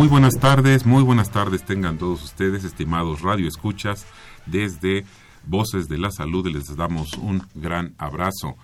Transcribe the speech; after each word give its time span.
Muy 0.00 0.08
buenas 0.08 0.40
tardes, 0.40 0.86
muy 0.86 1.02
buenas 1.02 1.30
tardes 1.30 1.62
tengan 1.62 1.98
todos 1.98 2.24
ustedes, 2.24 2.64
estimados 2.64 3.20
radio 3.20 3.46
escuchas, 3.46 4.06
desde 4.46 5.04
Voces 5.44 5.90
de 5.90 5.98
la 5.98 6.10
Salud 6.10 6.46
les 6.46 6.74
damos 6.74 7.18
un 7.18 7.42
gran 7.54 7.94
abrazo. 7.98 8.56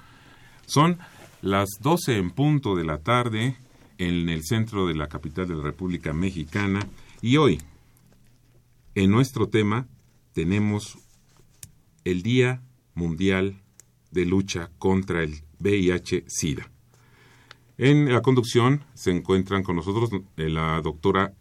Son 0.64 0.98
las 1.42 1.68
12 1.82 2.16
en 2.16 2.30
punto 2.30 2.74
de 2.74 2.84
la 2.84 3.00
tarde 3.00 3.54
en 3.98 4.30
el 4.30 4.44
centro 4.44 4.86
de 4.86 4.94
la 4.94 5.08
capital 5.08 5.46
de 5.46 5.56
la 5.56 5.62
República 5.62 6.14
Mexicana 6.14 6.80
y 7.20 7.36
hoy, 7.36 7.60
en 8.94 9.10
nuestro 9.10 9.50
tema, 9.50 9.86
tenemos 10.32 10.96
el 12.04 12.22
Día 12.22 12.62
Mundial 12.94 13.60
de 14.10 14.24
Lucha 14.24 14.70
contra 14.78 15.22
el 15.22 15.42
VIH-Sida. 15.58 16.70
En 17.78 18.12
la 18.12 18.22
conducción 18.22 18.82
se 18.94 19.10
encuentran 19.10 19.62
con 19.62 19.76
nosotros 19.76 20.10
eh, 20.36 20.48
la 20.48 20.80
doctora 20.80 21.32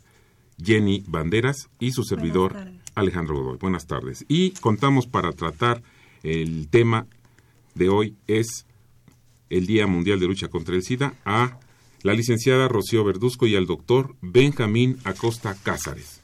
Jenny 0.61 1.03
Banderas 1.07 1.69
y 1.79 1.91
su 1.91 2.03
servidor 2.03 2.55
Alejandro 2.93 3.35
Godoy. 3.35 3.57
Buenas 3.57 3.87
tardes. 3.87 4.25
Y 4.27 4.51
contamos 4.51 5.07
para 5.07 5.31
tratar 5.31 5.81
el 6.23 6.67
tema 6.69 7.07
de 7.75 7.89
hoy 7.89 8.15
es 8.27 8.65
el 9.49 9.67
Día 9.67 9.87
Mundial 9.87 10.19
de 10.19 10.27
Lucha 10.27 10.47
contra 10.47 10.75
el 10.75 10.83
SIDA 10.83 11.13
a 11.23 11.57
la 12.01 12.13
licenciada 12.13 12.67
Rocío 12.67 13.03
Verduzco 13.03 13.47
y 13.47 13.55
al 13.55 13.65
doctor 13.65 14.15
Benjamín 14.21 14.97
Acosta 15.03 15.55
Cázares. 15.61 16.21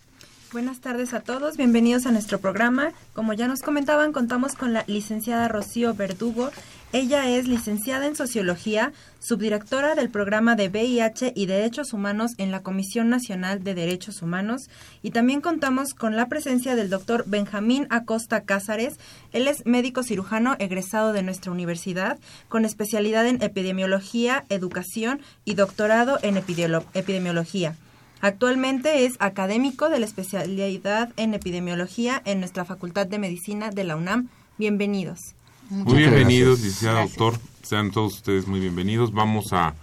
Buenas 0.52 0.82
tardes 0.82 1.14
a 1.14 1.22
todos, 1.22 1.56
bienvenidos 1.56 2.06
a 2.06 2.12
nuestro 2.12 2.40
programa. 2.40 2.92
Como 3.14 3.32
ya 3.32 3.48
nos 3.48 3.62
comentaban, 3.62 4.12
contamos 4.12 4.56
con 4.56 4.74
la 4.74 4.84
licenciada 4.86 5.48
Rocío 5.48 5.94
Verdugo. 5.94 6.52
Ella 6.94 7.30
es 7.30 7.48
licenciada 7.48 8.06
en 8.06 8.18
Sociología, 8.18 8.92
subdirectora 9.20 9.96
del 9.96 10.10
programa 10.10 10.58
de 10.58 10.68
VIH 10.68 11.32
y 11.34 11.46
Derechos 11.46 11.94
Humanos 11.94 12.34
en 12.38 12.52
la 12.52 12.64
Comisión 12.64 13.08
Nacional 13.08 13.64
de 13.64 13.74
Derechos 13.74 14.22
Humanos. 14.22 14.70
Y 15.02 15.12
también 15.12 15.40
contamos 15.40 15.94
con 15.94 16.18
la 16.18 16.28
presencia 16.28 16.76
del 16.76 16.90
doctor 16.90 17.24
Benjamín 17.28 17.88
Acosta 17.92 18.42
Cázares. 18.42 19.00
Él 19.32 19.48
es 19.48 19.66
médico 19.66 20.04
cirujano 20.04 20.58
egresado 20.60 21.14
de 21.14 21.24
nuestra 21.24 21.54
universidad, 21.54 22.20
con 22.50 22.66
especialidad 22.66 23.26
en 23.26 23.42
epidemiología, 23.42 24.44
educación 24.50 25.22
y 25.46 25.54
doctorado 25.54 26.20
en 26.24 26.36
epidemiología. 26.36 27.78
Actualmente 28.20 29.06
es 29.06 29.14
académico 29.20 29.88
de 29.88 30.00
la 30.00 30.06
especialidad 30.06 31.10
en 31.16 31.36
epidemiología 31.36 32.22
en 32.26 32.40
nuestra 32.40 32.66
Facultad 32.66 33.08
de 33.08 33.18
Medicina 33.18 33.70
de 33.70 33.86
la 33.86 33.96
UNAM. 33.96 34.28
Bienvenidos. 34.58 35.36
Muy 35.72 36.00
bienvenidos, 36.00 36.60
licenciado 36.60 37.00
doctor. 37.00 37.40
Sean 37.64 37.92
todos 37.92 38.16
ustedes 38.16 38.46
muy 38.46 38.60
bienvenidos. 38.60 39.14
Vamos 39.14 39.54
a 39.54 39.74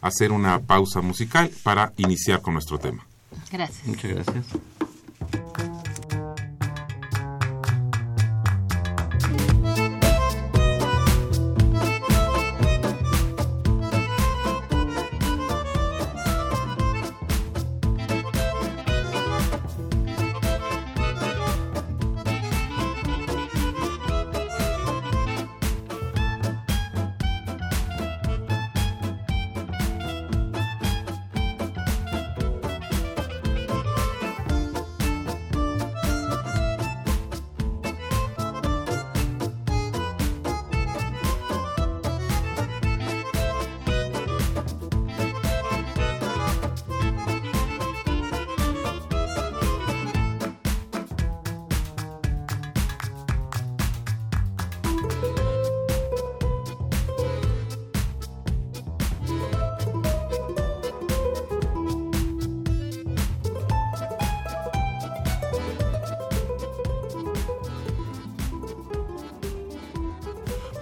hacer 0.00 0.32
una 0.32 0.58
pausa 0.60 1.02
musical 1.02 1.50
para 1.62 1.92
iniciar 1.98 2.40
con 2.40 2.54
nuestro 2.54 2.78
tema. 2.78 3.06
Gracias. 3.52 3.86
Muchas 3.86 4.10
gracias. 4.10 4.46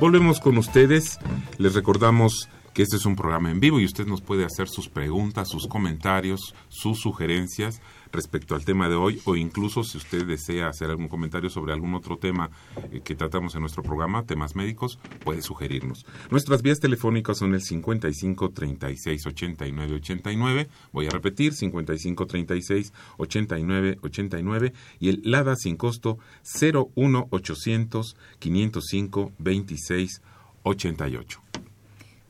Volvemos 0.00 0.38
con 0.38 0.58
ustedes. 0.58 1.18
Les 1.58 1.74
recordamos 1.74 2.48
que 2.78 2.84
este 2.84 2.94
es 2.94 3.06
un 3.06 3.16
programa 3.16 3.50
en 3.50 3.58
vivo 3.58 3.80
y 3.80 3.84
usted 3.84 4.06
nos 4.06 4.20
puede 4.20 4.44
hacer 4.44 4.68
sus 4.68 4.88
preguntas, 4.88 5.48
sus 5.48 5.66
comentarios, 5.66 6.54
sus 6.68 7.00
sugerencias 7.00 7.82
respecto 8.12 8.54
al 8.54 8.64
tema 8.64 8.88
de 8.88 8.94
hoy 8.94 9.20
o 9.24 9.34
incluso 9.34 9.82
si 9.82 9.98
usted 9.98 10.24
desea 10.24 10.68
hacer 10.68 10.88
algún 10.88 11.08
comentario 11.08 11.50
sobre 11.50 11.72
algún 11.72 11.92
otro 11.94 12.18
tema 12.18 12.52
eh, 12.92 13.00
que 13.02 13.16
tratamos 13.16 13.56
en 13.56 13.62
nuestro 13.62 13.82
programa, 13.82 14.26
temas 14.26 14.54
médicos, 14.54 15.00
puede 15.24 15.42
sugerirnos. 15.42 16.06
Nuestras 16.30 16.62
vías 16.62 16.78
telefónicas 16.78 17.38
son 17.38 17.52
el 17.54 17.62
55 17.62 18.50
36 18.50 19.26
89 19.26 19.94
89, 19.96 20.68
voy 20.92 21.06
a 21.08 21.10
repetir, 21.10 21.54
55 21.54 22.26
36 22.26 22.92
89 23.16 23.98
89 24.02 24.72
y 25.00 25.08
el 25.08 25.22
LADA 25.24 25.56
sin 25.56 25.76
costo 25.76 26.20
01 26.62 27.26
800 27.28 28.16
505 28.38 29.32
26 29.36 30.22
88. 30.62 31.47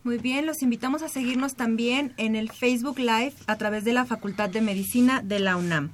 Muy 0.04 0.18
bien, 0.18 0.46
los 0.46 0.62
invitamos 0.62 1.02
a 1.02 1.08
seguirnos 1.08 1.54
también 1.54 2.14
en 2.16 2.36
el 2.36 2.50
Facebook 2.50 2.98
Live 2.98 3.34
a 3.46 3.56
través 3.56 3.84
de 3.84 3.92
la 3.92 4.04
Facultad 4.04 4.48
de 4.48 4.60
Medicina 4.60 5.22
de 5.22 5.40
la 5.40 5.56
UNAM. 5.56 5.90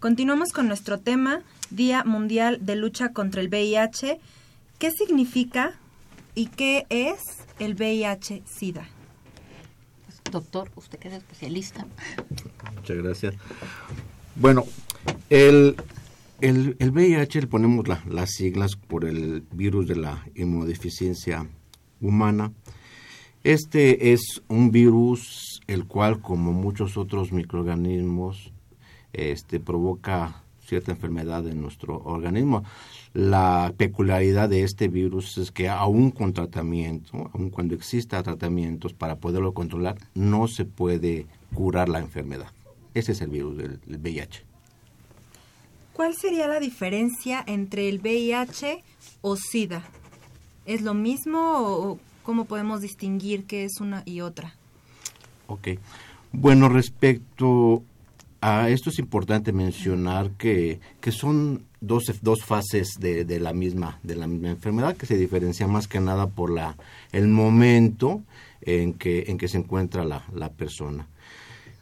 Continuamos 0.00 0.52
con 0.52 0.68
nuestro 0.68 0.98
tema, 0.98 1.42
Día 1.70 2.04
Mundial 2.04 2.58
de 2.64 2.76
Lucha 2.76 3.12
contra 3.12 3.40
el 3.40 3.48
VIH. 3.48 4.20
¿Qué 4.78 4.90
significa 4.90 5.74
y 6.34 6.46
qué 6.46 6.86
es 6.90 7.20
el 7.58 7.74
VIH-Sida? 7.74 8.86
Doctor, 10.30 10.70
usted 10.74 10.98
que 10.98 11.08
es 11.08 11.14
especialista. 11.14 11.86
Muchas 12.74 12.96
gracias. 12.96 13.34
Bueno, 14.34 14.64
el 15.30 15.76
el, 16.40 16.76
el 16.78 16.90
VIH 16.90 17.42
le 17.42 17.46
ponemos 17.46 17.86
las 17.88 18.30
siglas 18.30 18.76
por 18.76 19.04
el 19.04 19.42
virus 19.52 19.86
de 19.86 19.96
la 19.96 20.26
inmunodeficiencia 20.34 21.48
humana. 22.00 22.52
Este 23.46 24.12
es 24.12 24.42
un 24.48 24.72
virus 24.72 25.60
el 25.68 25.86
cual, 25.86 26.20
como 26.20 26.52
muchos 26.52 26.96
otros 26.96 27.30
microorganismos, 27.30 28.52
este, 29.12 29.60
provoca 29.60 30.42
cierta 30.66 30.90
enfermedad 30.90 31.46
en 31.46 31.60
nuestro 31.60 32.02
organismo. 32.02 32.64
La 33.14 33.72
peculiaridad 33.76 34.48
de 34.48 34.64
este 34.64 34.88
virus 34.88 35.38
es 35.38 35.52
que 35.52 35.68
aún 35.68 36.10
con 36.10 36.32
tratamiento, 36.32 37.30
aún 37.32 37.50
cuando 37.50 37.76
exista 37.76 38.20
tratamientos 38.24 38.94
para 38.94 39.14
poderlo 39.14 39.54
controlar, 39.54 39.96
no 40.16 40.48
se 40.48 40.64
puede 40.64 41.26
curar 41.54 41.88
la 41.88 42.00
enfermedad. 42.00 42.50
Ese 42.94 43.12
es 43.12 43.20
el 43.20 43.28
virus 43.30 43.58
del, 43.58 43.78
VIH. 43.86 44.42
¿Cuál 45.92 46.16
sería 46.16 46.48
la 46.48 46.58
diferencia 46.58 47.44
entre 47.46 47.88
el 47.88 48.00
VIH 48.00 48.82
o 49.20 49.36
SIDA? 49.36 49.84
¿Es 50.64 50.82
lo 50.82 50.94
mismo 50.94 51.38
o 51.38 52.00
cómo 52.26 52.44
podemos 52.44 52.80
distinguir 52.80 53.44
qué 53.44 53.64
es 53.64 53.80
una 53.80 54.02
y 54.04 54.20
otra? 54.20 54.52
Ok. 55.46 55.68
Bueno, 56.32 56.68
respecto 56.68 57.84
a 58.40 58.68
esto 58.68 58.90
es 58.90 58.98
importante 58.98 59.52
mencionar 59.52 60.32
que, 60.32 60.80
que 61.00 61.12
son 61.12 61.62
dos, 61.80 62.12
dos 62.22 62.44
fases 62.44 62.96
de, 62.98 63.24
de, 63.24 63.38
la 63.38 63.52
misma, 63.52 64.00
de 64.02 64.16
la 64.16 64.26
misma 64.26 64.50
enfermedad 64.50 64.96
que 64.96 65.06
se 65.06 65.16
diferencia 65.16 65.68
más 65.68 65.86
que 65.86 66.00
nada 66.00 66.26
por 66.26 66.50
la, 66.50 66.76
el 67.12 67.28
momento 67.28 68.22
en 68.60 68.94
que, 68.94 69.26
en 69.28 69.38
que 69.38 69.46
se 69.46 69.58
encuentra 69.58 70.04
la, 70.04 70.24
la 70.34 70.50
persona. 70.50 71.06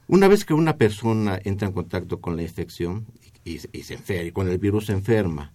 Una 0.08 0.29
vez 0.29 0.44
que 0.44 0.52
una 0.52 0.76
persona 0.76 1.41
entra 1.43 1.69
en 1.69 1.73
contacto 1.73 2.20
con 2.20 2.37
la 2.37 2.43
infección 2.43 3.06
y, 3.44 3.58
se 3.58 3.94
enferma, 3.94 4.29
y 4.29 4.32
con 4.32 4.49
el 4.49 4.58
virus 4.58 4.87
se 4.87 4.93
enferma, 4.93 5.52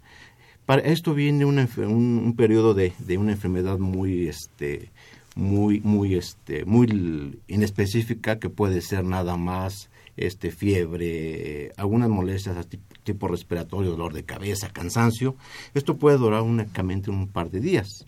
para 0.70 0.84
esto 0.84 1.16
viene 1.16 1.46
un, 1.46 1.58
un, 1.58 2.36
periodo 2.36 2.76
de, 2.76 2.94
de, 3.00 3.18
una 3.18 3.32
enfermedad 3.32 3.80
muy, 3.80 4.28
este, 4.28 4.92
muy, 5.34 5.80
muy, 5.80 6.14
este, 6.14 6.64
muy 6.64 7.40
inespecífica 7.48 8.38
que 8.38 8.52
puede 8.52 8.82
ser 8.82 9.04
nada 9.04 9.36
más 9.36 9.90
este, 10.16 10.52
fiebre, 10.52 11.72
algunas 11.76 12.10
molestias 12.10 12.68
tipo 13.04 13.28
respiratorio, 13.28 13.90
dolor 13.90 14.14
de 14.14 14.26
cabeza, 14.26 14.70
cansancio. 14.70 15.36
Esto 15.74 15.98
puede 15.98 16.20
durar 16.20 16.44
únicamente 16.44 17.10
un 17.10 17.28
par 17.30 17.50
de 17.50 17.62
días. 17.62 18.06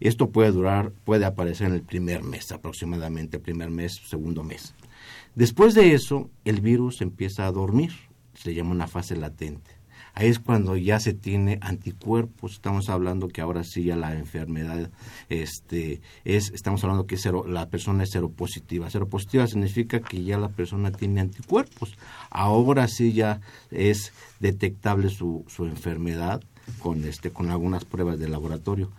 Esto 0.00 0.30
puede 0.30 0.50
durar, 0.50 0.90
puede 1.04 1.26
aparecer 1.26 1.68
en 1.68 1.74
el 1.74 1.82
primer 1.82 2.24
mes, 2.24 2.50
aproximadamente, 2.50 3.38
primer 3.38 3.70
mes, 3.70 4.00
segundo 4.08 4.42
mes. 4.42 4.74
Después 5.36 5.74
de 5.74 5.94
eso, 5.94 6.28
el 6.44 6.60
virus 6.60 7.02
empieza 7.02 7.46
a 7.46 7.52
dormir, 7.52 7.92
se 8.34 8.52
llama 8.52 8.72
una 8.72 8.88
fase 8.88 9.14
latente. 9.14 9.79
Ahí 10.14 10.28
es 10.28 10.38
cuando 10.38 10.76
ya 10.76 11.00
se 11.00 11.12
tiene 11.12 11.58
anticuerpos, 11.60 12.52
estamos 12.52 12.88
hablando 12.88 13.28
que 13.28 13.40
ahora 13.40 13.64
sí 13.64 13.84
ya 13.84 13.96
la 13.96 14.14
enfermedad, 14.14 14.90
este, 15.28 16.00
es, 16.24 16.50
estamos 16.50 16.82
hablando 16.84 17.06
que 17.06 17.16
la 17.46 17.68
persona 17.68 18.02
es 18.02 18.10
seropositiva. 18.10 18.90
Seropositiva 18.90 19.46
significa 19.46 20.00
que 20.00 20.22
ya 20.22 20.38
la 20.38 20.48
persona 20.48 20.90
tiene 20.90 21.20
anticuerpos. 21.20 21.96
Ahora 22.30 22.88
sí 22.88 23.12
ya 23.12 23.40
es 23.70 24.12
detectable 24.40 25.10
su, 25.10 25.44
su 25.48 25.66
enfermedad 25.66 26.42
con 26.78 27.04
este 27.04 27.30
con 27.30 27.50
algunas 27.50 27.84
pruebas 27.84 28.18
de 28.18 28.28
laboratorio. 28.28 28.90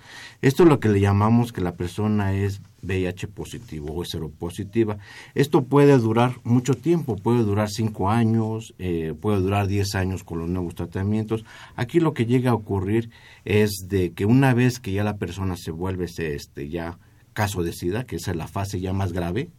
Esto 0.41 0.63
es 0.63 0.69
lo 0.69 0.79
que 0.79 0.89
le 0.89 0.99
llamamos 0.99 1.51
que 1.51 1.61
la 1.61 1.75
persona 1.75 2.33
es 2.33 2.61
VIH 2.81 3.27
positivo 3.27 3.95
o 3.95 4.05
seropositiva. 4.05 4.97
Esto 5.35 5.63
puede 5.63 5.97
durar 5.97 6.35
mucho 6.43 6.73
tiempo, 6.73 7.15
puede 7.15 7.43
durar 7.43 7.69
cinco 7.69 8.09
años, 8.09 8.73
eh, 8.79 9.13
puede 9.19 9.39
durar 9.39 9.67
diez 9.67 9.95
años 9.95 10.23
con 10.23 10.39
los 10.39 10.49
nuevos 10.49 10.75
tratamientos. 10.75 11.45
Aquí 11.75 11.99
lo 11.99 12.13
que 12.13 12.25
llega 12.25 12.51
a 12.51 12.55
ocurrir 12.55 13.09
es 13.45 13.87
de 13.87 14.13
que 14.13 14.25
una 14.25 14.53
vez 14.53 14.79
que 14.79 14.91
ya 14.91 15.03
la 15.03 15.17
persona 15.17 15.55
se 15.57 15.71
vuelve 15.71 16.05
este 16.05 16.69
ya 16.69 16.97
caso 17.33 17.63
de 17.63 17.73
SIDA, 17.73 18.05
que 18.05 18.17
esa 18.17 18.31
es 18.31 18.37
la 18.37 18.47
fase 18.47 18.79
ya 18.79 18.93
más 18.93 19.13
grave, 19.13 19.49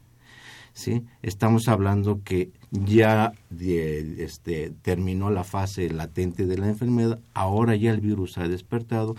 ¿sí? 0.72 1.02
Estamos 1.22 1.68
hablando 1.68 2.20
que 2.22 2.50
ya 2.70 3.32
este, 3.50 4.72
terminó 4.82 5.30
la 5.30 5.44
fase 5.44 5.90
latente 5.90 6.46
de 6.46 6.58
la 6.58 6.68
enfermedad, 6.68 7.18
ahora 7.34 7.76
ya 7.76 7.90
el 7.90 8.00
virus 8.00 8.38
ha 8.38 8.48
despertado 8.48 9.14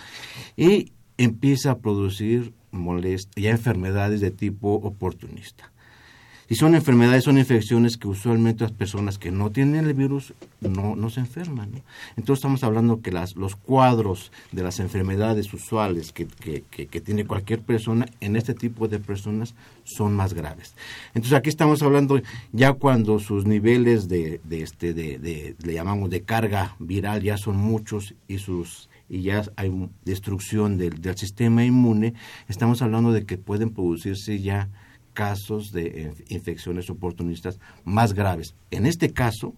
y 0.56 0.92
empieza 1.18 1.72
a 1.72 1.78
producir 1.80 2.54
ya 3.36 3.52
enfermedades 3.52 4.22
de 4.22 4.32
tipo 4.32 4.74
oportunista. 4.74 5.73
Y 6.50 6.56
son 6.56 6.76
enfermedades, 6.76 7.24
son 7.24 7.38
infecciones 7.38 7.98
que 7.98 8.08
usualmente 8.08 8.64
las 8.64 8.74
personas 8.74 9.18
que 9.18 9.32
no 9.32 9.50
tienen 9.50 9.86
el 9.86 9.94
virus 9.94 10.34
no, 10.62 10.96
no 10.96 11.10
se 11.10 11.22
enferman. 11.22 11.84
Entonces 12.18 12.40
estamos 12.40 12.64
hablando 12.64 13.02
que 13.02 13.12
las, 13.12 13.36
los 13.36 13.56
cuadros 13.56 14.32
de 14.52 14.64
las 14.64 14.80
enfermedades 14.80 15.54
usuales 15.54 16.12
que, 16.12 16.28
que, 16.28 17.02
tiene 17.02 17.26
cualquier 17.26 17.62
persona 17.62 18.06
en 18.20 18.36
este 18.36 18.54
tipo 18.54 18.88
de 18.88 19.00
personas 19.00 19.56
son 19.84 20.14
más 20.16 20.34
graves. 20.34 20.76
Entonces 21.14 21.34
aquí 21.34 21.50
estamos 21.50 21.82
hablando 21.82 22.22
ya 22.52 22.74
cuando 22.74 23.20
sus 23.20 23.46
niveles 23.46 24.08
de, 24.08 24.42
de 24.44 24.62
este, 24.62 24.94
de, 24.94 25.18
de, 25.20 25.56
le 25.64 25.74
llamamos 25.74 26.10
de 26.10 26.22
carga 26.22 26.76
viral 26.80 27.22
ya 27.22 27.38
son 27.38 27.58
muchos 27.58 28.16
y 28.28 28.38
sus 28.38 28.90
y 29.10 29.22
ya 29.22 29.44
hay 29.58 29.72
destrucción 30.06 30.78
del, 30.78 31.02
del 31.02 31.18
sistema 31.18 31.64
inmune, 31.64 32.14
estamos 32.48 32.82
hablando 32.82 33.12
de 33.12 33.26
que 33.26 33.38
pueden 33.38 33.70
producirse 33.70 34.40
ya 34.40 34.70
casos 35.14 35.72
de 35.72 36.14
infecciones 36.30 36.90
oportunistas 36.90 37.60
más 37.84 38.14
graves. 38.14 38.56
En 38.72 38.86
este 38.86 39.14
caso, 39.14 39.54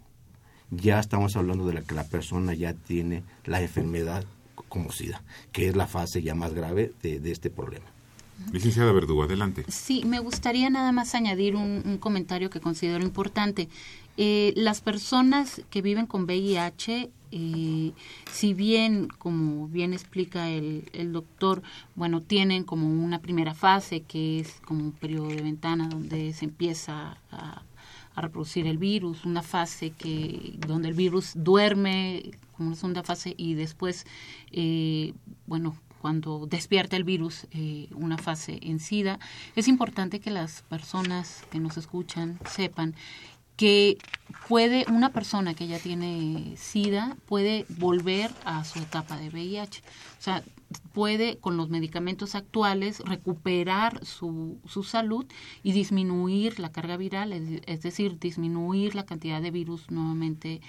ya 0.71 0.99
estamos 0.99 1.35
hablando 1.35 1.65
de 1.67 1.73
la 1.73 1.81
que 1.81 1.95
la 1.95 2.03
persona 2.03 2.53
ya 2.53 2.73
tiene 2.73 3.23
la 3.45 3.61
enfermedad 3.61 4.25
como 4.67 4.91
SIDA, 4.91 5.23
que 5.51 5.67
es 5.67 5.75
la 5.75 5.87
fase 5.87 6.21
ya 6.21 6.35
más 6.35 6.53
grave 6.53 6.93
de, 7.01 7.31
este 7.31 7.49
problema. 7.49 7.85
Licenciada 8.51 8.91
Verdugo, 8.91 9.23
adelante. 9.23 9.63
Sí, 9.69 10.03
me 10.05 10.19
gustaría 10.19 10.69
nada 10.69 10.91
más 10.91 11.15
añadir 11.15 11.55
un 11.55 11.97
comentario 11.99 12.49
que 12.49 12.59
considero 12.59 13.03
importante. 13.03 13.69
Eh, 14.17 14.53
las 14.55 14.81
personas 14.81 15.61
que 15.69 15.81
viven 15.81 16.05
con 16.05 16.23
VIH, 16.23 17.11
eh, 17.31 17.91
si 18.31 18.53
bien, 18.53 19.09
como 19.17 19.67
bien 19.67 19.93
explica 19.93 20.49
el, 20.49 20.89
el, 20.93 21.11
doctor, 21.11 21.61
bueno, 21.95 22.21
tienen 22.21 22.63
como 22.63 22.87
una 22.87 23.19
primera 23.19 23.53
fase 23.53 24.01
que 24.01 24.39
es 24.39 24.61
como 24.65 24.85
un 24.85 24.91
periodo 24.93 25.27
de 25.27 25.41
ventana 25.41 25.89
donde 25.89 26.31
se 26.33 26.45
empieza 26.45 27.17
a, 27.31 27.63
reproducir 28.17 28.65
el 28.65 28.77
virus, 28.77 29.25
una 29.25 29.41
fase 29.41 29.89
que 29.89 30.57
donde 30.65 30.87
el 30.87 30.93
virus 30.93 31.33
duerme 31.35 32.31
como 32.55 32.69
una 32.69 32.77
segunda 32.77 33.03
fase 33.03 33.35
y 33.37 33.55
después, 33.55 34.05
eh, 34.53 35.13
bueno, 35.47 35.75
cuando 36.05 36.45
despierta 36.45 36.95
el 36.97 37.03
virus, 37.03 37.47
eh, 37.49 37.87
una 37.95 38.19
fase 38.19 38.59
en 38.61 38.79
SIDA, 38.79 39.19
es 39.55 39.67
importante 39.67 40.19
que 40.19 40.29
las 40.29 40.61
personas 40.61 41.43
que 41.49 41.59
nos 41.59 41.77
escuchan 41.77 42.39
sepan 42.47 42.93
que 43.55 43.97
puede 44.47 44.85
una 44.89 45.11
persona 45.11 45.53
que 45.53 45.67
ya 45.67 45.79
tiene 45.79 46.53
SIDA 46.57 47.17
puede 47.25 47.65
volver 47.69 48.31
a 48.43 48.63
su 48.63 48.79
etapa 48.79 49.17
de 49.17 49.29
VIH. 49.29 49.81
O 50.19 50.21
sea, 50.21 50.43
puede 50.93 51.37
con 51.37 51.57
los 51.57 51.69
medicamentos 51.69 52.35
actuales 52.35 52.99
recuperar 53.05 54.03
su, 54.05 54.57
su 54.65 54.83
salud 54.83 55.25
y 55.63 55.71
disminuir 55.71 56.59
la 56.59 56.71
carga 56.71 56.97
viral, 56.97 57.33
es, 57.33 57.81
decir, 57.81 58.19
disminuir 58.19 58.95
la 58.95 59.05
cantidad 59.05 59.41
de 59.41 59.51
virus 59.51 59.89
nuevamente 59.91 60.61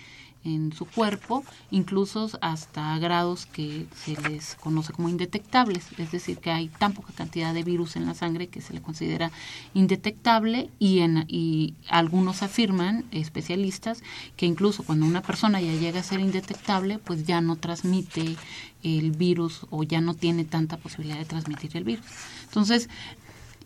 en 0.46 0.72
su 0.72 0.86
cuerpo, 0.86 1.44
incluso 1.70 2.30
hasta 2.40 2.98
grados 2.98 3.46
que 3.46 3.86
se 3.94 4.16
les 4.28 4.54
conoce 4.54 4.92
como 4.92 5.08
indetectables, 5.08 5.86
es 5.98 6.12
decir, 6.12 6.38
que 6.38 6.50
hay 6.50 6.68
tan 6.68 6.92
poca 6.92 7.12
cantidad 7.12 7.52
de 7.52 7.64
virus 7.64 7.96
en 7.96 8.06
la 8.06 8.14
sangre 8.14 8.46
que 8.46 8.60
se 8.60 8.72
le 8.72 8.80
considera 8.80 9.30
indetectable 9.74 10.70
y, 10.78 11.00
en, 11.00 11.24
y 11.28 11.74
algunos 11.88 12.42
afirman, 12.42 13.04
especialistas, 13.10 14.02
que 14.36 14.46
incluso 14.46 14.84
cuando 14.84 15.04
una 15.04 15.22
persona 15.22 15.60
ya 15.60 15.72
llega 15.74 16.00
a 16.00 16.04
ser 16.04 16.20
indetectable, 16.20 16.98
pues 16.98 17.26
ya 17.26 17.40
no 17.40 17.56
transmite 17.56 18.36
el 18.82 19.10
virus 19.10 19.66
o 19.70 19.82
ya 19.82 20.00
no 20.00 20.14
tiene 20.14 20.44
tanta 20.44 20.76
posibilidad 20.76 21.18
de 21.18 21.24
transmitir 21.24 21.76
el 21.76 21.84
virus. 21.84 22.06
Entonces, 22.44 22.88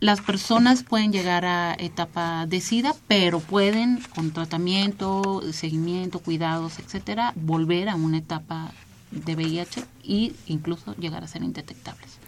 las 0.00 0.20
personas 0.22 0.82
pueden 0.82 1.12
llegar 1.12 1.44
a 1.44 1.74
etapa 1.78 2.46
de 2.46 2.60
SIDA, 2.60 2.94
pero 3.06 3.40
pueden 3.40 4.00
con 4.14 4.30
tratamiento, 4.30 5.42
seguimiento, 5.52 6.18
cuidados, 6.20 6.78
etcétera, 6.78 7.32
volver 7.36 7.88
a 7.90 7.94
una 7.94 8.18
etapa 8.18 8.72
de 9.10 9.36
VIH 9.36 9.84
e 10.04 10.32
incluso 10.46 10.94
llegar 10.96 11.22
a 11.22 11.28
ser 11.28 11.42
indetectables. 11.42 12.18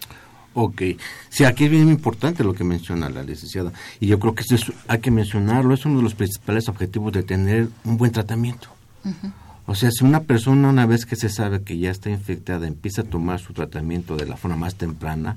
Ok, 0.55 0.83
sí, 1.31 1.45
aquí 1.45 1.65
es 1.65 1.71
bien 1.71 1.89
importante 1.89 2.45
lo 2.45 2.53
que 2.53 2.63
menciona 2.63 3.09
la 3.09 3.23
licenciada 3.23 3.73
y 4.01 4.07
yo 4.07 4.19
creo 4.19 4.35
que 4.35 4.43
eso 4.43 4.73
hay 4.87 5.01
que 5.01 5.11
mencionarlo, 5.11 5.73
es 5.73 5.87
uno 5.87 5.97
de 5.97 6.03
los 6.03 6.15
principales 6.15 6.69
objetivos 6.69 7.13
de 7.13 7.23
tener 7.23 7.69
un 7.85 7.97
buen 7.97 8.13
tratamiento. 8.13 8.69
O 9.67 9.75
sea, 9.75 9.91
si 9.91 10.05
una 10.05 10.21
persona 10.21 10.69
una 10.69 10.85
vez 10.85 11.07
que 11.07 11.17
se 11.17 11.31
sabe 11.31 11.63
que 11.63 11.79
ya 11.79 11.91
está 11.91 12.11
infectada 12.11 12.67
empieza 12.67 13.01
a 13.01 13.05
tomar 13.05 13.41
su 13.41 13.55
tratamiento 13.55 14.17
de 14.17 14.27
la 14.27 14.37
forma 14.37 14.57
más 14.57 14.75
temprana, 14.75 15.37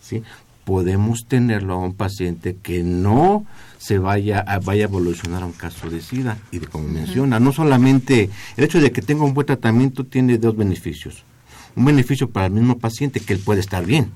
¿sí? 0.00 0.22
Podemos 0.64 1.26
tenerlo 1.26 1.74
a 1.74 1.78
un 1.78 1.94
paciente 1.94 2.56
que 2.62 2.82
no 2.82 3.44
se 3.78 3.98
vaya 3.98 4.40
a, 4.40 4.58
vaya 4.60 4.84
a 4.84 4.88
evolucionar 4.88 5.42
a 5.42 5.46
un 5.46 5.52
caso 5.52 5.90
de 5.90 6.00
SIDA. 6.00 6.38
Y 6.50 6.58
de, 6.58 6.66
como 6.66 6.88
menciona, 6.88 7.38
no 7.38 7.52
solamente 7.52 8.30
el 8.56 8.64
hecho 8.64 8.80
de 8.80 8.92
que 8.92 9.02
tenga 9.02 9.24
un 9.24 9.34
buen 9.34 9.46
tratamiento 9.46 10.04
tiene 10.04 10.38
dos 10.38 10.56
beneficios. 10.56 11.24
Un 11.76 11.84
beneficio 11.84 12.30
para 12.30 12.46
el 12.46 12.52
mismo 12.52 12.78
paciente, 12.78 13.20
que 13.20 13.34
él 13.34 13.40
puede 13.40 13.60
estar 13.60 13.84
bien. 13.84 14.12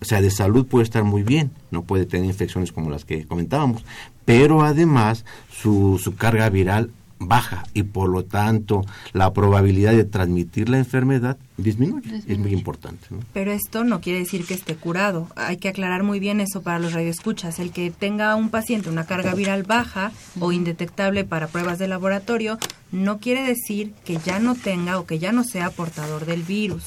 O 0.00 0.04
sea, 0.04 0.20
de 0.20 0.30
salud 0.30 0.66
puede 0.66 0.84
estar 0.84 1.04
muy 1.04 1.22
bien, 1.22 1.50
no 1.70 1.82
puede 1.82 2.06
tener 2.06 2.26
infecciones 2.26 2.72
como 2.72 2.90
las 2.90 3.04
que 3.04 3.26
comentábamos, 3.26 3.84
pero 4.24 4.62
además 4.62 5.24
su, 5.50 6.00
su 6.02 6.16
carga 6.16 6.48
viral 6.48 6.90
baja 7.18 7.64
y 7.74 7.84
por 7.84 8.08
lo 8.08 8.24
tanto 8.24 8.84
la 9.12 9.32
probabilidad 9.32 9.92
de 9.92 10.04
transmitir 10.04 10.68
la 10.68 10.78
enfermedad 10.78 11.38
disminuye. 11.56 12.22
Es 12.26 12.38
muy 12.38 12.52
importante. 12.52 13.06
Pero 13.32 13.52
esto 13.52 13.84
no 13.84 14.00
quiere 14.00 14.20
decir 14.20 14.44
que 14.44 14.54
esté 14.54 14.76
curado. 14.76 15.28
Hay 15.36 15.56
que 15.56 15.68
aclarar 15.68 16.02
muy 16.02 16.20
bien 16.20 16.40
eso 16.40 16.62
para 16.62 16.78
los 16.78 16.92
radioescuchas. 16.92 17.58
El 17.58 17.70
que 17.70 17.90
tenga 17.90 18.34
un 18.34 18.50
paciente 18.50 18.88
una 18.88 19.06
carga 19.06 19.34
viral 19.34 19.62
baja 19.62 20.12
o 20.40 20.52
indetectable 20.52 21.24
para 21.24 21.48
pruebas 21.48 21.78
de 21.78 21.88
laboratorio 21.88 22.58
no 22.92 23.18
quiere 23.18 23.42
decir 23.42 23.92
que 24.04 24.18
ya 24.18 24.38
no 24.38 24.54
tenga 24.54 24.98
o 24.98 25.06
que 25.06 25.18
ya 25.18 25.32
no 25.32 25.44
sea 25.44 25.70
portador 25.70 26.26
del 26.26 26.42
virus. 26.42 26.84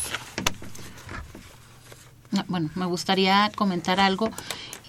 Ah, 2.36 2.46
bueno, 2.48 2.70
me 2.76 2.86
gustaría 2.86 3.52
comentar 3.56 4.00
algo 4.00 4.30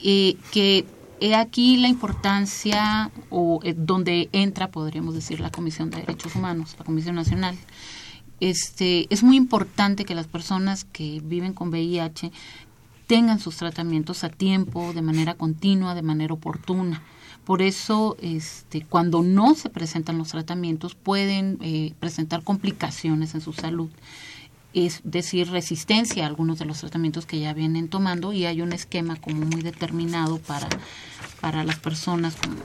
eh, 0.02 0.36
que 0.52 0.86
He 1.20 1.34
aquí 1.34 1.76
la 1.76 1.88
importancia 1.88 3.10
o 3.30 3.60
eh, 3.64 3.74
donde 3.76 4.28
entra, 4.32 4.70
podríamos 4.70 5.14
decir, 5.14 5.40
la 5.40 5.50
Comisión 5.50 5.90
de 5.90 5.98
Derechos 5.98 6.36
Humanos, 6.36 6.76
la 6.78 6.84
Comisión 6.84 7.16
Nacional. 7.16 7.56
Este, 8.40 9.12
es 9.12 9.22
muy 9.22 9.36
importante 9.36 10.04
que 10.04 10.14
las 10.14 10.28
personas 10.28 10.84
que 10.84 11.20
viven 11.24 11.54
con 11.54 11.70
VIH 11.70 12.30
tengan 13.08 13.40
sus 13.40 13.56
tratamientos 13.56 14.22
a 14.22 14.28
tiempo, 14.28 14.92
de 14.92 15.02
manera 15.02 15.34
continua, 15.34 15.94
de 15.94 16.02
manera 16.02 16.34
oportuna. 16.34 17.02
Por 17.44 17.62
eso, 17.62 18.16
este, 18.20 18.82
cuando 18.82 19.22
no 19.22 19.54
se 19.54 19.70
presentan 19.70 20.18
los 20.18 20.28
tratamientos, 20.28 20.94
pueden 20.94 21.58
eh, 21.62 21.94
presentar 21.98 22.44
complicaciones 22.44 23.34
en 23.34 23.40
su 23.40 23.52
salud 23.52 23.88
es 24.74 25.00
decir, 25.04 25.50
resistencia 25.50 26.24
a 26.24 26.26
algunos 26.26 26.58
de 26.58 26.66
los 26.66 26.80
tratamientos 26.80 27.26
que 27.26 27.40
ya 27.40 27.54
vienen 27.54 27.88
tomando 27.88 28.32
y 28.32 28.44
hay 28.44 28.60
un 28.60 28.72
esquema 28.72 29.16
como 29.16 29.46
muy 29.46 29.62
determinado 29.62 30.38
para, 30.38 30.68
para 31.40 31.64
las 31.64 31.78
personas 31.78 32.36
con 32.36 32.56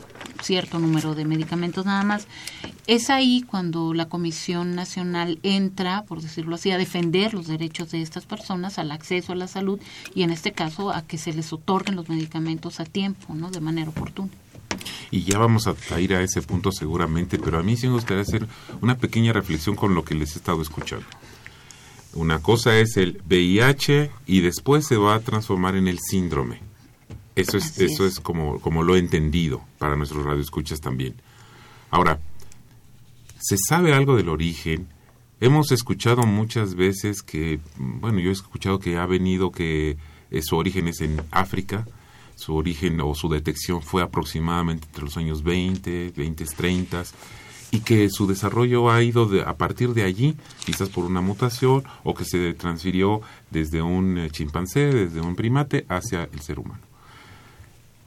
cierto 0.44 0.80
número 0.80 1.16
de 1.16 1.26
medicamentos 1.26 1.86
nada 1.86 2.04
más. 2.04 2.28
Es 2.86 3.10
ahí 3.10 3.44
cuando 3.48 3.94
la 3.94 4.10
Comisión 4.10 4.76
Nacional 4.76 5.40
entra, 5.44 6.04
por 6.04 6.22
decirlo 6.22 6.56
así, 6.56 6.72
a 6.72 6.78
defender 6.78 7.34
los 7.34 7.48
derechos 7.48 7.92
de 7.92 8.02
estas 8.02 8.26
personas 8.26 8.78
al 8.78 8.92
acceso 8.92 9.32
a 9.32 9.36
la 9.36 9.48
salud 9.48 9.80
y 10.14 10.24
en 10.24 10.32
este 10.32 10.52
caso 10.52 10.92
a 10.92 11.02
que 11.04 11.18
se 11.18 11.34
les 11.34 11.54
otorguen 11.54 11.96
los 11.96 12.10
medicamentos 12.10 12.80
a 12.82 12.86
tiempo, 12.86 13.34
¿no? 13.34 13.50
de 13.50 13.62
manera 13.62 13.90
oportuna. 13.90 14.30
Y 15.12 15.24
ya 15.24 15.38
vamos 15.38 15.68
a 15.68 16.00
ir 16.02 16.14
a 16.16 16.22
ese 16.22 16.42
punto 16.42 16.72
seguramente, 16.72 17.38
pero 17.38 17.60
a 17.60 17.64
mí 17.64 17.78
sí 17.78 17.88
me 17.88 17.94
gustaría 17.94 18.24
hacer 18.24 18.48
una 18.82 18.98
pequeña 18.98 19.32
reflexión 19.32 19.76
con 19.76 19.96
lo 19.96 20.04
que 20.04 20.16
les 20.16 20.36
he 20.36 20.40
estado 20.40 20.62
escuchando. 20.62 21.06
Una 22.16 22.40
cosa 22.40 22.78
es 22.78 22.98
el 22.98 23.22
VIH 23.28 24.12
y 24.28 24.42
después 24.42 24.86
se 24.86 24.98
va 24.98 25.16
a 25.16 25.20
transformar 25.20 25.76
en 25.76 25.88
el 25.88 26.00
síndrome. 26.00 26.60
Eso 27.36 27.58
es, 27.58 27.80
eso 27.80 28.06
es, 28.06 28.20
como, 28.20 28.60
como 28.60 28.84
lo 28.84 28.96
he 28.96 29.00
entendido 29.00 29.64
para 29.80 29.96
nuestros 29.96 30.24
radioescuchas 30.24 30.80
también. 30.82 31.16
Ahora, 31.90 32.20
¿se 33.40 33.58
sabe 33.58 33.94
algo 33.94 34.16
del 34.16 34.30
origen? 34.30 34.88
Hemos 35.42 35.72
escuchado 35.72 36.24
muchas 36.24 36.76
veces 36.76 37.24
que, 37.24 37.60
bueno, 37.78 38.20
yo 38.20 38.30
he 38.30 38.34
escuchado 38.34 38.80
que 38.80 38.98
ha 38.98 39.08
venido 39.08 39.52
que 39.52 39.98
eh, 40.30 40.42
su 40.44 40.56
origen 40.56 40.88
es 40.88 41.02
en 41.02 41.22
África, 41.32 41.88
su 42.36 42.56
origen 42.56 43.02
o 43.02 43.16
su 43.16 43.30
detección 43.30 43.82
fue 43.82 44.04
aproximadamente 44.04 44.86
entre 44.88 45.04
los 45.04 45.18
años 45.18 45.44
20, 45.44 46.14
20, 46.16 46.46
30 46.46 47.04
y 47.74 47.80
que 47.80 48.08
su 48.12 48.28
desarrollo 48.28 48.92
ha 48.92 49.02
ido 49.02 49.28
a 49.48 49.58
partir 49.58 49.96
de 49.96 50.04
allí, 50.04 50.36
quizás 50.64 50.90
por 50.90 51.06
una 51.06 51.22
mutación 51.22 51.84
o 52.04 52.14
que 52.14 52.24
se 52.24 52.54
transfirió 52.54 53.22
desde 53.50 53.82
un 53.82 54.16
eh, 54.20 54.30
chimpancé, 54.30 54.94
desde 54.94 55.22
un 55.22 55.36
primate 55.36 55.84
hacia 55.90 56.30
el 56.32 56.40
ser 56.42 56.60
humano. 56.60 56.84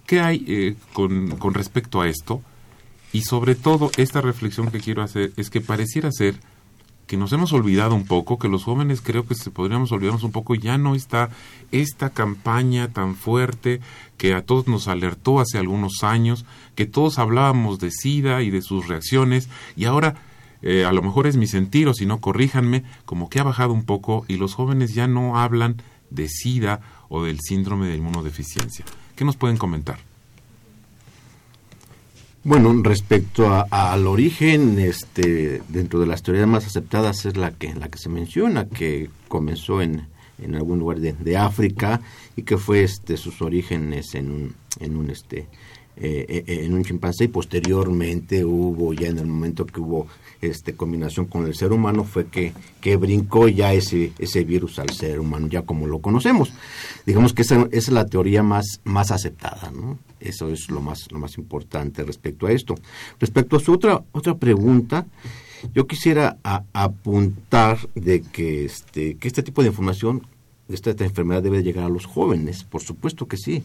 ¿Qué 0.06 0.20
hay 0.20 0.44
eh, 0.46 0.76
con 0.92 1.52
respecto 1.52 2.00
a 2.00 2.06
esto? 2.06 2.42
Y 3.12 3.22
sobre 3.22 3.56
todo, 3.56 3.90
esta 3.96 4.20
reflexión 4.20 4.70
que 4.70 4.78
quiero 4.78 5.02
hacer 5.02 5.32
es 5.36 5.50
que 5.50 5.60
pareciera 5.60 6.12
ser 6.12 6.36
que 7.06 7.16
nos 7.16 7.32
hemos 7.32 7.52
olvidado 7.52 7.94
un 7.94 8.04
poco, 8.04 8.38
que 8.38 8.48
los 8.48 8.64
jóvenes 8.64 9.00
creo 9.00 9.26
que 9.26 9.34
se 9.34 9.50
podríamos 9.50 9.92
olvidarnos 9.92 10.24
un 10.24 10.32
poco, 10.32 10.54
ya 10.54 10.76
no 10.76 10.94
está 10.94 11.30
esta 11.70 12.10
campaña 12.10 12.92
tan 12.92 13.14
fuerte 13.14 13.80
que 14.16 14.34
a 14.34 14.44
todos 14.44 14.66
nos 14.66 14.88
alertó 14.88 15.40
hace 15.40 15.58
algunos 15.58 16.02
años, 16.02 16.44
que 16.74 16.86
todos 16.86 17.18
hablábamos 17.18 17.78
de 17.78 17.90
SIDA 17.90 18.42
y 18.42 18.50
de 18.50 18.62
sus 18.62 18.88
reacciones, 18.88 19.48
y 19.76 19.84
ahora 19.84 20.16
eh, 20.62 20.84
a 20.84 20.92
lo 20.92 21.02
mejor 21.02 21.26
es 21.26 21.36
mi 21.36 21.46
sentir, 21.46 21.86
o 21.88 21.94
si 21.94 22.06
no, 22.06 22.20
corríjanme, 22.20 22.82
como 23.04 23.28
que 23.28 23.38
ha 23.38 23.44
bajado 23.44 23.72
un 23.72 23.84
poco 23.84 24.24
y 24.26 24.36
los 24.36 24.54
jóvenes 24.54 24.94
ya 24.94 25.06
no 25.06 25.38
hablan 25.38 25.76
de 26.10 26.28
SIDA 26.28 26.80
o 27.08 27.22
del 27.24 27.40
síndrome 27.40 27.86
de 27.86 27.96
inmunodeficiencia. 27.96 28.84
¿Qué 29.14 29.24
nos 29.24 29.36
pueden 29.36 29.58
comentar? 29.58 29.98
Bueno, 32.48 32.72
respecto 32.84 33.66
al 33.72 34.06
origen, 34.06 34.78
este, 34.78 35.62
dentro 35.68 35.98
de 35.98 36.06
las 36.06 36.22
teorías 36.22 36.46
más 36.46 36.64
aceptadas 36.64 37.26
es 37.26 37.36
la 37.36 37.50
que, 37.50 37.74
la 37.74 37.88
que 37.88 37.98
se 37.98 38.08
menciona, 38.08 38.68
que 38.68 39.10
comenzó 39.26 39.82
en, 39.82 40.06
en 40.40 40.54
algún 40.54 40.78
lugar 40.78 41.00
de, 41.00 41.12
de, 41.12 41.36
África 41.36 42.02
y 42.36 42.42
que 42.42 42.56
fue 42.56 42.84
este, 42.84 43.16
sus 43.16 43.42
orígenes 43.42 44.14
en 44.14 44.30
un, 44.30 44.54
en 44.78 44.96
un 44.96 45.10
este, 45.10 45.48
eh, 45.98 46.44
eh, 46.46 46.64
en 46.64 46.74
un 46.74 46.84
chimpancé 46.84 47.24
y 47.24 47.28
posteriormente 47.28 48.44
hubo 48.44 48.92
ya 48.92 49.08
en 49.08 49.18
el 49.18 49.26
momento 49.26 49.64
que 49.64 49.80
hubo 49.80 50.06
este 50.42 50.74
combinación 50.74 51.24
con 51.24 51.46
el 51.46 51.54
ser 51.54 51.72
humano 51.72 52.04
fue 52.04 52.26
que, 52.26 52.52
que 52.82 52.96
brincó 52.96 53.48
ya 53.48 53.72
ese 53.72 54.12
ese 54.18 54.44
virus 54.44 54.78
al 54.78 54.90
ser 54.90 55.18
humano 55.18 55.46
ya 55.46 55.62
como 55.62 55.86
lo 55.86 56.00
conocemos. 56.00 56.52
Digamos 57.06 57.32
que 57.32 57.42
esa, 57.42 57.66
es 57.72 57.88
la 57.88 58.04
teoría 58.04 58.42
más 58.42 58.80
más 58.84 59.10
aceptada 59.10 59.70
no 59.70 59.98
eso 60.20 60.50
es 60.50 60.70
lo 60.70 60.82
más 60.82 61.10
lo 61.10 61.18
más 61.18 61.38
importante 61.38 62.04
respecto 62.04 62.46
a 62.46 62.52
esto. 62.52 62.74
Respecto 63.18 63.56
a 63.56 63.60
su 63.60 63.72
otra 63.72 64.02
otra 64.12 64.36
pregunta 64.36 65.06
yo 65.74 65.86
quisiera 65.86 66.36
apuntar 66.74 67.78
de 67.94 68.20
que 68.20 68.66
este 68.66 69.16
que 69.16 69.28
este 69.28 69.42
tipo 69.42 69.62
de 69.62 69.68
información 69.68 70.26
esta, 70.68 70.90
esta 70.90 71.04
enfermedad 71.04 71.42
debe 71.42 71.62
llegar 71.62 71.84
a 71.84 71.88
los 71.88 72.06
jóvenes 72.06 72.64
por 72.64 72.82
supuesto 72.82 73.26
que 73.26 73.36
sí 73.36 73.62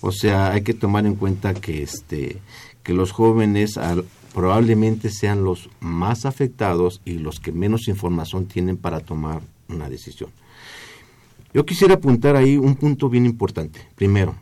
o 0.00 0.12
sea, 0.12 0.52
hay 0.52 0.62
que 0.62 0.74
tomar 0.74 1.06
en 1.06 1.14
cuenta 1.14 1.54
que 1.54 1.82
este 1.82 2.38
que 2.82 2.94
los 2.94 3.12
jóvenes 3.12 3.78
probablemente 4.32 5.10
sean 5.10 5.44
los 5.44 5.68
más 5.80 6.24
afectados 6.24 7.02
y 7.04 7.18
los 7.18 7.40
que 7.40 7.52
menos 7.52 7.88
información 7.88 8.46
tienen 8.46 8.78
para 8.78 9.00
tomar 9.00 9.42
una 9.68 9.90
decisión. 9.90 10.30
Yo 11.52 11.66
quisiera 11.66 11.94
apuntar 11.94 12.36
ahí 12.36 12.56
un 12.56 12.76
punto 12.76 13.10
bien 13.10 13.26
importante. 13.26 13.80
Primero, 13.96 14.34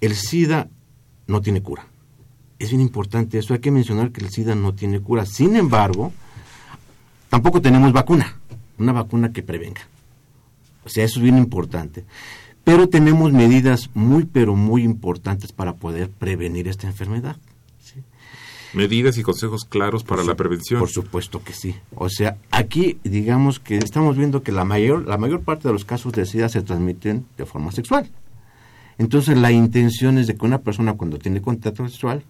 el 0.00 0.14
SIDA 0.16 0.68
no 1.28 1.40
tiene 1.40 1.62
cura. 1.62 1.86
Es 2.58 2.70
bien 2.70 2.80
importante 2.80 3.38
eso. 3.38 3.54
Hay 3.54 3.60
que 3.60 3.70
mencionar 3.70 4.10
que 4.10 4.22
el 4.24 4.30
SIDA 4.30 4.54
no 4.56 4.74
tiene 4.74 5.00
cura. 5.00 5.24
Sin 5.26 5.54
embargo, 5.54 6.12
tampoco 7.28 7.60
tenemos 7.60 7.92
vacuna. 7.92 8.40
Una 8.78 8.92
vacuna 8.92 9.32
que 9.32 9.42
prevenga. 9.42 9.82
O 10.86 10.88
sea, 10.88 11.04
eso 11.04 11.18
es 11.18 11.22
bien 11.22 11.36
importante 11.36 12.06
pero 12.66 12.88
tenemos 12.88 13.32
medidas 13.32 13.90
muy, 13.94 14.24
pero 14.24 14.56
muy 14.56 14.82
importantes 14.82 15.52
para 15.52 15.74
poder 15.74 16.10
prevenir 16.10 16.66
esta 16.66 16.88
enfermedad. 16.88 17.36
Medidas 18.74 19.16
y 19.18 19.22
consejos 19.22 19.64
claros 19.64 20.02
para 20.02 20.24
la 20.24 20.34
prevención. 20.34 20.80
Por 20.80 20.88
supuesto 20.88 21.44
que 21.44 21.52
sí. 21.52 21.76
O 21.94 22.08
sea, 22.08 22.38
aquí 22.50 22.98
digamos 23.04 23.60
que 23.60 23.78
estamos 23.78 24.16
viendo 24.16 24.42
que 24.42 24.50
la 24.50 24.64
mayor, 24.64 25.06
la 25.06 25.16
mayor 25.16 25.42
parte 25.42 25.68
de 25.68 25.74
los 25.74 25.84
casos 25.84 26.12
de 26.12 26.26
SIDA 26.26 26.48
se 26.48 26.60
transmiten 26.60 27.24
de 27.38 27.46
forma 27.46 27.70
sexual. 27.70 28.10
Entonces 28.98 29.38
la 29.38 29.52
intención 29.52 30.18
es 30.18 30.26
de 30.26 30.34
que 30.34 30.44
una 30.44 30.62
persona 30.62 30.94
cuando 30.94 31.20
tiene 31.20 31.40
contacto 31.40 31.88
sexual 31.88 32.24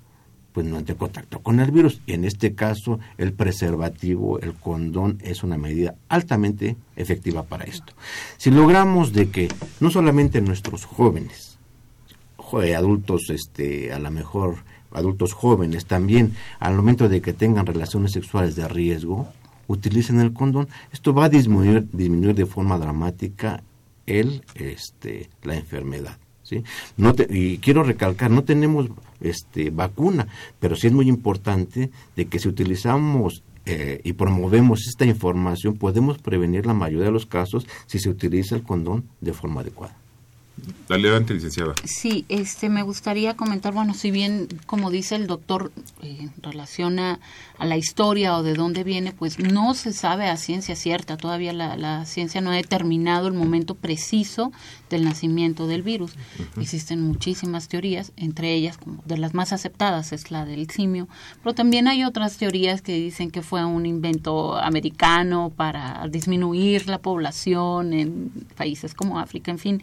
pues 0.57 0.65
no 0.65 0.79
entre 0.79 0.97
contacto 0.97 1.41
con 1.41 1.61
el 1.61 1.71
virus. 1.71 2.01
En 2.07 2.25
este 2.25 2.55
caso, 2.55 2.99
el 3.19 3.35
preservativo, 3.35 4.41
el 4.41 4.55
condón, 4.55 5.19
es 5.23 5.43
una 5.43 5.59
medida 5.59 5.97
altamente 6.09 6.79
efectiva 6.97 7.43
para 7.43 7.65
esto. 7.65 7.93
Si 8.39 8.51
logramos 8.51 9.13
de 9.13 9.29
que 9.29 9.49
no 9.81 9.91
solamente 9.91 10.41
nuestros 10.41 10.87
jóvenes, 10.87 11.59
adultos, 12.75 13.29
este, 13.29 13.93
a 13.93 13.99
lo 13.99 14.11
mejor 14.11 14.65
adultos 14.93 15.35
jóvenes 15.35 15.85
también, 15.85 16.33
al 16.59 16.75
momento 16.75 17.11
de 17.11 17.21
que 17.21 17.35
tengan 17.35 17.67
relaciones 17.67 18.13
sexuales 18.13 18.57
de 18.57 18.67
riesgo, 18.67 19.29
utilicen 19.67 20.21
el 20.21 20.33
condón, 20.33 20.69
esto 20.91 21.13
va 21.13 21.27
a 21.27 21.29
disminuir, 21.29 21.87
disminuir 21.93 22.35
de 22.35 22.47
forma 22.47 22.79
dramática 22.79 23.63
el, 24.07 24.43
este, 24.55 25.29
la 25.43 25.55
enfermedad. 25.55 26.17
¿Sí? 26.47 26.63
No 26.97 27.15
y 27.29 27.59
quiero 27.59 27.83
recalcar, 27.83 28.31
no 28.31 28.45
tenemos 28.45 28.89
este, 29.21 29.71
vacuna, 29.71 30.29
pero 30.61 30.77
sí 30.77 30.87
es 30.87 30.93
muy 30.93 31.09
importante 31.09 31.91
de 32.15 32.27
que 32.27 32.39
si 32.39 32.49
utilizamos 32.49 33.43
eh, 33.67 34.01
y 34.05 34.13
promovemos 34.13 34.87
esta 34.87 35.05
información, 35.05 35.77
podemos 35.77 36.19
prevenir 36.19 36.67
la 36.67 36.75
mayoría 36.75 37.07
de 37.07 37.13
los 37.13 37.27
casos 37.27 37.67
si 37.87 37.99
se 37.99 38.09
utiliza 38.09 38.55
el 38.55 38.63
condón 38.63 39.05
de 39.21 39.33
forma 39.33 39.63
adecuada. 39.63 39.97
Adelante, 40.89 41.35
licenciada. 41.35 41.75
Sí, 41.85 42.25
este, 42.29 42.69
me 42.69 42.83
gustaría 42.83 43.35
comentar, 43.35 43.75
bueno, 43.75 43.93
si 43.93 44.11
bien, 44.11 44.49
como 44.67 44.91
dice 44.91 45.17
el 45.17 45.27
doctor, 45.27 45.73
eh, 46.03 46.29
relaciona 46.41 47.19
a 47.59 47.67
la 47.67 47.77
historia 47.77 48.37
o 48.37 48.43
de 48.43 48.55
dónde 48.55 48.85
viene, 48.85 49.13
pues 49.13 49.39
no 49.39 49.75
se 49.75 49.93
sabe 49.93 50.29
a 50.29 50.37
ciencia 50.37 50.77
cierta, 50.77 51.17
todavía 51.17 51.53
la, 51.53 52.07
ciencia 52.07 52.41
no 52.41 52.51
ha 52.51 52.55
determinado 52.55 53.27
el 53.27 53.35
momento 53.35 53.75
preciso 53.75 54.53
del 54.89 55.05
nacimiento 55.05 55.67
del 55.67 55.83
virus. 55.83 56.13
Existen 56.61 57.03
muchísimas 57.03 57.69
teorías, 57.69 58.13
entre 58.17 58.55
ellas, 58.55 58.79
como 58.79 59.03
de 59.05 59.19
las 59.19 59.35
más 59.35 59.53
aceptadas, 59.53 60.13
es 60.13 60.31
la 60.31 60.45
del 60.45 60.71
simio, 60.71 61.09
pero 61.43 61.55
también 61.55 61.89
hay 61.89 62.05
otras 62.05 62.37
teorías 62.37 62.81
que 62.81 62.95
dicen 62.95 63.31
que 63.31 63.43
fue 63.43 63.65
un 63.65 63.87
invento 63.87 64.57
americano 64.57 65.53
para 65.55 66.07
disminuir 66.09 66.89
la 66.89 66.99
población 66.99 67.93
en 67.93 68.31
países 68.57 68.95
como 68.95 69.19
África, 69.19 69.51
en 69.51 69.59
fin. 69.59 69.83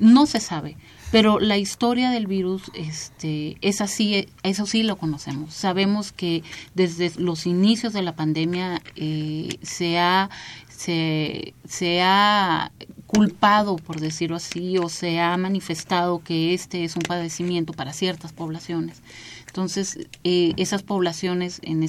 No 0.00 0.24
se 0.24 0.40
sabe, 0.40 0.78
pero 1.12 1.40
la 1.40 1.58
historia 1.58 2.10
del 2.10 2.26
virus 2.26 2.70
este, 2.72 3.58
es 3.60 3.82
así, 3.82 4.28
eso 4.42 4.64
sí 4.64 4.82
lo 4.82 4.96
conocemos. 4.96 5.52
Sabemos 5.52 6.10
que 6.10 6.42
desde 6.74 7.12
los 7.18 7.44
inicios 7.46 7.92
de 7.92 8.00
la 8.00 8.16
pandemia 8.16 8.80
eh, 8.96 9.58
se, 9.60 9.98
ha, 9.98 10.30
se, 10.68 11.52
ha 12.02 12.72
culpado, 13.06 13.76
por 13.76 14.00
decirlo 14.00 14.36
así, 14.36 14.78
o 14.78 14.88
se 14.88 15.20
ha 15.20 15.36
manifestado 15.36 16.24
que 16.24 16.54
este 16.54 16.84
es 16.84 16.96
un 16.96 17.02
padecimiento 17.02 17.74
para 17.74 17.92
ciertas 17.92 18.32
poblaciones. 18.32 19.02
Entonces, 19.48 19.98
eh, 20.24 20.54
esas 20.56 20.82
poblaciones 20.82 21.60
en 21.62 21.86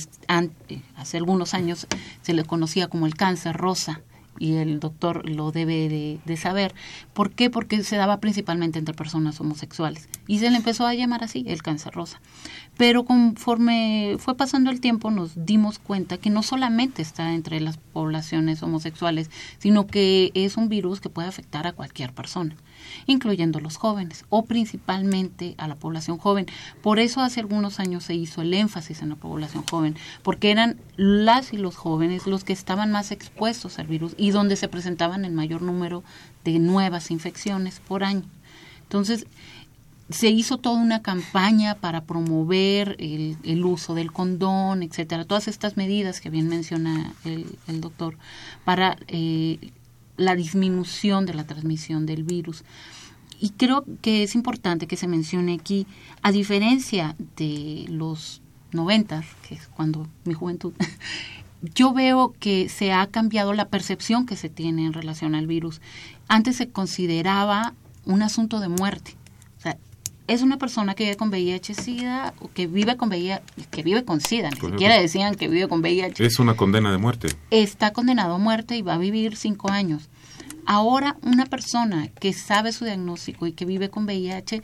hace 0.98 1.18
algunos 1.18 1.53
años 1.53 1.88
se 2.24 2.34
les 2.34 2.46
conocía 2.46 2.89
como 2.89 3.06
el 3.06 3.15
cáncer 3.15 3.56
rosa 3.56 4.01
y 4.41 4.55
el 4.55 4.79
doctor 4.79 5.29
lo 5.29 5.51
debe 5.51 6.19
de, 6.25 6.38
saber. 6.38 6.74
¿Por 7.13 7.31
qué? 7.31 7.51
Porque 7.51 7.83
se 7.83 7.95
daba 7.95 8.19
principalmente 8.19 8.79
entre 8.79 8.95
personas 8.95 9.39
homosexuales 9.39 10.10
y 10.25 10.39
se 10.39 10.50
le 10.50 10.57
empezó 10.57 10.88
a 10.88 10.95
llamar 10.95 11.24
así 11.24 11.45
el 11.48 11.62
cáncer 11.62 11.93
rosa. 11.93 12.19
Pero 12.75 13.05
conforme 13.05 14.15
fue 14.17 14.36
pasando 14.36 14.71
el 14.71 14.81
tiempo 14.81 15.12
nos 15.12 15.45
dimos 15.45 15.77
cuenta 15.77 16.17
que 16.17 16.31
no 16.31 16.41
solamente 16.41 17.03
está 17.03 17.36
entre 17.36 17.62
las 17.62 17.77
poblaciones 17.77 18.63
homosexuales, 18.63 19.29
sino 19.60 19.86
que 19.86 20.31
es 20.33 20.57
un 20.57 20.69
virus 20.69 21.01
que 21.01 21.10
puede 21.10 21.27
afectar 21.27 21.67
a 21.67 21.74
cualquier 21.74 22.12
persona 22.12 22.55
incluyendo 23.05 23.60
los 23.60 23.77
jóvenes 23.77 24.25
o 24.29 24.45
principalmente 24.45 25.55
a 25.57 25.67
la 25.67 25.75
población 25.75 26.17
joven. 26.17 26.48
Por 26.81 27.00
eso 27.00 27.21
hace 27.21 27.39
algunos 27.39 27.79
años 27.79 28.03
se 28.03 28.15
hizo 28.15 28.41
el 28.41 28.53
énfasis 28.53 29.01
en 29.01 29.10
la 29.10 29.15
población 29.15 29.63
joven, 29.69 29.95
porque 30.24 30.51
eran 30.51 30.77
las 30.98 31.53
y 31.53 31.57
los 31.57 31.75
jóvenes 31.75 32.27
los 32.27 32.43
que 32.43 32.53
estaban 32.53 32.91
más 32.91 33.12
expuestos 33.12 33.79
al 33.79 33.88
virus 33.88 34.13
y 34.17 34.31
donde 34.31 34.55
se 34.55 34.67
presentaban 34.67 35.25
el 35.25 35.31
mayor 35.31 35.62
número 35.62 36.03
de 36.43 36.60
nuevas 36.60 37.12
infecciones 37.12 37.79
por 37.79 38.03
año. 38.03 38.25
Entonces, 38.83 39.25
se 40.12 40.29
hizo 40.29 40.57
toda 40.57 40.81
una 40.81 41.01
campaña 41.01 41.75
para 41.75 42.03
promover 42.03 42.95
el, 43.00 43.65
uso 43.65 43.95
del 43.95 44.12
condón, 44.12 44.83
etcétera, 44.83 45.25
todas 45.25 45.48
estas 45.48 45.77
medidas 45.77 46.21
que 46.21 46.29
bien 46.29 46.48
menciona 46.48 47.13
el, 47.24 47.81
doctor, 47.81 48.17
para 48.65 48.98
eh, 49.07 49.71
la 50.22 50.36
disminución 50.36 51.25
de 51.25 51.34
la 51.34 51.46
transmisión 51.46 52.06
del 52.06 52.24
virus. 52.24 52.63
Y 53.40 53.50
creo 53.51 53.84
que 54.01 54.24
es 54.24 54.36
importante 54.36 54.88
que 54.88 54.98
se 54.98 55.08
mencione 55.08 55.54
aquí, 55.54 55.88
a 56.22 56.32
diferencia 56.32 57.16
de 57.38 57.86
los 57.90 58.42
90, 58.72 59.24
que 59.48 59.56
es 59.56 59.68
cuando 59.68 60.08
mi 60.25 60.34
juventud, 60.34 60.74
yo 61.75 61.94
veo 61.94 62.34
que 62.40 62.70
se 62.70 62.94
ha 62.94 63.08
cambiado 63.08 63.54
la 63.54 63.68
percepción 63.68 64.25
que 64.25 64.36
se 64.36 64.50
tiene 64.50 64.86
en 64.86 64.94
relación 64.94 65.36
al 65.36 65.48
virus. 65.48 65.82
Antes 66.28 66.56
se 66.58 66.70
consideraba 66.70 67.74
un 68.06 68.22
asunto 68.22 68.60
de 68.60 68.70
muerte. 68.70 69.16
Es 70.31 70.41
una 70.43 70.57
persona 70.57 70.95
que 70.95 71.03
vive 71.03 71.17
con 71.17 71.29
VIH-Sida 71.29 72.33
o 72.39 72.50
que 72.53 72.65
vive 72.65 72.95
con 72.95 73.09
VIH, 73.09 73.41
que 73.69 73.83
vive 73.83 74.05
con 74.05 74.21
SIDA, 74.21 74.50
ni 74.50 74.55
siquiera 74.55 74.97
decían 74.97 75.35
que 75.35 75.50
vive 75.50 75.67
con 75.67 75.81
VIH. 75.81 76.25
Es 76.25 76.39
una 76.39 76.55
condena 76.55 76.89
de 76.89 76.97
muerte. 76.97 77.27
Está 77.50 77.91
condenado 77.91 78.35
a 78.35 78.38
muerte 78.38 78.77
y 78.77 78.81
va 78.81 78.93
a 78.93 78.97
vivir 78.97 79.35
cinco 79.35 79.69
años. 79.69 80.07
Ahora, 80.65 81.17
una 81.21 81.47
persona 81.47 82.07
que 82.07 82.31
sabe 82.31 82.71
su 82.71 82.85
diagnóstico 82.85 83.45
y 83.45 83.51
que 83.51 83.65
vive 83.65 83.89
con 83.89 84.05
VIH, 84.05 84.61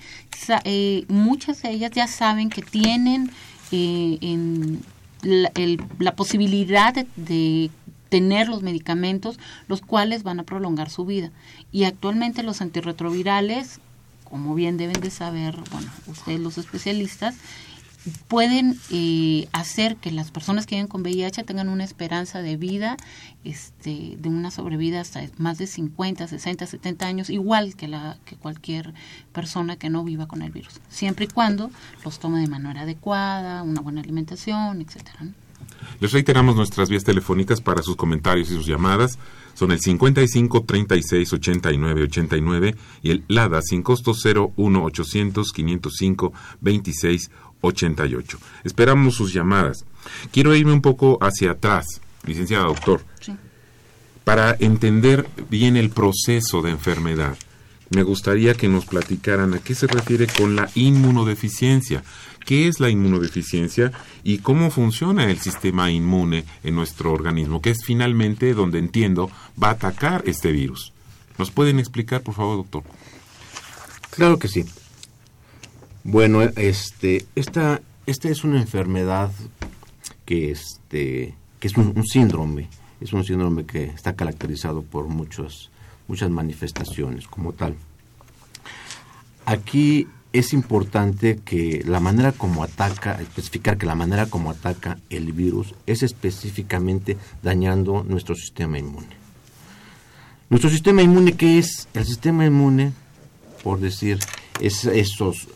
eh, 0.63 1.03
muchas 1.09 1.61
de 1.61 1.71
ellas 1.71 1.91
ya 1.91 2.07
saben 2.07 2.49
que 2.49 2.61
tienen 2.61 3.29
eh, 3.73 4.17
la, 5.21 6.15
posibilidad 6.15 6.93
de, 7.17 7.71
tener 8.07 8.47
los 8.47 8.63
medicamentos, 8.63 9.37
los 9.67 9.81
cuales 9.81 10.23
van 10.23 10.39
a 10.39 10.43
prolongar 10.43 10.89
su 10.89 11.05
vida. 11.05 11.31
Y 11.73 11.83
actualmente 11.83 12.41
los 12.41 12.61
antirretrovirales, 12.61 13.81
como 14.29 14.55
bien 14.55 14.77
deben 14.77 14.99
de 15.01 15.09
saber, 15.09 15.55
bueno, 15.71 15.91
ustedes 16.07 16.39
los 16.39 16.57
especialistas, 16.57 17.35
pueden 18.27 18.79
eh, 18.89 19.47
hacer 19.51 19.97
que 19.97 20.11
las 20.11 20.31
personas 20.31 20.65
que 20.65 20.75
viven 20.75 20.87
con 20.87 21.01
VIH 21.01 21.43
tengan 21.43 21.69
una 21.69 21.83
esperanza 21.83 22.41
de 22.41 22.57
vida, 22.57 22.97
este, 23.43 24.15
de 24.17 24.29
una 24.29 24.51
sobrevida 24.51 25.01
hasta 25.01 25.21
más 25.37 25.57
de 25.57 25.67
50, 25.67 26.27
60, 26.27 26.65
70 26.65 27.05
años, 27.05 27.29
igual 27.29 27.75
que, 27.75 27.87
la, 27.87 28.17
que 28.25 28.35
cualquier 28.35 28.93
persona 29.33 29.75
que 29.75 29.89
no 29.89 30.03
viva 30.03 30.27
con 30.27 30.41
el 30.41 30.51
virus, 30.51 30.79
siempre 30.89 31.25
y 31.25 31.27
cuando 31.27 31.69
los 32.03 32.19
tome 32.19 32.39
de 32.39 32.47
manera 32.47 32.81
adecuada, 32.81 33.63
una 33.63 33.81
buena 33.81 34.01
alimentación, 34.01 34.81
etcétera. 34.81 35.27
Les 35.99 36.11
reiteramos 36.11 36.55
nuestras 36.55 36.89
vías 36.89 37.03
telefónicas 37.03 37.61
para 37.61 37.81
sus 37.81 37.95
comentarios 37.95 38.49
y 38.49 38.53
sus 38.53 38.67
llamadas. 38.67 39.17
Son 39.53 39.71
el 39.71 39.79
55 39.79 40.63
36 40.63 41.33
89 41.33 42.03
89 42.03 42.75
y 43.01 43.11
el 43.11 43.23
LADA 43.27 43.61
sin 43.63 43.81
costo 43.81 44.13
01 44.13 44.83
800 44.83 45.51
505 45.51 46.33
26 46.61 47.31
88. 47.61 48.39
Esperamos 48.63 49.15
sus 49.15 49.33
llamadas. 49.33 49.85
Quiero 50.31 50.55
irme 50.55 50.73
un 50.73 50.81
poco 50.81 51.17
hacia 51.21 51.51
atrás, 51.51 51.85
licenciada 52.25 52.65
doctor, 52.65 53.01
para 54.23 54.55
entender 54.59 55.27
bien 55.49 55.77
el 55.77 55.89
proceso 55.89 56.61
de 56.61 56.71
enfermedad. 56.71 57.37
Me 57.89 58.03
gustaría 58.03 58.53
que 58.53 58.67
nos 58.67 58.85
platicaran 58.85 59.53
a 59.53 59.59
qué 59.59 59.73
se 59.73 59.87
refiere 59.87 60.27
con 60.27 60.55
la 60.55 60.69
inmunodeficiencia. 60.75 62.03
¿Qué 62.47 62.69
es 62.69 62.79
la 62.79 62.89
inmunodeficiencia 62.89 63.91
y 64.23 64.37
cómo 64.37 64.71
funciona 64.71 65.29
el 65.29 65.37
sistema 65.37 65.91
inmune 65.91 66.45
en 66.63 66.75
nuestro 66.75 67.11
organismo? 67.11 67.61
Que 67.61 67.71
es 67.71 67.79
finalmente 67.83 68.53
donde 68.53 68.79
entiendo 68.79 69.29
va 69.61 69.67
a 69.67 69.71
atacar 69.71 70.23
este 70.25 70.53
virus. 70.53 70.93
¿Nos 71.37 71.51
pueden 71.51 71.77
explicar, 71.77 72.21
por 72.21 72.35
favor, 72.35 72.55
doctor? 72.55 72.83
Claro 74.11 74.39
que 74.39 74.47
sí. 74.47 74.63
Bueno, 76.05 76.41
este, 76.41 77.25
esta, 77.35 77.81
esta 78.05 78.29
es 78.29 78.45
una 78.45 78.61
enfermedad 78.61 79.29
que, 80.23 80.49
este, 80.51 81.35
que 81.59 81.67
es 81.67 81.75
un, 81.75 82.01
síndrome, 82.05 82.69
es 83.01 83.11
un 83.11 83.25
síndrome 83.25 83.65
que 83.65 83.87
está 83.87 84.15
caracterizado 84.15 84.83
por 84.83 85.09
muchos, 85.09 85.69
muchas 86.07 86.29
manifestaciones 86.29 87.27
como 87.27 87.51
tal. 87.51 87.75
Aquí 89.45 90.07
es 90.37 90.53
importante 90.53 91.39
que 91.43 91.83
la 91.85 91.99
manera 91.99 92.31
como 92.31 92.63
ataca, 92.63 93.19
especificar 93.21 93.77
que 93.77 93.85
la 93.85 93.95
manera 93.95 94.27
como 94.27 94.51
ataca 94.51 94.97
el 95.09 95.31
virus 95.33 95.73
es 95.85 96.03
específicamente 96.03 97.17
dañando 97.41 98.03
nuestro 98.03 98.35
sistema 98.35 98.77
inmune. 98.77 99.15
Nuestro 100.49 100.69
sistema 100.69 101.01
inmune, 101.01 101.33
¿qué 101.33 101.59
es? 101.59 101.87
El 101.93 102.05
sistema 102.05 102.45
inmune, 102.45 102.93
por 103.63 103.79
decir, 103.79 104.19
es 104.61 104.85
esos 104.85 105.47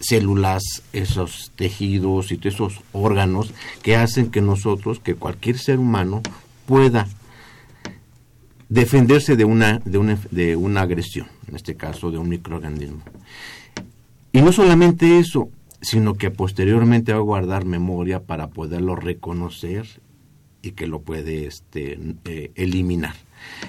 células, 0.00 0.82
esos 0.92 1.52
tejidos 1.56 2.30
y 2.30 2.38
esos 2.42 2.80
órganos 2.92 3.52
que 3.82 3.96
hacen 3.96 4.30
que 4.30 4.42
nosotros, 4.42 5.00
que 5.00 5.14
cualquier 5.14 5.58
ser 5.58 5.78
humano 5.78 6.22
pueda 6.66 7.08
defenderse 8.68 9.36
de 9.36 9.44
una, 9.44 9.80
de 9.84 9.98
una, 9.98 10.18
de 10.30 10.56
una 10.56 10.82
agresión, 10.82 11.28
en 11.48 11.56
este 11.56 11.76
caso 11.76 12.10
de 12.10 12.18
un 12.18 12.28
microorganismo. 12.28 13.02
Y 14.34 14.42
no 14.42 14.52
solamente 14.52 15.20
eso, 15.20 15.48
sino 15.80 16.14
que 16.14 16.32
posteriormente 16.32 17.12
va 17.12 17.18
a 17.18 17.22
guardar 17.22 17.66
memoria 17.66 18.18
para 18.18 18.48
poderlo 18.48 18.96
reconocer 18.96 19.86
y 20.60 20.72
que 20.72 20.88
lo 20.88 21.02
puede 21.02 21.46
este, 21.46 21.96
eh, 22.24 22.50
eliminar. 22.56 23.14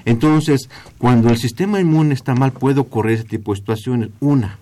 Entonces, 0.05 0.71
cuando 0.97 1.29
el 1.29 1.37
sistema 1.37 1.79
inmune 1.79 2.15
está 2.15 2.33
mal, 2.33 2.51
puede 2.51 2.79
ocurrir 2.79 3.19
ese 3.19 3.25
tipo 3.25 3.51
de 3.51 3.59
situaciones. 3.59 4.09
Una, 4.19 4.57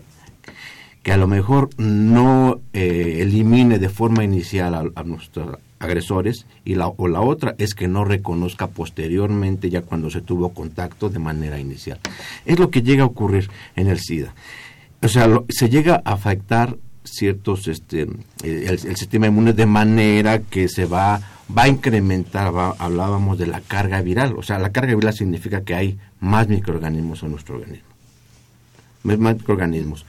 que 1.04 1.14
a 1.14 1.18
lo 1.18 1.28
mejor 1.28 1.70
no 1.78 2.60
eh, 2.74 3.20
elimine 3.22 3.80
de 3.80 3.88
forma 3.88 4.26
inicial 4.26 4.92
a, 4.94 5.04
nuestros 5.04 5.58
agresores 5.80 6.48
y 6.66 6.76
la, 6.76 6.88
o 6.90 7.08
la 7.08 7.22
otra 7.22 7.56
es 7.58 7.76
que 7.76 7.88
no 7.88 8.04
reconozca 8.04 8.68
posteriormente 8.68 9.70
ya 9.70 9.84
cuando 9.84 10.10
se 10.10 10.20
tuvo 10.20 10.54
contacto 10.54 11.10
de 11.10 11.20
manera 11.20 11.60
inicial. 11.60 12.02
Es 12.46 12.60
lo 12.60 12.70
que 12.72 12.82
llega 12.82 13.04
a 13.04 13.08
ocurrir 13.08 13.50
en 13.78 13.88
el 13.88 14.00
SIDA. 14.00 14.34
O 15.04 15.10
sea, 15.10 15.28
se 15.50 15.70
llega 15.70 16.02
a 16.06 16.14
afectar 16.14 16.78
ciertos, 17.04 17.68
este, 17.68 18.08
el, 18.44 18.80
sistema 18.80 19.28
inmune 19.28 19.52
de 19.52 19.66
manera 19.66 20.40
que 20.40 20.70
se 20.70 20.86
va, 20.86 21.22
va 21.56 21.64
a 21.64 21.68
incrementar, 21.68 22.54
hablábamos 22.78 23.38
de 23.38 23.48
la 23.48 23.60
carga 23.60 24.02
viral. 24.02 24.34
O 24.38 24.44
sea, 24.44 24.60
la 24.60 24.72
carga 24.72 24.96
viral 24.96 25.14
significa 25.14 25.64
que 25.64 25.76
hay 25.76 26.00
más 26.22 26.48
microorganismos 26.48 27.22
en 27.24 27.32
nuestro 27.32 27.56
organismo. 27.56 27.90
microorganismos. 29.04 30.06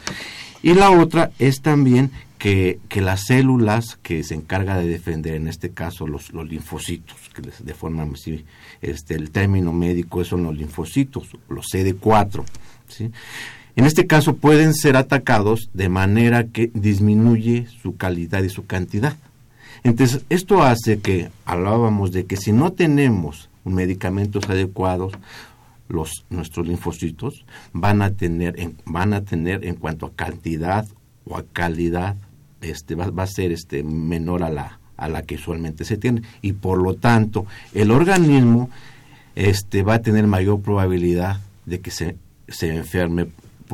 Y 0.63 0.75
la 0.75 0.91
otra 0.93 1.33
es 1.41 1.61
también 1.61 2.13
que, 2.39 2.79
que, 2.89 3.01
las 3.01 3.27
células 3.27 3.99
que 4.03 4.23
se 4.23 4.35
encarga 4.35 4.79
de 4.79 4.87
defender, 4.87 5.35
en 5.35 5.49
este 5.49 5.71
caso 5.71 6.07
los, 6.07 6.33
linfocitos, 6.33 7.17
que 7.35 7.43
de 7.43 7.75
forma 7.75 8.07
así, 8.15 8.45
este, 8.81 9.15
el 9.15 9.31
término 9.31 9.73
médico 9.73 10.25
son 10.25 10.45
los 10.45 10.57
linfocitos, 10.57 11.31
los 11.49 11.67
CD4, 11.73 12.45
¿sí? 12.89 13.11
En 13.77 13.87
este 13.87 14.07
caso 14.07 14.37
pueden 14.37 14.75
ser 14.75 14.97
atacados 14.97 15.71
de 15.75 15.89
manera 15.89 16.45
que 16.45 16.71
disminuye 16.75 17.67
su 17.83 17.97
calidad 17.97 18.43
y 18.43 18.49
su 18.49 18.67
cantidad. 18.67 19.17
Entonces, 19.83 20.25
esto 20.31 20.63
hace 20.63 21.01
que 21.01 21.31
hablábamos 21.45 22.13
de 22.13 22.25
que 22.25 22.37
si 22.37 22.53
no 22.53 22.73
tenemos 22.73 23.51
medicamentos 23.65 24.49
adecuados, 24.49 25.13
los 25.89 26.25
nuestros 26.31 26.67
linfocitos 26.67 27.45
van 27.73 28.01
a 28.01 28.11
tener 28.11 28.59
en, 28.59 28.77
van 28.87 29.13
a 29.13 29.23
tener 29.23 29.65
en 29.65 29.75
cuanto 29.75 30.07
a 30.07 30.13
cantidad 30.13 30.87
o 31.27 31.37
a 31.37 31.45
calidad 31.45 32.17
este 32.63 32.95
va, 32.95 33.11
va 33.11 33.25
a 33.25 33.27
ser 33.27 33.53
este 33.53 33.83
menor 33.83 34.43
a 34.43 34.51
la 34.51 34.79
a 34.97 35.09
la 35.09 35.23
que 35.23 35.35
usualmente 35.35 35.85
se 35.85 35.99
tiene 35.99 36.23
y 36.41 36.53
por 36.53 36.79
lo 36.79 36.95
tanto 36.95 37.47
el 37.75 37.91
organismo 37.91 38.71
este 39.35 39.83
va 39.83 39.95
a 39.95 40.03
tener 40.03 40.27
mayor 40.27 40.61
probabilidad 40.61 41.41
de 41.67 41.81
que 41.81 41.91
se, 41.91 42.17
se 42.49 42.75
enferme 42.75 43.27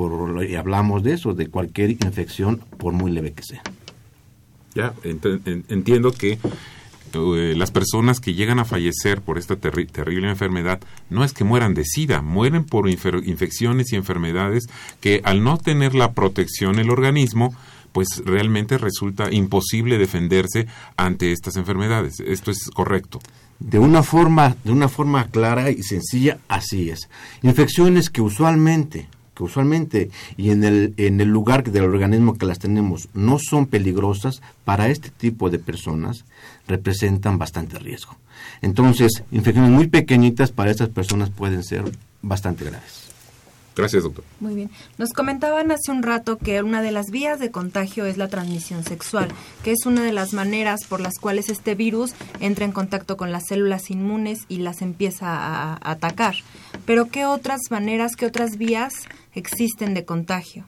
por 0.08 0.44
y 0.44 0.54
hablamos 0.54 1.02
de 1.02 1.12
eso 1.12 1.34
de 1.34 1.48
cualquier 1.48 1.90
infección 1.90 2.58
por 2.78 2.94
muy 2.94 3.10
leve 3.10 3.32
que 3.32 3.42
sea 3.42 3.62
ya 4.74 4.94
entiendo 5.68 6.12
que 6.12 6.38
eh, 7.12 7.54
las 7.56 7.70
personas 7.70 8.20
que 8.20 8.34
llegan 8.34 8.60
a 8.60 8.64
fallecer 8.64 9.20
por 9.20 9.36
esta 9.36 9.56
terrible 9.56 10.30
enfermedad 10.30 10.80
no 11.10 11.24
es 11.24 11.32
que 11.32 11.44
mueran 11.44 11.74
de 11.74 11.84
sida, 11.84 12.22
mueren 12.22 12.64
por 12.64 12.88
infecciones 12.88 13.92
y 13.92 13.96
enfermedades 13.96 14.68
que 15.00 15.20
al 15.24 15.42
no 15.42 15.58
tener 15.58 15.94
la 15.94 16.12
protección 16.12 16.78
el 16.78 16.90
organismo, 16.90 17.54
pues 17.92 18.22
realmente 18.24 18.78
resulta 18.78 19.32
imposible 19.32 19.98
defenderse 19.98 20.66
ante 20.96 21.32
estas 21.32 21.56
enfermedades. 21.56 22.20
Esto 22.20 22.52
es 22.52 22.70
correcto. 22.72 23.20
De 23.58 23.78
una 23.78 24.02
forma, 24.02 24.56
de 24.64 24.72
una 24.72 24.88
forma 24.88 25.26
clara 25.26 25.70
y 25.70 25.82
sencilla, 25.82 26.38
así 26.48 26.90
es. 26.90 27.10
Infecciones 27.42 28.08
que 28.08 28.22
usualmente 28.22 29.08
usualmente 29.44 30.10
y 30.36 30.50
en 30.50 30.64
el, 30.64 30.94
en 30.96 31.20
el 31.20 31.28
lugar 31.28 31.64
del 31.64 31.84
organismo 31.84 32.36
que 32.36 32.46
las 32.46 32.58
tenemos 32.58 33.08
no 33.14 33.38
son 33.38 33.66
peligrosas, 33.66 34.42
para 34.64 34.88
este 34.88 35.10
tipo 35.10 35.50
de 35.50 35.58
personas 35.58 36.24
representan 36.68 37.38
bastante 37.38 37.78
riesgo. 37.78 38.16
Entonces, 38.62 39.24
infecciones 39.32 39.70
muy 39.70 39.88
pequeñitas 39.88 40.50
para 40.52 40.70
estas 40.70 40.88
personas 40.88 41.30
pueden 41.30 41.62
ser 41.62 41.84
bastante 42.22 42.64
graves. 42.64 42.99
Gracias, 43.76 44.02
doctor. 44.02 44.24
Muy 44.40 44.54
bien. 44.54 44.70
Nos 44.98 45.10
comentaban 45.10 45.70
hace 45.70 45.90
un 45.90 46.02
rato 46.02 46.38
que 46.38 46.62
una 46.62 46.82
de 46.82 46.92
las 46.92 47.06
vías 47.10 47.38
de 47.38 47.50
contagio 47.50 48.04
es 48.04 48.16
la 48.16 48.28
transmisión 48.28 48.84
sexual, 48.84 49.28
que 49.62 49.72
es 49.72 49.86
una 49.86 50.02
de 50.02 50.12
las 50.12 50.32
maneras 50.32 50.84
por 50.88 51.00
las 51.00 51.18
cuales 51.18 51.48
este 51.48 51.74
virus 51.74 52.12
entra 52.40 52.64
en 52.64 52.72
contacto 52.72 53.16
con 53.16 53.32
las 53.32 53.46
células 53.46 53.90
inmunes 53.90 54.40
y 54.48 54.58
las 54.58 54.82
empieza 54.82 55.28
a, 55.28 55.74
a 55.74 55.90
atacar. 55.92 56.34
Pero 56.84 57.08
¿qué 57.08 57.26
otras 57.26 57.60
maneras, 57.70 58.16
qué 58.16 58.26
otras 58.26 58.56
vías 58.58 58.92
existen 59.34 59.94
de 59.94 60.04
contagio? 60.04 60.66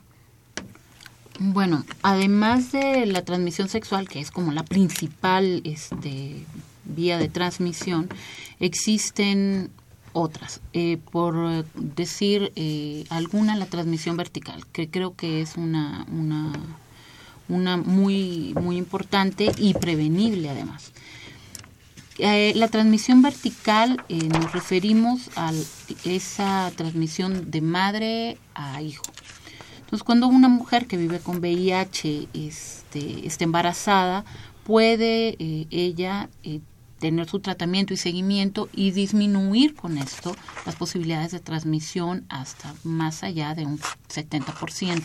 Bueno, 1.39 1.85
además 2.03 2.73
de 2.73 3.05
la 3.07 3.25
transmisión 3.25 3.69
sexual, 3.69 4.09
que 4.09 4.21
es 4.21 4.31
como 4.31 4.53
la 4.53 4.63
principal 4.63 5.63
este, 5.65 6.45
vía 6.85 7.19
de 7.19 7.29
transmisión, 7.29 8.09
existen 8.61 9.71
otras. 10.13 10.61
Eh, 10.73 10.99
por 11.11 11.65
decir 11.75 12.53
eh, 12.57 13.05
alguna, 13.11 13.57
la 13.57 13.67
transmisión 13.67 14.17
vertical, 14.17 14.67
que 14.73 14.91
creo 14.91 15.15
que 15.15 15.41
es 15.43 15.57
una, 15.57 16.07
una, 16.11 16.53
una 17.49 17.77
muy, 17.77 18.55
muy 18.61 18.77
importante 18.77 19.51
y 19.57 19.75
prevenible 19.75 20.51
además. 20.51 20.93
Eh, 22.19 22.53
la 22.57 22.69
transmisión 22.69 23.23
vertical 23.23 24.05
nos 24.09 24.53
referimos 24.53 25.31
a 25.35 25.51
esa 26.05 26.71
transmisión 26.77 27.51
de 27.51 27.61
madre 27.63 28.39
a 28.55 28.83
hijo. 28.83 29.05
Entonces, 29.81 30.05
cuando 30.05 30.29
una 30.29 30.49
mujer 30.49 30.87
que 30.87 30.97
vive 30.97 31.21
con 31.21 31.39
VIH 31.39 32.29
este, 32.35 33.27
está 33.27 33.45
embarazada, 33.45 34.25
puede 34.65 35.37
ella 35.71 36.29
tener 37.03 37.29
su 37.29 37.41
tratamiento 37.41 37.93
y 37.93 37.97
seguimiento 37.97 38.69
y 38.73 38.93
disminuir 38.93 39.75
con 39.75 39.99
esto 39.99 40.37
las 40.65 40.77
posibilidades 40.77 41.33
de 41.33 41.41
transmisión 41.41 42.25
hasta 42.29 42.73
más 42.85 43.25
allá 43.25 43.57
de 43.57 43.67
un 43.67 43.81
70%. 44.09 45.03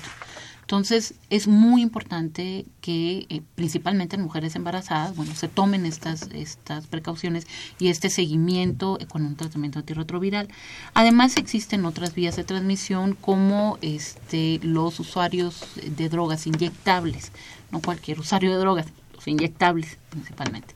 Entonces, 0.62 1.16
es 1.32 1.48
muy 1.48 1.82
importante 1.82 2.68
que, 2.82 3.26
eh, 3.30 3.42
principalmente 3.56 4.16
en 4.16 4.22
mujeres 4.22 4.56
embarazadas, 4.56 5.16
bueno, 5.16 5.34
se 5.34 5.48
tomen 5.48 5.88
estas, 5.88 6.30
estas 6.34 6.86
precauciones 6.86 7.48
y 7.80 7.88
este 7.88 8.12
seguimiento 8.12 9.00
con 9.10 9.26
un 9.26 9.36
tratamiento 9.36 9.80
antirretroviral. 9.80 10.50
Además, 10.94 11.38
existen 11.38 11.84
otras 11.86 12.14
vías 12.14 12.36
de 12.36 12.44
transmisión 12.44 13.16
como 13.16 13.80
este, 13.82 14.60
los 14.62 15.00
usuarios 15.00 15.66
de 15.84 16.10
drogas 16.10 16.46
inyectables, 16.46 17.32
no 17.72 17.82
cualquier 17.82 18.20
usuario 18.20 18.52
de 18.52 18.58
drogas, 18.58 18.86
los 19.16 19.28
inyectables 19.28 19.98
principalmente 20.12 20.76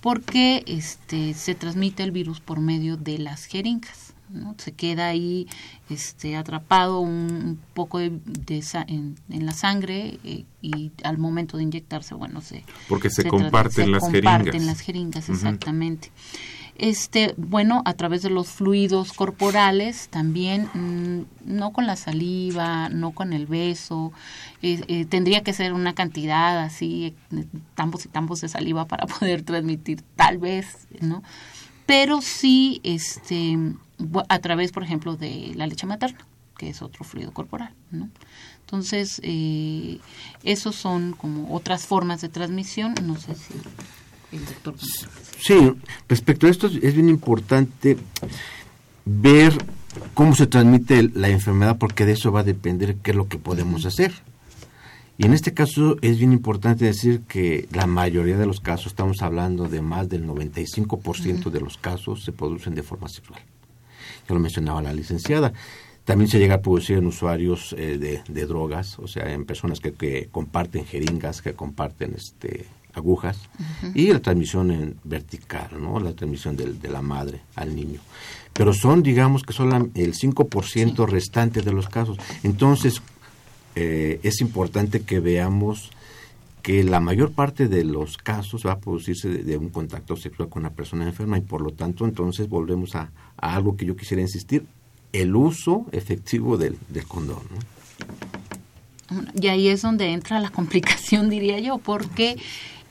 porque 0.00 0.62
este, 0.66 1.34
se 1.34 1.54
transmite 1.54 2.02
el 2.02 2.10
virus 2.10 2.40
por 2.40 2.60
medio 2.60 2.96
de 2.96 3.18
las 3.18 3.44
jeringas. 3.44 4.14
¿no? 4.30 4.54
Se 4.58 4.72
queda 4.72 5.08
ahí 5.08 5.48
este, 5.88 6.36
atrapado 6.36 7.00
un, 7.00 7.58
poco 7.74 7.98
de, 7.98 8.14
en, 8.86 9.16
la 9.28 9.52
sangre 9.52 10.18
eh, 10.22 10.44
y 10.62 10.92
al 11.02 11.18
momento 11.18 11.56
de 11.56 11.64
inyectarse, 11.64 12.14
bueno, 12.14 12.40
se... 12.40 12.64
Porque 12.88 13.10
se, 13.10 13.24
comparten 13.24 13.90
las 13.90 14.04
jeringas. 14.04 14.38
comparten 14.38 14.66
las 14.66 14.80
jeringas, 14.80 15.28
exactamente 15.28 16.10
este, 16.80 17.34
bueno, 17.36 17.82
a 17.84 17.94
través 17.94 18.22
de 18.22 18.30
los 18.30 18.48
fluidos 18.48 19.12
corporales 19.12 20.08
también, 20.08 20.68
mm, 20.74 21.26
no 21.44 21.72
con 21.72 21.86
la 21.86 21.96
saliva, 21.96 22.88
no 22.88 23.12
con 23.12 23.32
el 23.32 23.46
beso, 23.46 24.12
eh, 24.62 24.82
eh, 24.88 25.04
tendría 25.04 25.42
que 25.42 25.52
ser 25.52 25.72
una 25.72 25.94
cantidad 25.94 26.58
así, 26.58 27.14
eh, 27.32 27.46
tambos 27.74 28.06
y 28.06 28.08
tambos 28.08 28.40
de 28.40 28.48
saliva 28.48 28.86
para 28.86 29.06
poder 29.20 29.42
transmitir, 29.42 30.02
tal 30.16 30.38
vez, 30.38 30.88
¿no? 31.00 31.22
Pero 31.86 32.20
sí, 32.22 32.80
este, 32.82 33.58
a 34.28 34.38
través, 34.38 34.72
por 34.72 34.82
ejemplo, 34.82 35.16
de 35.16 35.52
la 35.56 35.66
leche 35.66 35.86
materna, 35.86 36.26
que 36.56 36.70
es 36.70 36.82
otro 36.82 37.04
fluido 37.04 37.32
corporal, 37.32 37.74
¿no? 37.90 38.08
Entonces, 38.60 39.20
eh, 39.24 39.98
esos 40.44 40.76
son 40.76 41.12
como 41.12 41.52
otras 41.54 41.86
formas 41.86 42.20
de 42.20 42.28
transmisión, 42.28 42.94
no 43.02 43.16
sé 43.16 43.34
si 43.34 43.54
Sí, 45.38 45.72
respecto 46.08 46.46
a 46.46 46.50
esto 46.50 46.66
es 46.66 46.94
bien 46.94 47.08
importante 47.08 47.96
ver 49.04 49.52
cómo 50.14 50.34
se 50.34 50.46
transmite 50.46 51.10
la 51.14 51.28
enfermedad 51.28 51.78
porque 51.78 52.04
de 52.04 52.12
eso 52.12 52.32
va 52.32 52.40
a 52.40 52.44
depender 52.44 52.96
qué 52.96 53.10
es 53.10 53.16
lo 53.16 53.28
que 53.28 53.38
podemos 53.38 53.86
hacer. 53.86 54.12
Y 55.18 55.26
en 55.26 55.34
este 55.34 55.52
caso 55.52 55.96
es 56.00 56.18
bien 56.18 56.32
importante 56.32 56.86
decir 56.86 57.22
que 57.28 57.68
la 57.72 57.86
mayoría 57.86 58.38
de 58.38 58.46
los 58.46 58.60
casos, 58.60 58.86
estamos 58.86 59.20
hablando 59.20 59.68
de 59.68 59.82
más 59.82 60.08
del 60.08 60.26
95% 60.26 61.50
de 61.50 61.60
los 61.60 61.76
casos, 61.76 62.24
se 62.24 62.32
producen 62.32 62.74
de 62.74 62.82
forma 62.82 63.08
sexual. 63.08 63.40
Ya 64.26 64.34
lo 64.34 64.40
mencionaba 64.40 64.80
la 64.80 64.94
licenciada. 64.94 65.52
También 66.04 66.30
se 66.30 66.38
llega 66.38 66.54
a 66.54 66.62
producir 66.62 66.96
en 66.96 67.06
usuarios 67.06 67.74
eh, 67.76 67.98
de, 67.98 68.22
de, 68.26 68.46
drogas, 68.46 68.98
o 68.98 69.06
sea, 69.06 69.30
en 69.30 69.44
personas 69.44 69.80
que, 69.80 69.92
que 69.92 70.28
comparten 70.30 70.86
jeringas, 70.86 71.42
que 71.42 71.52
comparten 71.52 72.14
este 72.16 72.66
agujas 72.94 73.38
y 73.94 74.12
la 74.12 74.20
transmisión 74.20 74.70
en 74.70 74.96
vertical, 75.04 75.70
¿no? 75.80 76.00
La 76.00 76.12
transmisión 76.12 76.56
de, 76.56 76.72
de 76.72 76.88
la 76.88 77.02
madre 77.02 77.40
al 77.56 77.74
niño. 77.74 78.00
Pero 78.52 78.72
son, 78.72 79.02
digamos, 79.02 79.42
que 79.42 79.52
son 79.52 79.92
el 79.94 80.14
5% 80.14 81.08
restante 81.08 81.62
de 81.62 81.72
los 81.72 81.88
casos. 81.88 82.18
Entonces, 82.42 83.00
eh, 83.74 84.20
es 84.22 84.40
importante 84.40 85.02
que 85.02 85.20
veamos 85.20 85.90
que 86.62 86.84
la 86.84 87.00
mayor 87.00 87.32
parte 87.32 87.68
de 87.68 87.84
los 87.84 88.18
casos 88.18 88.66
va 88.66 88.72
a 88.72 88.78
producirse 88.78 89.28
de, 89.28 89.56
un 89.56 89.70
contacto 89.70 90.16
sexual 90.16 90.48
con 90.48 90.62
una 90.62 90.70
persona 90.70 91.06
enferma 91.06 91.38
y 91.38 91.40
por 91.40 91.62
lo 91.62 91.70
tanto 91.70 92.04
entonces 92.04 92.48
volvemos 92.48 92.94
a, 92.94 93.10
algo 93.38 93.76
que 93.76 93.86
yo 93.86 93.96
quisiera 93.96 94.20
insistir, 94.20 94.66
el 95.12 95.34
uso 95.34 95.86
efectivo 95.92 96.58
del, 96.58 96.76
del 96.88 97.06
condón. 97.06 97.42
Y 99.40 99.48
ahí 99.48 99.68
es 99.68 99.82
donde 99.82 100.12
entra 100.12 100.38
la 100.40 100.50
complicación, 100.50 101.30
diría 101.30 101.58
yo, 101.58 101.78
porque 101.78 102.36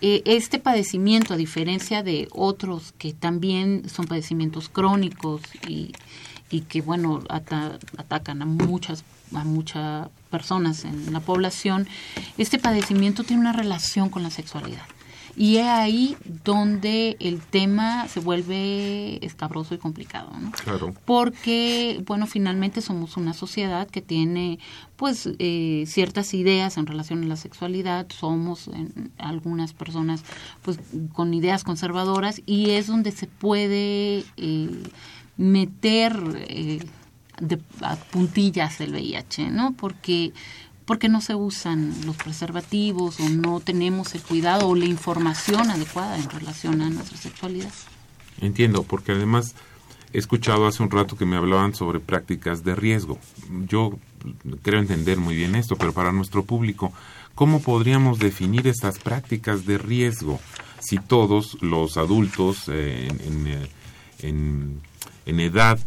eh, 0.01 0.21
este 0.25 0.59
padecimiento, 0.59 1.33
a 1.33 1.37
diferencia 1.37 2.03
de 2.03 2.27
otros 2.31 2.93
que 2.97 3.13
también 3.13 3.89
son 3.89 4.05
padecimientos 4.05 4.69
crónicos 4.69 5.41
y, 5.67 5.93
y 6.49 6.61
que, 6.61 6.81
bueno, 6.81 7.21
atacan 7.29 8.41
a 8.41 8.45
muchas, 8.45 9.03
a 9.33 9.43
muchas 9.43 10.07
personas 10.31 10.85
en 10.85 11.11
la 11.11 11.19
población, 11.19 11.87
este 12.37 12.59
padecimiento 12.59 13.23
tiene 13.23 13.41
una 13.41 13.53
relación 13.53 14.09
con 14.09 14.23
la 14.23 14.29
sexualidad 14.29 14.85
Y 15.39 15.55
es 15.55 15.67
ahí 15.67 16.17
donde 16.43 17.15
el 17.21 17.39
tema 17.39 18.09
se 18.09 18.19
vuelve 18.19 19.25
escabroso 19.25 19.73
y 19.73 19.77
complicado, 19.77 20.29
¿no? 20.37 20.51
Claro. 20.51 20.93
Porque, 21.05 22.03
bueno, 22.05 22.27
finalmente 22.27 22.81
somos 22.81 23.15
una 23.15 23.31
sociedad 23.33 23.87
que 23.87 24.01
tiene, 24.01 24.59
pues, 24.97 25.29
eh, 25.39 25.85
ciertas 25.87 26.33
ideas 26.33 26.75
en 26.75 26.87
relación 26.87 27.23
a 27.23 27.27
la 27.27 27.37
sexualidad. 27.37 28.07
Somos 28.09 28.69
algunas 29.17 29.71
personas, 29.71 30.25
pues, 30.61 30.77
con 31.13 31.33
ideas 31.33 31.63
conservadoras 31.63 32.41
y 32.45 32.71
es 32.71 32.87
donde 32.87 33.11
se 33.11 33.27
puede 33.27 34.25
eh, 34.35 34.69
meter 35.37 36.21
eh, 36.49 36.85
de, 37.39 37.61
a 37.79 37.95
puntillas 37.95 38.81
el 38.81 38.91
VIH, 38.91 39.51
¿no? 39.51 39.71
Porque 39.71 40.33
porque 40.89 41.07
no 41.07 41.21
se 41.21 41.35
usan 41.35 41.93
los 42.07 42.15
preservativos 42.15 43.19
o 43.19 43.29
no 43.29 43.59
tenemos 43.59 44.15
el 44.15 44.23
cuidado 44.23 44.67
o 44.67 44.73
la 44.73 44.85
información 44.85 45.69
adecuada 45.69 46.17
en 46.17 46.27
relación 46.27 46.81
a 46.81 46.89
nuestra 46.89 47.15
sexualidad. 47.15 47.71
Entiendo, 48.41 48.81
porque 48.81 49.11
además 49.11 49.53
he 50.13 50.17
escuchado 50.17 50.65
hace 50.65 50.81
un 50.81 50.89
rato 50.89 51.15
que 51.15 51.27
me 51.27 51.37
hablaban 51.37 51.75
sobre 51.75 51.99
prácticas 51.99 52.63
de 52.63 52.73
riesgo. 52.73 53.19
Yo 53.67 53.99
creo 54.63 54.79
entender 54.79 55.19
muy 55.19 55.35
bien 55.35 55.53
esto, 55.53 55.75
pero 55.75 55.93
para 55.93 56.11
nuestro 56.11 56.43
público, 56.43 56.91
¿cómo 57.35 57.61
podríamos 57.61 58.17
definir 58.17 58.65
estas 58.65 58.97
prácticas 58.97 59.67
de 59.67 59.77
riesgo 59.77 60.39
si 60.79 60.97
todos 60.97 61.61
los 61.61 61.97
adultos 61.97 62.63
eh, 62.67 63.09
eh, 64.23 64.79
en 65.27 65.39
edad 65.39 65.77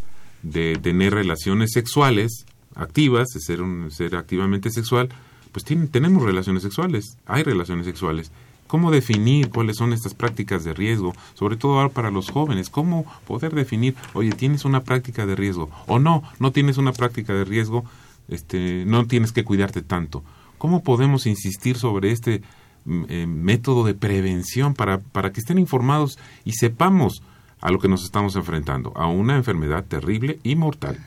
de 0.44 0.78
tener 0.80 1.12
relaciones 1.12 1.72
sexuales 1.72 2.46
activas, 2.74 3.28
de 3.34 3.40
ser, 3.40 3.62
un, 3.62 3.90
ser 3.90 4.16
activamente 4.16 4.70
sexual, 4.70 5.08
pues 5.52 5.64
tienen, 5.64 5.88
tenemos 5.88 6.22
relaciones 6.22 6.62
sexuales, 6.62 7.18
hay 7.26 7.42
relaciones 7.42 7.86
sexuales. 7.86 8.32
¿Cómo 8.72 8.90
definir 8.90 9.50
cuáles 9.50 9.76
son 9.76 9.92
estas 9.92 10.14
prácticas 10.14 10.64
de 10.64 10.72
riesgo? 10.72 11.12
Sobre 11.34 11.56
todo 11.56 11.78
ahora 11.78 11.90
para 11.90 12.10
los 12.10 12.30
jóvenes. 12.30 12.70
¿Cómo 12.70 13.04
poder 13.26 13.54
definir, 13.54 13.94
oye, 14.14 14.30
tienes 14.30 14.64
una 14.64 14.82
práctica 14.82 15.26
de 15.26 15.36
riesgo? 15.36 15.68
O 15.86 15.98
no, 15.98 16.22
no 16.38 16.52
tienes 16.52 16.78
una 16.78 16.94
práctica 16.94 17.34
de 17.34 17.44
riesgo, 17.44 17.84
este, 18.28 18.84
no 18.86 19.06
tienes 19.06 19.32
que 19.32 19.44
cuidarte 19.44 19.82
tanto. 19.82 20.24
¿Cómo 20.56 20.82
podemos 20.82 21.26
insistir 21.26 21.76
sobre 21.76 22.12
este 22.12 22.40
mm, 22.86 23.04
eh, 23.10 23.26
método 23.26 23.84
de 23.84 23.92
prevención 23.92 24.72
para, 24.72 25.00
para 25.00 25.32
que 25.32 25.40
estén 25.40 25.58
informados 25.58 26.18
y 26.46 26.52
sepamos 26.52 27.22
a 27.60 27.70
lo 27.70 27.78
que 27.78 27.88
nos 27.88 28.04
estamos 28.04 28.36
enfrentando, 28.36 28.94
a 28.96 29.06
una 29.06 29.36
enfermedad 29.36 29.84
terrible 29.84 30.38
y 30.44 30.56
mortal? 30.56 30.98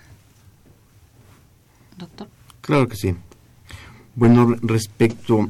Doctor? 1.97 2.27
Claro 2.61 2.87
que 2.87 2.95
sí. 2.95 3.15
Bueno, 4.15 4.55
respecto 4.61 5.49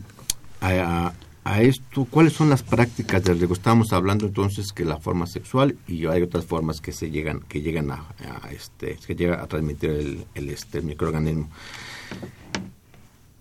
a, 0.60 1.14
a, 1.44 1.62
esto, 1.62 2.06
¿cuáles 2.10 2.34
son 2.34 2.50
las 2.50 2.64
prácticas 2.64 3.24
del 3.24 3.38
riesgo? 3.38 3.54
Estamos 3.54 3.94
hablando 3.94 4.26
entonces 4.26 4.72
que 4.72 4.84
la 4.84 4.98
forma 4.98 5.28
sexual 5.28 5.78
y 5.88 6.08
hay 6.08 6.24
otras 6.24 6.46
formas 6.46 6.82
que 6.82 6.92
se 6.92 7.12
llegan, 7.12 7.42
que 7.42 7.62
llegan 7.62 7.92
a, 7.92 8.06
este, 8.52 8.98
que 9.06 9.16
llega 9.16 9.42
a 9.42 9.48
transmitir 9.48 9.92
el, 9.92 10.26
el, 10.34 10.50
este, 10.50 10.82
microorganismo. 10.82 11.50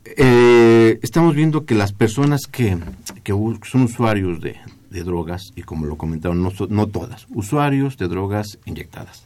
Eh, 0.05 1.01
estamos 1.03 1.35
viendo 1.35 1.65
que 1.65 1.75
las 1.75 1.93
personas 1.93 2.43
que, 2.43 2.79
que 3.23 3.33
son 3.33 3.83
usuarios 3.83 4.41
de, 4.41 4.57
de, 4.91 5.03
drogas, 5.03 5.53
y 5.57 5.63
como 5.63 5.87
lo 5.87 5.97
comentaron, 5.97 6.43
no, 6.43 6.53
no 6.69 6.87
todas, 6.87 7.27
usuarios 7.31 7.97
de 7.97 8.09
drogas 8.09 8.59
inyectadas, 8.67 9.25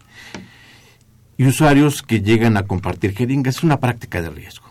y 1.39 1.47
usuarios 1.47 2.03
que 2.03 2.21
llegan 2.21 2.57
a 2.57 2.65
compartir 2.65 3.15
jeringas. 3.15 3.57
Es 3.57 3.63
una 3.63 3.81
práctica 3.81 4.21
de 4.21 4.29
riesgo. 4.29 4.67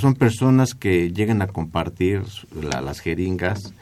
Son 0.00 0.14
personas 0.14 0.74
que 0.74 1.12
llegan 1.12 1.42
a 1.42 1.48
compartir 1.48 2.22
las 2.62 3.00
jeringas 3.00 3.74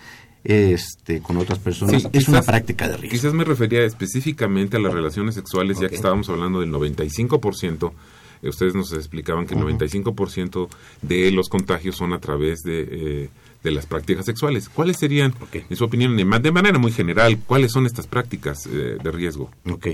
este, 0.42 1.20
con 1.20 1.36
otras 1.36 1.60
personas. 1.60 2.08
es 2.12 2.26
una 2.26 2.42
práctica 2.42 2.88
de 2.88 2.96
riesgo. 2.96 3.16
Quizás 3.16 3.34
me 3.34 3.44
refería 3.44 3.84
específicamente 3.84 4.78
a 4.78 4.80
las 4.80 4.92
relaciones 4.92 5.34
sexuales, 5.36 5.78
ya 5.78 5.88
que 5.88 5.94
estábamos 5.94 6.28
hablando 6.30 6.60
del 6.60 6.72
95%. 6.72 7.92
Ustedes 8.42 8.74
nos 8.74 8.92
explicaban 8.92 9.46
que 9.46 9.54
el 9.54 9.60
95% 9.60 10.68
de 11.02 11.30
los 11.30 11.48
contagios 11.48 11.96
son 11.96 12.12
a 12.12 12.20
través 12.20 12.62
de... 12.62 12.88
Eh, 12.90 13.28
de 13.62 13.70
las 13.70 13.86
prácticas 13.86 14.24
sexuales. 14.24 14.68
¿Cuáles 14.68 14.96
serían, 14.96 15.34
en 15.52 15.76
su 15.76 15.84
opinión, 15.84 16.16
de 16.16 16.24
manera 16.24 16.78
muy 16.78 16.92
general, 16.92 17.38
cuáles 17.46 17.72
son 17.72 17.86
estas 17.86 18.06
prácticas 18.06 18.66
eh, 18.66 18.96
de 19.02 19.10
riesgo? 19.10 19.50
Ok. 19.70 19.88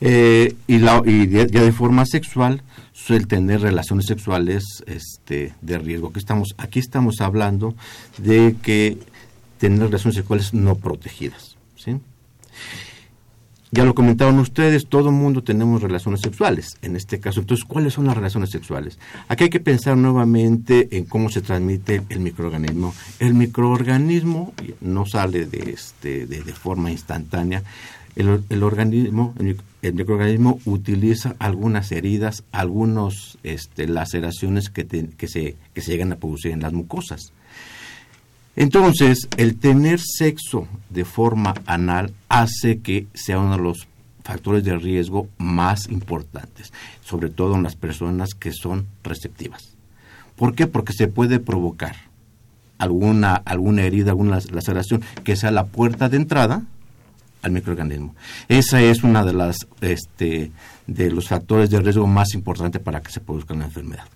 Eh, 0.00 0.54
y, 0.66 0.78
la, 0.78 1.02
y 1.04 1.28
ya 1.28 1.62
de 1.62 1.72
forma 1.72 2.04
sexual, 2.06 2.62
suele 2.92 3.26
tener 3.26 3.62
relaciones 3.62 4.06
sexuales 4.06 4.84
este, 4.86 5.54
de 5.60 5.78
riesgo. 5.78 6.08
Aquí 6.08 6.18
estamos, 6.18 6.54
aquí 6.58 6.78
estamos 6.78 7.20
hablando 7.20 7.74
de 8.18 8.56
que 8.62 8.98
tener 9.58 9.80
relaciones 9.80 10.16
sexuales 10.16 10.54
no 10.54 10.76
protegidas. 10.76 11.56
¿sí? 11.76 11.96
Ya 13.70 13.84
lo 13.84 13.94
comentaron 13.94 14.38
ustedes, 14.38 14.86
todo 14.86 15.12
mundo 15.12 15.42
tenemos 15.42 15.82
relaciones 15.82 16.20
sexuales, 16.22 16.78
en 16.80 16.96
este 16.96 17.20
caso. 17.20 17.40
Entonces, 17.40 17.66
¿cuáles 17.66 17.92
son 17.92 18.06
las 18.06 18.16
relaciones 18.16 18.50
sexuales? 18.50 18.98
Aquí 19.28 19.44
hay 19.44 19.50
que 19.50 19.60
pensar 19.60 19.96
nuevamente 19.96 20.88
en 20.96 21.04
cómo 21.04 21.28
se 21.28 21.42
transmite 21.42 22.02
el 22.08 22.20
microorganismo. 22.20 22.94
El 23.18 23.34
microorganismo 23.34 24.54
no 24.80 25.04
sale 25.04 25.44
de, 25.44 25.70
este, 25.70 26.26
de, 26.26 26.40
forma 26.54 26.90
instantánea. 26.90 27.62
El, 28.16 28.62
organismo, 28.62 29.34
el, 29.82 29.94
microorganismo 29.94 30.60
utiliza 30.64 31.36
algunas 31.38 31.92
heridas, 31.92 32.44
algunas 32.52 33.36
este, 33.42 33.86
laceraciones 33.86 34.70
que, 34.70 34.86
que, 34.86 35.28
se, 35.28 35.56
que 35.74 35.82
se 35.82 35.92
llegan 35.92 36.12
a 36.12 36.16
producir 36.16 36.52
en 36.52 36.62
las 36.62 36.72
mucosas. 36.72 37.32
Entonces, 38.60 39.28
el 39.36 39.54
tener 39.54 40.00
sexo 40.00 40.66
de 40.90 41.04
forma 41.04 41.54
anal 41.64 42.12
hace 42.28 42.80
que 42.80 43.06
sea 43.14 43.38
uno 43.38 43.56
de 43.56 43.62
los 43.62 43.86
factores 44.24 44.64
de 44.64 44.76
riesgo 44.76 45.28
más 45.38 45.88
importantes, 45.88 46.72
sobre 47.00 47.30
todo 47.30 47.54
en 47.54 47.62
las 47.62 47.76
personas 47.76 48.34
que 48.34 48.52
son 48.52 48.88
receptivas. 49.04 49.76
¿Por 50.34 50.56
qué? 50.56 50.66
Porque 50.66 50.92
se 50.92 51.06
puede 51.06 51.38
provocar 51.38 51.94
alguna, 52.78 53.36
alguna 53.36 53.82
herida, 53.82 54.10
alguna 54.10 54.40
laceración 54.50 55.04
que 55.22 55.36
sea 55.36 55.52
la 55.52 55.66
puerta 55.66 56.08
de 56.08 56.16
entrada 56.16 56.64
al 57.42 57.52
microorganismo. 57.52 58.16
Esa 58.48 58.82
es 58.82 59.04
una 59.04 59.24
de 59.24 59.34
las 59.34 59.68
este, 59.82 60.50
de 60.88 61.12
los 61.12 61.28
factores 61.28 61.70
de 61.70 61.78
riesgo 61.78 62.08
más 62.08 62.34
importantes 62.34 62.82
para 62.82 63.02
que 63.02 63.12
se 63.12 63.20
produzca 63.20 63.54
una 63.54 63.66
enfermedad. 63.66 64.08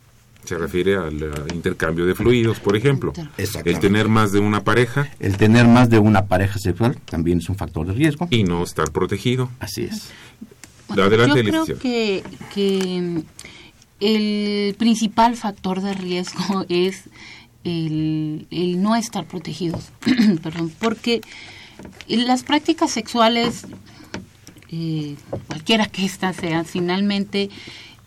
Se 0.45 0.59
refiere 0.59 0.97
al 0.97 1.47
intercambio 1.55 2.05
de 2.05 2.15
fluidos, 2.15 2.59
por 2.61 2.77
ejemplo. 2.77 3.13
El 3.37 3.79
tener 3.79 4.09
más 4.09 4.33
de 4.33 4.41
una 4.41 4.65
pareja. 4.65 5.09
El 5.21 5.37
tener 5.37 5.67
más 5.67 5.89
de 5.89 5.99
una 5.99 6.27
pareja 6.27 6.59
sexual 6.59 6.99
también 7.05 7.39
es 7.39 7.49
un 7.49 7.57
factor 7.57 7.87
de 7.87 7.93
riesgo. 7.93 8.27
Y 8.31 8.45
no 8.45 8.63
estar 8.65 8.91
protegido. 8.91 9.51
Así 9.61 9.85
es. 9.85 10.11
Adelante, 10.89 11.43
Yo 11.45 11.65
creo 11.65 11.79
que, 11.79 12.23
que 12.55 13.23
el 14.01 14.75
principal 14.75 15.37
factor 15.37 15.81
de 15.81 15.95
riesgo 15.95 16.67
es 16.69 17.05
el, 17.65 18.47
el 18.51 18.83
no 18.83 18.97
estar 18.97 19.27
protegidos. 19.27 19.91
Perdón, 20.43 20.73
porque 20.79 21.21
las 22.09 22.43
prácticas 22.43 22.91
sexuales, 22.91 23.67
eh, 24.71 25.17
cualquiera 25.47 25.87
que 25.87 26.05
éstas 26.05 26.37
sean, 26.37 26.65
finalmente 26.65 27.51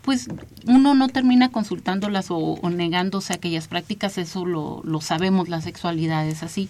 pues 0.06 0.28
uno 0.68 0.94
no 0.94 1.10
termina 1.10 1.50
consultándolas 1.50 2.28
o, 2.30 2.60
negándose 2.70 3.34
a 3.34 3.38
aquellas 3.38 3.68
prácticas, 3.68 4.20
eso 4.20 4.46
lo, 4.46 4.82
lo, 4.84 5.02
sabemos, 5.02 5.50
la 5.50 5.62
sexualidad 5.62 6.28
es 6.28 6.44
así. 6.44 6.70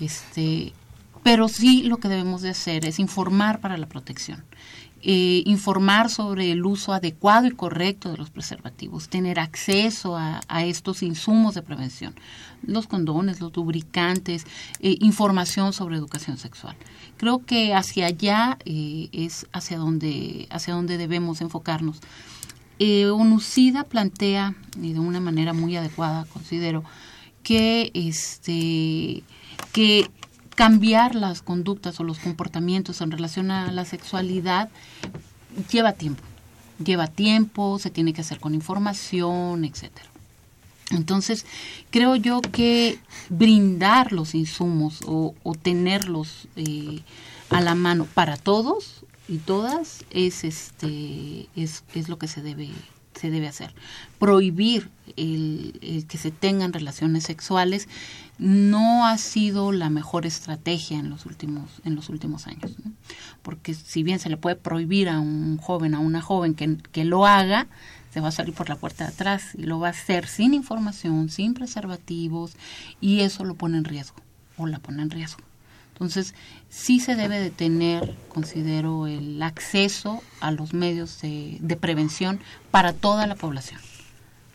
Este, 0.00 0.72
pero 1.22 1.48
sí 1.48 1.82
lo 1.82 1.98
que 1.98 2.08
debemos 2.08 2.40
de 2.40 2.50
hacer 2.50 2.86
es 2.86 2.98
informar 2.98 3.60
para 3.60 3.76
la 3.76 3.86
protección. 3.86 4.42
Eh, 5.04 5.42
informar 5.46 6.10
sobre 6.10 6.52
el 6.52 6.64
uso 6.64 6.92
adecuado 6.92 7.48
y 7.48 7.50
correcto 7.50 8.08
de 8.08 8.16
los 8.16 8.30
preservativos, 8.30 9.08
tener 9.08 9.40
acceso 9.40 10.16
a, 10.16 10.40
estos 10.64 11.02
insumos 11.02 11.54
de 11.54 11.62
prevención, 11.62 12.14
los 12.62 12.86
condones, 12.86 13.40
los 13.40 13.54
lubricantes, 13.56 14.46
eh, 14.78 14.96
información 15.00 15.72
sobre 15.72 15.96
educación 15.96 16.38
sexual. 16.38 16.76
Creo 17.16 17.44
que 17.44 17.74
hacia 17.74 18.06
allá 18.06 18.58
eh, 18.64 19.08
es 19.10 19.48
hacia 19.52 19.76
donde, 19.76 20.46
hacia 20.50 20.74
donde 20.74 20.96
debemos 20.98 21.40
enfocarnos. 21.40 21.98
Eh, 22.84 23.06
ONUCIDA 23.06 23.84
plantea, 23.84 24.56
y 24.82 24.92
de 24.92 24.98
una 24.98 25.20
manera 25.20 25.52
muy 25.52 25.76
adecuada, 25.76 26.26
considero, 26.32 26.82
que, 27.44 27.92
este, 27.94 29.22
que 29.70 30.10
cambiar 30.56 31.14
las 31.14 31.42
conductas 31.42 32.00
o 32.00 32.02
los 32.02 32.18
comportamientos 32.18 33.00
en 33.00 33.12
relación 33.12 33.52
a 33.52 33.70
la 33.70 33.84
sexualidad 33.84 34.68
lleva 35.70 35.92
tiempo. 35.92 36.24
Lleva 36.84 37.06
tiempo, 37.06 37.78
se 37.78 37.90
tiene 37.90 38.12
que 38.12 38.22
hacer 38.22 38.40
con 38.40 38.52
información, 38.52 39.64
etcétera. 39.64 40.08
Entonces, 40.90 41.46
creo 41.92 42.16
yo 42.16 42.40
que 42.40 42.98
brindar 43.28 44.10
los 44.10 44.34
insumos 44.34 45.02
o, 45.06 45.36
tenerlos 45.62 46.48
eh, 46.56 46.98
a 47.48 47.60
la 47.60 47.76
mano 47.76 48.08
para 48.12 48.36
todos 48.36 49.04
y 49.28 49.38
todas 49.38 50.04
es 50.10 50.44
este 50.44 51.48
es, 51.56 51.84
es 51.94 52.08
lo 52.08 52.18
que 52.18 52.28
se 52.28 52.42
debe 52.42 52.70
se 53.14 53.30
debe 53.30 53.48
hacer. 53.48 53.74
Prohibir 54.18 54.90
el, 55.16 56.06
que 56.08 56.18
se 56.18 56.30
tengan 56.30 56.72
relaciones 56.72 57.24
sexuales 57.24 57.88
no 58.38 59.06
ha 59.06 59.18
sido 59.18 59.72
la 59.72 59.90
mejor 59.90 60.26
estrategia 60.26 60.98
en 60.98 61.10
los 61.10 61.26
últimos, 61.26 61.70
en 61.84 61.94
los 61.94 62.08
últimos 62.08 62.46
años. 62.46 62.72
Porque 63.42 63.74
si 63.74 64.02
bien 64.02 64.18
se 64.18 64.28
le 64.30 64.36
puede 64.36 64.56
prohibir 64.56 65.08
a 65.08 65.20
un 65.20 65.58
joven, 65.58 65.94
a 65.94 66.00
una 66.00 66.22
joven 66.22 66.54
que, 66.54 66.76
que 66.90 67.04
lo 67.04 67.26
haga, 67.26 67.68
se 68.12 68.20
va 68.20 68.28
a 68.28 68.32
salir 68.32 68.54
por 68.54 68.68
la 68.68 68.76
puerta 68.76 69.04
de 69.04 69.10
atrás 69.12 69.54
y 69.54 69.62
lo 69.62 69.78
va 69.78 69.88
a 69.88 69.90
hacer 69.90 70.26
sin 70.26 70.54
información, 70.54 71.30
sin 71.30 71.54
preservativos, 71.54 72.56
y 73.00 73.20
eso 73.20 73.44
lo 73.44 73.54
pone 73.54 73.78
en 73.78 73.84
riesgo 73.84 74.16
o 74.56 74.66
la 74.66 74.78
pone 74.78 75.02
en 75.02 75.10
riesgo. 75.10 75.42
Entonces, 75.92 76.34
sí 76.68 77.00
se 77.00 77.14
debe 77.14 77.38
de 77.38 77.50
tener, 77.50 78.16
considero, 78.28 79.06
el 79.06 79.42
acceso 79.42 80.22
a 80.40 80.50
los 80.50 80.74
medios 80.74 81.20
de, 81.20 81.78
prevención 81.80 82.40
para 82.70 82.92
toda 82.92 83.26
la 83.26 83.34
población 83.34 83.80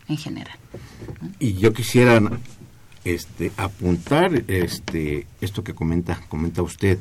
en 0.08 0.16
general. 0.16 0.56
Y 1.38 1.54
yo 1.54 1.72
quisiera 1.72 2.20
este, 3.04 3.52
apuntar 3.56 4.44
este, 4.48 5.26
esto 5.40 5.62
que 5.62 5.74
comenta, 5.74 6.20
comenta 6.28 6.62
usted. 6.62 6.98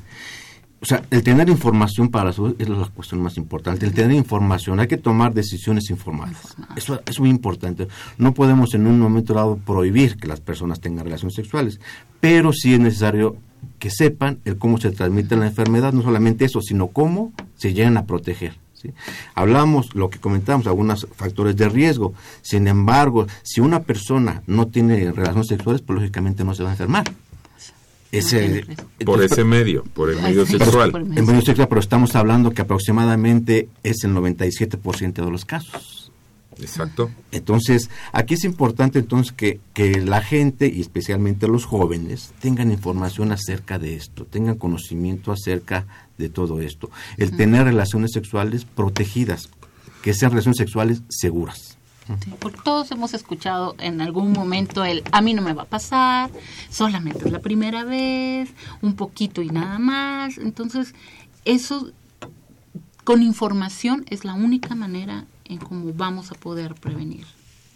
O 0.79 0.85
sea, 0.85 1.03
el 1.09 1.23
tener 1.23 1.49
información 1.49 2.09
para 2.09 2.25
la 2.25 2.33
salud 2.33 2.55
es 2.59 2.69
la 2.69 2.85
cuestión 2.89 3.21
más 3.21 3.37
importante. 3.37 3.87
El 3.87 3.93
tener 3.93 4.15
información, 4.15 4.79
hay 4.79 4.87
que 4.87 4.97
tomar 4.97 5.33
decisiones 5.33 5.89
informadas. 5.89 6.55
Eso 6.75 7.01
es 7.05 7.19
muy 7.19 7.31
importante. 7.31 7.87
No 8.19 8.35
podemos 8.35 8.75
en 8.75 8.85
un 8.85 8.99
momento 8.99 9.33
dado 9.33 9.57
prohibir 9.57 10.17
que 10.17 10.27
las 10.27 10.39
personas 10.39 10.79
tengan 10.79 11.05
relaciones 11.05 11.33
sexuales, 11.33 11.79
pero 12.19 12.53
sí 12.53 12.75
es 12.75 12.79
necesario 12.79 13.37
que 13.79 13.89
sepan 13.89 14.39
el 14.45 14.57
cómo 14.57 14.79
se 14.79 14.91
transmite 14.91 15.35
la 15.35 15.47
enfermedad, 15.47 15.93
no 15.93 16.01
solamente 16.01 16.45
eso, 16.45 16.61
sino 16.61 16.87
cómo 16.87 17.33
se 17.55 17.73
llegan 17.73 17.97
a 17.97 18.05
proteger. 18.05 18.55
¿sí? 18.73 18.91
Hablamos, 19.35 19.93
lo 19.95 20.09
que 20.09 20.19
comentamos, 20.19 20.67
algunos 20.67 21.07
factores 21.15 21.55
de 21.55 21.69
riesgo. 21.69 22.13
Sin 22.41 22.67
embargo, 22.67 23.27
si 23.43 23.61
una 23.61 23.83
persona 23.83 24.41
no 24.47 24.67
tiene 24.67 25.11
relaciones 25.11 25.47
sexuales, 25.47 25.81
pues 25.81 25.99
lógicamente 25.99 26.43
no 26.43 26.55
se 26.55 26.63
va 26.63 26.69
a 26.69 26.73
enfermar. 26.73 27.05
Ese, 28.09 28.65
por 29.05 29.21
ese 29.21 29.43
medio, 29.43 29.83
por 29.83 30.09
el 30.09 30.21
medio 30.21 30.45
sexual. 30.45 30.95
El 30.95 31.25
medio 31.25 31.41
sexual, 31.41 31.67
pero 31.67 31.81
estamos 31.81 32.15
hablando 32.15 32.51
que 32.51 32.61
aproximadamente 32.61 33.67
es 33.83 34.03
el 34.05 34.13
97% 34.13 35.13
de 35.25 35.31
los 35.31 35.43
casos. 35.43 36.06
Exacto. 36.59 37.11
Entonces, 37.31 37.89
aquí 38.11 38.33
es 38.35 38.43
importante 38.43 38.99
entonces 38.99 39.33
que, 39.33 39.59
que 39.73 40.01
la 40.01 40.21
gente, 40.21 40.67
y 40.67 40.81
especialmente 40.81 41.47
los 41.47 41.65
jóvenes, 41.65 42.33
tengan 42.39 42.71
información 42.71 43.31
acerca 43.31 43.79
de 43.79 43.95
esto, 43.95 44.25
tengan 44.25 44.55
conocimiento 44.55 45.31
acerca 45.31 45.85
de 46.17 46.29
todo 46.29 46.61
esto. 46.61 46.89
El 47.17 47.35
tener 47.35 47.65
relaciones 47.65 48.11
sexuales 48.13 48.65
protegidas, 48.65 49.49
que 50.01 50.13
sean 50.13 50.31
relaciones 50.31 50.57
sexuales 50.57 51.01
seguras. 51.09 51.77
porque 52.39 52.59
todos 52.63 52.89
hemos 52.91 53.13
escuchado 53.13 53.75
en 53.79 53.99
algún 53.99 54.31
momento 54.31 54.85
el 54.85 55.03
a 55.11 55.21
mí 55.21 55.33
no 55.33 55.41
me 55.41 55.53
va 55.53 55.63
a 55.63 55.65
pasar, 55.65 56.31
solamente 56.69 57.25
es 57.25 57.31
la 57.31 57.39
primera 57.39 57.83
vez, 57.83 58.49
un 58.81 58.95
poquito 58.95 59.41
y 59.41 59.49
nada 59.49 59.77
más. 59.77 60.37
Entonces, 60.37 60.95
eso 61.43 61.91
con 63.03 63.21
información 63.21 64.05
es 64.09 64.25
la 64.25 64.33
única 64.33 64.75
manera 64.75 65.25
en 65.47 65.57
cómo 65.57 65.93
vamos 65.93 66.31
a 66.31 66.35
poder 66.35 66.75
prevenir 66.75 67.25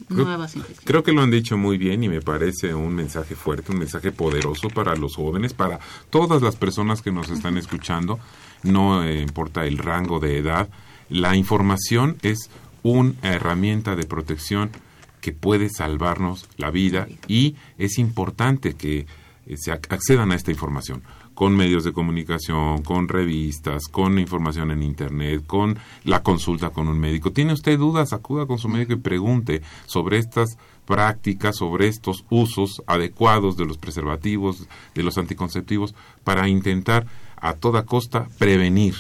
nuevas 0.10 0.56
infecciones. 0.56 0.86
Creo 0.86 1.04
que 1.04 1.12
lo 1.12 1.22
han 1.22 1.32
dicho 1.32 1.58
muy 1.58 1.78
bien 1.78 2.04
y 2.04 2.10
me 2.10 2.22
parece 2.22 2.74
un 2.74 2.94
mensaje 2.94 3.36
fuerte, 3.36 3.72
un 3.72 3.80
mensaje 3.80 4.12
poderoso 4.12 4.70
para 4.70 4.96
los 4.96 5.16
jóvenes, 5.16 5.54
para 5.54 5.80
todas 6.10 6.42
las 6.42 6.56
personas 6.56 7.02
que 7.02 7.12
nos 7.12 7.30
están 7.30 7.58
escuchando, 7.58 8.20
no 8.64 9.04
eh, 9.04 9.22
importa 9.22 9.66
el 9.66 9.78
rango 9.78 10.20
de 10.20 10.38
edad. 10.38 10.70
La 11.10 11.36
información 11.36 12.18
es 12.22 12.50
una 12.84 13.14
herramienta 13.22 13.96
de 13.96 14.06
protección 14.06 14.72
que 15.20 15.34
puede 15.34 15.70
salvarnos 15.70 16.50
la 16.58 16.72
vida 16.72 17.08
y 17.28 17.56
es 17.78 18.00
importante 18.00 18.74
que 18.74 19.06
eh, 19.46 19.56
se 19.58 19.72
accedan 19.72 20.32
a 20.32 20.36
esta 20.36 20.52
información 20.52 21.04
con 21.42 21.56
medios 21.56 21.84
de 21.84 21.92
comunicación, 21.92 22.84
con 22.84 23.08
revistas, 23.08 23.88
con 23.88 24.20
información 24.20 24.70
en 24.70 24.84
Internet, 24.84 25.44
con 25.48 25.80
la 26.04 26.22
consulta 26.22 26.70
con 26.70 26.88
un 26.88 27.00
médico. 27.00 27.32
¿Tiene 27.32 27.54
usted 27.54 27.80
dudas? 27.80 28.14
Acuda 28.14 28.46
con 28.46 28.60
su 28.60 28.70
médico 28.70 28.94
y 28.94 28.98
pregunte 28.98 29.64
sobre 29.88 30.20
estas 30.20 30.60
prácticas, 30.86 31.56
sobre 31.56 31.88
estos 31.88 32.26
usos 32.30 32.84
adecuados 32.86 33.58
de 33.58 33.66
los 33.66 33.80
preservativos, 33.80 34.68
de 34.94 35.02
los 35.02 35.18
anticonceptivos, 35.18 35.96
para 36.24 36.48
intentar 36.48 37.08
a 37.38 37.54
toda 37.54 37.86
costa 37.88 38.28
prevenir 38.38 38.94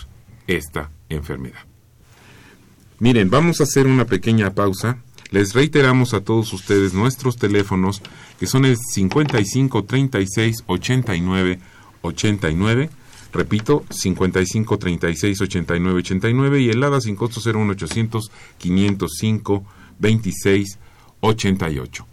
esta 0.47 0.89
enfermedad. 1.09 1.61
Miren, 2.97 3.29
vamos 3.29 3.61
a 3.61 3.65
hacer 3.65 3.85
una 3.85 4.05
pequeña 4.05 4.55
pausa. 4.55 4.97
Les 5.29 5.53
reiteramos 5.53 6.15
a 6.15 6.21
todos 6.21 6.51
ustedes 6.53 6.95
nuestros 6.95 7.37
teléfonos, 7.37 8.01
que 8.39 8.47
son 8.47 8.65
el 8.65 8.77
55 8.77 9.83
36 9.83 10.63
89 10.65 11.59
89. 12.01 12.89
Repito, 13.33 13.85
55 13.89 14.77
36 14.77 15.41
89 15.41 15.99
89 15.99 16.61
y 16.61 16.69
el 16.69 16.83
ADA 16.83 16.99
sin 16.99 17.15
costo 17.15 17.39
01 17.43 17.71
800 17.71 18.31
505 18.57 19.63
26 19.99 20.79
88. 21.21 22.05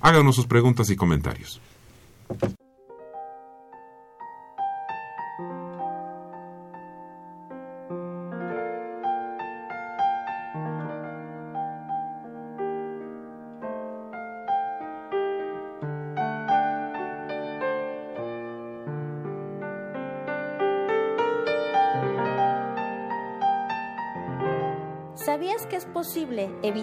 Háganos 0.00 0.36
sus 0.36 0.46
preguntas 0.46 0.90
y 0.90 0.96
comentarios. 0.96 1.60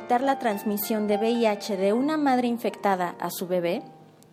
Evitar 0.04 0.22
la 0.22 0.38
transmisión 0.38 1.08
de 1.08 1.16
VIH 1.16 1.78
de 1.78 1.94
una 1.94 2.18
madre 2.18 2.50
infectada 2.50 3.16
a 3.22 3.30
su 3.30 3.48
bebé? 3.48 3.84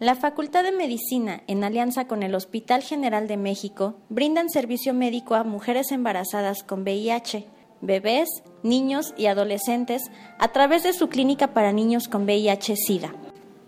La 0.00 0.16
Facultad 0.16 0.64
de 0.64 0.72
Medicina, 0.72 1.42
en 1.46 1.62
alianza 1.62 2.08
con 2.08 2.24
el 2.24 2.34
Hospital 2.34 2.82
General 2.82 3.28
de 3.28 3.36
México, 3.36 3.94
brindan 4.08 4.50
servicio 4.50 4.94
médico 4.94 5.36
a 5.36 5.44
mujeres 5.44 5.92
embarazadas 5.92 6.64
con 6.64 6.82
VIH, 6.82 7.46
bebés, 7.82 8.28
niños 8.64 9.14
y 9.16 9.26
adolescentes 9.26 10.02
a 10.40 10.48
través 10.48 10.82
de 10.82 10.92
su 10.92 11.08
clínica 11.08 11.54
para 11.54 11.70
niños 11.70 12.08
con 12.08 12.24
VIH-Sida. 12.24 13.14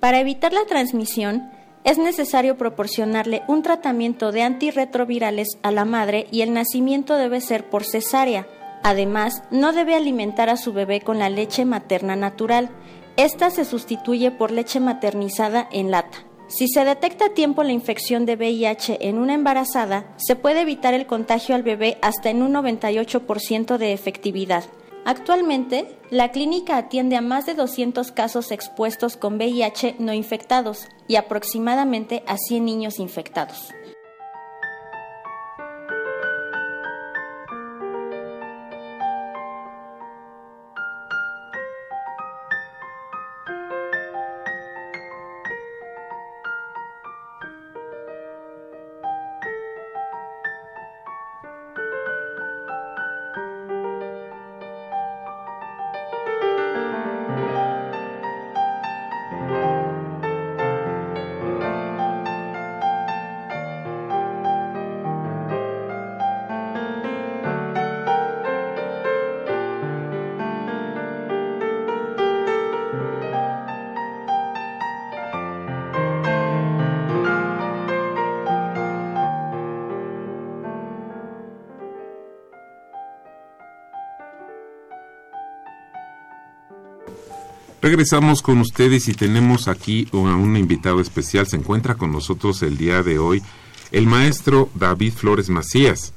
Para 0.01 0.19
evitar 0.19 0.53
la 0.53 0.65
transmisión, 0.65 1.53
es 1.85 1.99
necesario 1.99 2.59
proporcionarle 2.59 3.43
un 3.47 3.63
tratamiento 3.63 4.33
de 4.33 4.43
antirretrovirales 4.43 5.47
a 5.63 5.71
la 5.71 5.85
madre 5.85 6.27
y 6.33 6.41
el 6.41 6.53
nacimiento 6.53 7.15
debe 7.15 7.41
ser 7.41 7.71
por 7.71 7.85
cesárea 7.85 8.49
Además, 8.83 9.43
no 9.51 9.73
debe 9.73 9.95
alimentar 9.95 10.51
a 10.51 10.57
su 10.57 10.73
bebé 10.73 11.01
con 11.01 11.19
la 11.19 11.31
leche 11.31 11.65
materna 11.65 12.17
natural. 12.17 12.71
Esta 13.17 13.51
se 13.51 13.65
sustituye 13.65 14.31
por 14.31 14.51
leche 14.51 14.81
maternizada 14.81 15.69
en 15.71 15.91
lata. 15.91 16.19
Si 16.49 16.69
se 16.69 16.85
detecta 16.85 17.27
a 17.27 17.35
tiempo 17.35 17.63
la 17.63 17.73
infección 17.73 18.27
de 18.27 18.37
VIH 18.37 19.09
en 19.09 19.19
una 19.19 19.35
embarazada, 19.35 20.13
se 20.17 20.37
puede 20.37 20.61
evitar 20.61 20.93
el 20.93 21.07
contagio 21.07 21.55
al 21.55 21.63
bebé 21.63 21.97
hasta 22.03 22.29
en 22.29 22.43
un 22.43 22.53
98% 22.53 23.79
de 23.79 23.93
efectividad. 23.93 24.65
Actualmente, 25.05 25.97
la 26.11 26.31
clínica 26.31 26.77
atiende 26.77 27.17
a 27.17 27.23
más 27.23 27.47
de 27.47 27.55
200 27.55 28.13
casos 28.13 28.53
expuestos 28.53 29.17
con 29.17 29.37
VIH 29.37 29.97
no 29.99 30.13
infectados 30.13 30.89
y 31.09 31.17
aproximadamente 31.17 32.23
a 32.27 32.37
100 32.37 32.65
niños 32.65 32.99
infectados. 32.99 33.73
Regresamos 87.83 88.43
con 88.43 88.61
ustedes 88.61 89.09
y 89.09 89.13
tenemos 89.15 89.67
aquí 89.67 90.07
a 90.13 90.17
un 90.17 90.57
invitado 90.57 91.01
especial. 91.01 91.49
Se 91.49 91.57
encuentra 91.57 91.97
con 91.97 92.13
nosotros 92.13 92.63
el 92.63 92.77
día 92.79 93.03
de 93.03 93.19
hoy 93.19 93.43
el 93.91 94.07
maestro 94.07 94.71
David 94.77 95.13
Flores 95.15 95.51
Macías 95.51 96.15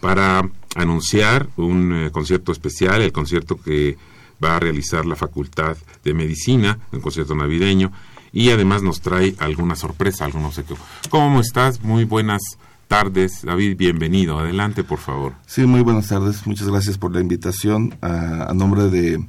para 0.00 0.48
anunciar 0.74 1.50
un 1.58 1.92
eh, 1.92 2.10
concierto 2.10 2.50
especial, 2.50 3.02
el 3.02 3.12
concierto 3.12 3.60
que 3.60 3.98
va 4.42 4.56
a 4.56 4.60
realizar 4.60 5.04
la 5.04 5.14
Facultad 5.14 5.76
de 6.02 6.14
Medicina, 6.14 6.78
un 6.92 7.02
concierto 7.02 7.34
navideño, 7.34 7.92
y 8.32 8.48
además 8.48 8.82
nos 8.82 9.02
trae 9.02 9.34
alguna 9.38 9.76
sorpresa, 9.76 10.24
algo 10.24 10.40
no 10.40 10.50
sé 10.50 10.64
qué. 10.64 10.74
¿Cómo 11.10 11.40
estás? 11.40 11.82
Muy 11.82 12.04
buenas 12.04 12.40
tardes, 12.88 13.42
David, 13.42 13.76
bienvenido. 13.76 14.38
Adelante, 14.38 14.82
por 14.82 14.98
favor. 14.98 15.34
Sí, 15.44 15.66
muy 15.66 15.82
buenas 15.82 16.08
tardes. 16.08 16.46
Muchas 16.46 16.68
gracias 16.68 16.96
por 16.96 17.12
la 17.12 17.20
invitación 17.20 17.98
a, 18.00 18.50
a 18.50 18.54
nombre 18.54 18.88
de, 18.88 19.22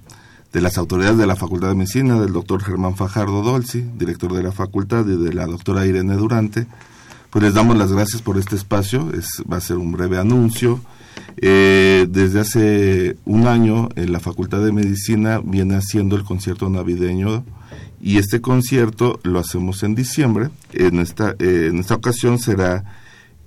de, 0.53 0.61
las 0.61 0.77
autoridades 0.77 1.17
de 1.17 1.27
la 1.27 1.35
Facultad 1.35 1.69
de 1.69 1.75
Medicina, 1.75 2.19
del 2.19 2.31
doctor 2.31 2.63
Germán 2.63 2.95
Fajardo 2.95 3.41
Dolci, 3.41 3.81
director 3.97 4.33
de 4.33 4.43
la 4.43 4.51
facultad, 4.51 5.05
y 5.07 5.17
de 5.17 5.33
la 5.33 5.45
doctora 5.47 5.85
Irene 5.85 6.15
Durante. 6.15 6.67
Pues 7.29 7.43
les 7.43 7.53
damos 7.55 7.75
las 7.77 7.91
gracias 7.91 8.21
por 8.21 8.37
este 8.37 8.55
espacio. 8.55 9.11
Es, 9.13 9.43
va 9.51 9.57
a 9.57 9.61
ser 9.61 9.77
un 9.77 9.91
breve 9.91 10.19
anuncio. 10.19 10.79
Eh, 11.37 12.07
desde 12.09 12.39
hace 12.39 13.17
un 13.25 13.47
año 13.47 13.89
en 13.95 14.11
la 14.11 14.19
Facultad 14.19 14.63
de 14.63 14.71
Medicina 14.71 15.41
viene 15.43 15.75
haciendo 15.75 16.15
el 16.15 16.23
concierto 16.23 16.69
navideño 16.69 17.43
y 17.99 18.17
este 18.17 18.39
concierto 18.39 19.19
lo 19.23 19.39
hacemos 19.39 19.81
en 19.81 19.95
diciembre. 19.95 20.49
En 20.73 20.99
esta, 20.99 21.31
eh, 21.39 21.69
en 21.71 21.79
esta 21.79 21.95
ocasión 21.95 22.37
será 22.37 22.83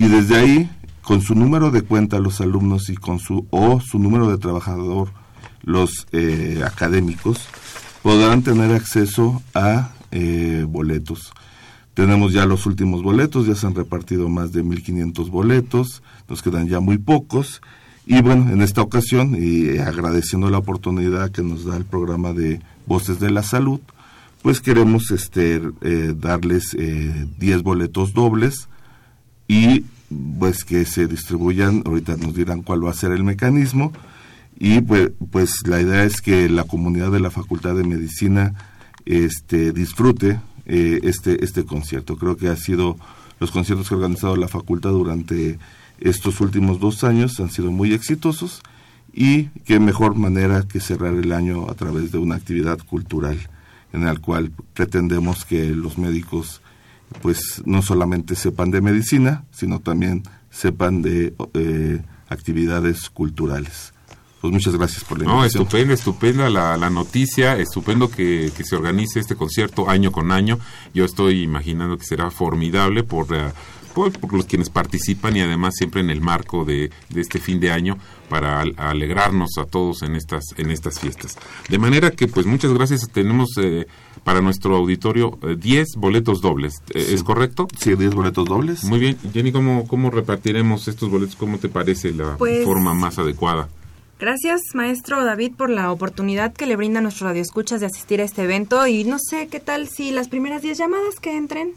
y 0.00 0.08
desde 0.08 0.36
ahí 0.36 0.68
con 1.02 1.22
su 1.22 1.36
número 1.36 1.70
de 1.70 1.82
cuenta 1.82 2.18
los 2.18 2.40
alumnos 2.40 2.90
y 2.90 2.96
con 2.96 3.20
su 3.20 3.46
o 3.50 3.80
su 3.80 4.00
número 4.00 4.28
de 4.28 4.38
trabajador 4.38 5.12
los 5.62 6.08
eh, 6.10 6.60
académicos 6.66 7.46
podrán 8.02 8.42
tener 8.42 8.72
acceso 8.72 9.40
a 9.54 9.92
eh, 10.10 10.66
boletos. 10.68 11.32
Tenemos 11.94 12.32
ya 12.32 12.46
los 12.46 12.64
últimos 12.66 13.02
boletos, 13.02 13.46
ya 13.46 13.54
se 13.54 13.66
han 13.66 13.74
repartido 13.74 14.28
más 14.28 14.52
de 14.52 14.64
1.500 14.64 15.30
boletos, 15.30 16.02
nos 16.28 16.42
quedan 16.42 16.68
ya 16.68 16.80
muy 16.80 16.98
pocos. 16.98 17.60
Y 18.06 18.22
bueno, 18.22 18.50
en 18.50 18.62
esta 18.62 18.82
ocasión, 18.82 19.36
y 19.38 19.78
agradeciendo 19.78 20.50
la 20.50 20.58
oportunidad 20.58 21.30
que 21.30 21.42
nos 21.42 21.64
da 21.64 21.76
el 21.76 21.84
programa 21.84 22.32
de 22.32 22.60
Voces 22.86 23.20
de 23.20 23.30
la 23.30 23.42
Salud, 23.42 23.80
pues 24.42 24.60
queremos 24.60 25.10
este, 25.10 25.62
eh, 25.82 26.14
darles 26.18 26.74
eh, 26.78 27.26
10 27.38 27.62
boletos 27.62 28.12
dobles 28.12 28.68
y 29.46 29.84
pues 30.38 30.64
que 30.64 30.84
se 30.84 31.06
distribuyan, 31.06 31.82
ahorita 31.86 32.16
nos 32.16 32.34
dirán 32.34 32.62
cuál 32.62 32.84
va 32.84 32.90
a 32.90 32.94
ser 32.94 33.12
el 33.12 33.24
mecanismo, 33.24 33.92
y 34.58 34.80
pues, 34.80 35.10
pues 35.30 35.66
la 35.66 35.80
idea 35.80 36.04
es 36.04 36.20
que 36.20 36.48
la 36.48 36.64
comunidad 36.64 37.10
de 37.10 37.20
la 37.20 37.30
Facultad 37.30 37.74
de 37.74 37.84
Medicina 37.84 38.54
este, 39.06 39.72
disfrute 39.72 40.40
eh, 40.66 41.00
este, 41.02 41.44
este 41.44 41.64
concierto. 41.64 42.16
Creo 42.16 42.36
que 42.36 42.48
ha 42.48 42.56
sido 42.56 42.96
los 43.40 43.50
conciertos 43.50 43.88
que 43.88 43.94
ha 43.94 43.98
organizado 43.98 44.36
la 44.36 44.48
facultad 44.48 44.90
durante 44.90 45.58
estos 46.00 46.40
últimos 46.40 46.80
dos 46.80 47.04
años 47.04 47.38
han 47.40 47.50
sido 47.50 47.70
muy 47.70 47.92
exitosos 47.92 48.60
y 49.12 49.44
qué 49.64 49.78
mejor 49.78 50.16
manera 50.16 50.62
que 50.62 50.80
cerrar 50.80 51.14
el 51.14 51.32
año 51.32 51.70
a 51.70 51.74
través 51.74 52.12
de 52.12 52.18
una 52.18 52.36
actividad 52.36 52.78
cultural 52.78 53.38
en 53.92 54.04
la 54.04 54.16
cual 54.16 54.50
pretendemos 54.74 55.44
que 55.44 55.70
los 55.70 55.98
médicos 55.98 56.62
pues 57.20 57.62
no 57.66 57.82
solamente 57.82 58.34
sepan 58.34 58.70
de 58.70 58.80
medicina, 58.80 59.44
sino 59.52 59.80
también 59.80 60.22
sepan 60.50 61.02
de 61.02 61.34
eh, 61.54 62.00
actividades 62.28 63.10
culturales. 63.10 63.91
Pues 64.42 64.52
muchas 64.52 64.74
gracias 64.74 65.04
por 65.04 65.18
la 65.18 65.24
invitación. 65.24 65.62
No, 65.62 65.64
estupenda, 65.64 65.94
estupenda 65.94 66.50
la, 66.50 66.76
la 66.76 66.90
noticia, 66.90 67.56
estupendo 67.56 68.10
que, 68.10 68.50
que, 68.56 68.64
se 68.64 68.74
organice 68.74 69.20
este 69.20 69.36
concierto 69.36 69.88
año 69.88 70.10
con 70.10 70.32
año. 70.32 70.58
Yo 70.92 71.04
estoy 71.04 71.42
imaginando 71.42 71.96
que 71.96 72.04
será 72.04 72.30
formidable 72.30 73.04
por... 73.04 73.32
Uh, 73.32 73.52
por, 73.92 74.10
por, 74.12 74.32
los 74.32 74.46
quienes 74.46 74.70
participan 74.70 75.36
y 75.36 75.40
además 75.40 75.74
siempre 75.76 76.00
en 76.00 76.08
el 76.08 76.22
marco 76.22 76.64
de, 76.64 76.90
de 77.10 77.20
este 77.20 77.38
fin 77.38 77.60
de 77.60 77.70
año 77.70 77.98
para 78.30 78.60
al, 78.60 78.74
alegrarnos 78.78 79.58
a 79.58 79.64
todos 79.66 80.02
en 80.02 80.16
estas 80.16 80.44
en 80.56 80.70
estas 80.70 80.98
fiestas. 80.98 81.36
De 81.68 81.78
manera 81.78 82.10
que 82.10 82.26
pues 82.26 82.46
muchas 82.46 82.72
gracias. 82.72 83.06
Tenemos 83.10 83.50
eh, 83.60 83.86
para 84.24 84.40
nuestro 84.40 84.76
auditorio 84.76 85.38
10 85.42 85.88
eh, 85.88 85.92
boletos 85.98 86.40
dobles. 86.40 86.82
Eh, 86.94 87.04
sí. 87.06 87.14
¿Es 87.14 87.22
correcto? 87.22 87.68
Sí, 87.78 87.94
10 87.94 88.14
boletos 88.14 88.46
dobles. 88.46 88.84
Muy 88.84 88.98
bien. 88.98 89.18
Jenny, 89.32 89.52
¿cómo, 89.52 89.86
cómo 89.86 90.10
repartiremos 90.10 90.88
estos 90.88 91.10
boletos? 91.10 91.36
¿Cómo 91.36 91.58
te 91.58 91.68
parece 91.68 92.12
la 92.12 92.38
pues... 92.38 92.64
forma 92.64 92.94
más 92.94 93.18
adecuada? 93.18 93.68
Gracias, 94.22 94.60
maestro 94.74 95.24
David, 95.24 95.54
por 95.56 95.68
la 95.68 95.90
oportunidad 95.90 96.52
que 96.52 96.64
le 96.66 96.76
brinda 96.76 97.00
a 97.00 97.02
nuestro 97.02 97.26
radioescuchas 97.26 97.80
de 97.80 97.86
asistir 97.86 98.20
a 98.20 98.24
este 98.24 98.44
evento. 98.44 98.86
Y 98.86 99.02
no 99.02 99.16
sé 99.18 99.48
qué 99.48 99.58
tal 99.58 99.88
si 99.88 100.12
las 100.12 100.28
primeras 100.28 100.62
10 100.62 100.78
llamadas 100.78 101.16
que 101.20 101.36
entren 101.36 101.72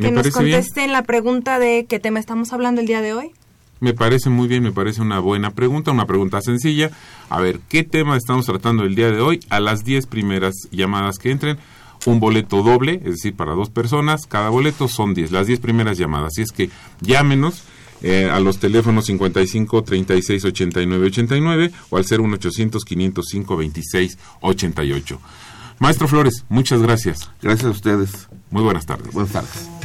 que 0.00 0.10
nos 0.10 0.30
contesten 0.30 0.84
bien. 0.84 0.92
la 0.92 1.02
pregunta 1.02 1.58
de 1.58 1.84
qué 1.86 1.98
tema 1.98 2.20
estamos 2.20 2.54
hablando 2.54 2.80
el 2.80 2.86
día 2.86 3.02
de 3.02 3.12
hoy. 3.12 3.32
Me 3.80 3.92
parece 3.92 4.30
muy 4.30 4.48
bien, 4.48 4.62
me 4.62 4.72
parece 4.72 5.02
una 5.02 5.18
buena 5.18 5.50
pregunta, 5.50 5.90
una 5.90 6.06
pregunta 6.06 6.40
sencilla. 6.40 6.90
A 7.28 7.42
ver, 7.42 7.60
¿qué 7.68 7.82
tema 7.84 8.16
estamos 8.16 8.46
tratando 8.46 8.84
el 8.84 8.94
día 8.94 9.10
de 9.10 9.20
hoy? 9.20 9.40
A 9.50 9.60
las 9.60 9.84
10 9.84 10.06
primeras 10.06 10.54
llamadas 10.70 11.18
que 11.18 11.32
entren, 11.32 11.58
un 12.06 12.18
boleto 12.18 12.62
doble, 12.62 13.02
es 13.04 13.16
decir, 13.16 13.36
para 13.36 13.52
dos 13.52 13.68
personas, 13.68 14.26
cada 14.26 14.48
boleto 14.48 14.88
son 14.88 15.12
10, 15.12 15.32
las 15.32 15.46
10 15.46 15.60
primeras 15.60 15.98
llamadas. 15.98 16.28
Así 16.28 16.40
es 16.40 16.50
que 16.50 16.70
llámenos 17.02 17.62
eh, 18.06 18.28
a 18.30 18.38
los 18.38 18.58
teléfonos 18.58 19.06
55 19.06 19.82
36 19.82 20.44
89 20.44 21.06
89 21.06 21.72
o 21.88 21.96
al 21.96 22.04
01800 22.04 22.84
505 22.84 23.56
26 23.56 24.18
88. 24.40 25.20
Maestro 25.78 26.06
Flores, 26.06 26.44
muchas 26.50 26.82
gracias. 26.82 27.30
Gracias 27.40 27.66
a 27.66 27.70
ustedes. 27.70 28.28
Muy 28.50 28.62
buenas 28.62 28.84
tardes. 28.84 29.12
Buenas 29.12 29.32
tardes. 29.32 29.83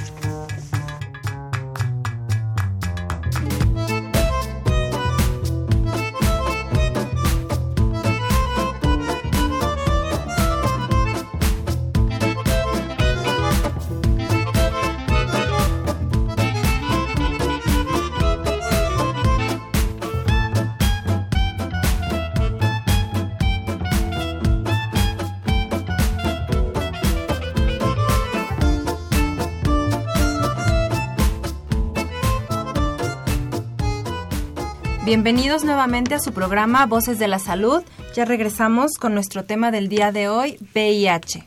Bienvenidos 35.21 35.65
nuevamente 35.65 36.15
a 36.15 36.19
su 36.21 36.31
programa 36.31 36.85
Voces 36.85 37.19
de 37.19 37.27
la 37.27 37.39
Salud. 37.39 37.83
Ya 38.15 38.23
regresamos 38.23 38.93
con 38.97 39.13
nuestro 39.13 39.43
tema 39.43 39.69
del 39.69 39.89
día 39.89 40.13
de 40.13 40.29
hoy, 40.29 40.57
VIH. 40.73 41.45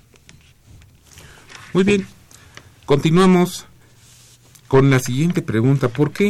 Muy 1.73 1.83
bien, 1.83 2.07
continuamos 2.85 3.65
con 4.69 4.91
la 4.91 4.99
siguiente 4.99 5.41
pregunta. 5.41 5.89
¿Por 5.89 6.13
qué 6.13 6.29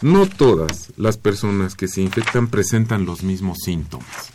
no 0.00 0.26
todas 0.26 0.92
las 0.96 1.18
personas 1.18 1.74
que 1.74 1.88
se 1.88 2.02
infectan 2.02 2.46
presentan 2.46 3.04
los 3.04 3.24
mismos 3.24 3.58
síntomas? 3.64 4.30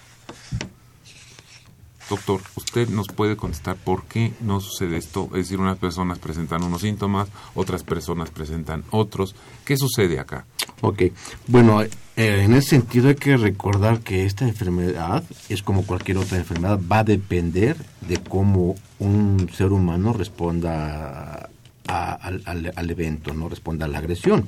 Doctor, 2.09 2.41
¿usted 2.55 2.89
nos 2.89 3.07
puede 3.07 3.38
contestar 3.38 3.78
por 3.78 4.03
qué 4.03 4.34
no 4.41 4.59
sucede 4.59 4.97
esto? 4.97 5.28
Es 5.28 5.45
decir, 5.45 5.59
unas 5.59 5.78
personas 5.78 6.20
presentan 6.20 6.63
unos 6.63 6.82
síntomas, 6.82 7.30
otras 7.55 7.84
personas 7.84 8.30
presentan 8.30 8.84
otros. 8.89 9.36
¿Qué 9.63 9.78
sucede 9.78 10.20
acá? 10.20 10.45
Ok, 10.82 11.03
bueno, 11.47 11.82
Eh, 12.20 12.43
en 12.43 12.53
ese 12.53 12.72
sentido 12.72 13.07
hay 13.07 13.15
que 13.15 13.38
recordar 13.38 14.01
que 14.01 14.26
esta 14.26 14.45
enfermedad 14.45 15.24
es 15.47 15.63
como 15.63 15.86
cualquier 15.86 16.17
otra 16.17 16.38
enfermedad, 16.38 16.78
va 16.91 16.99
a 16.99 17.03
depender 17.05 17.78
de 18.09 18.17
cómo 18.17 18.76
un 18.99 19.49
ser 19.55 19.72
humano 19.72 20.11
responda 20.11 21.49
al, 21.88 22.74
al, 22.76 22.91
evento, 22.91 23.34
no 23.34 23.47
responda 23.47 23.86
a 23.86 23.88
la 23.88 23.99
agresión. 23.99 24.45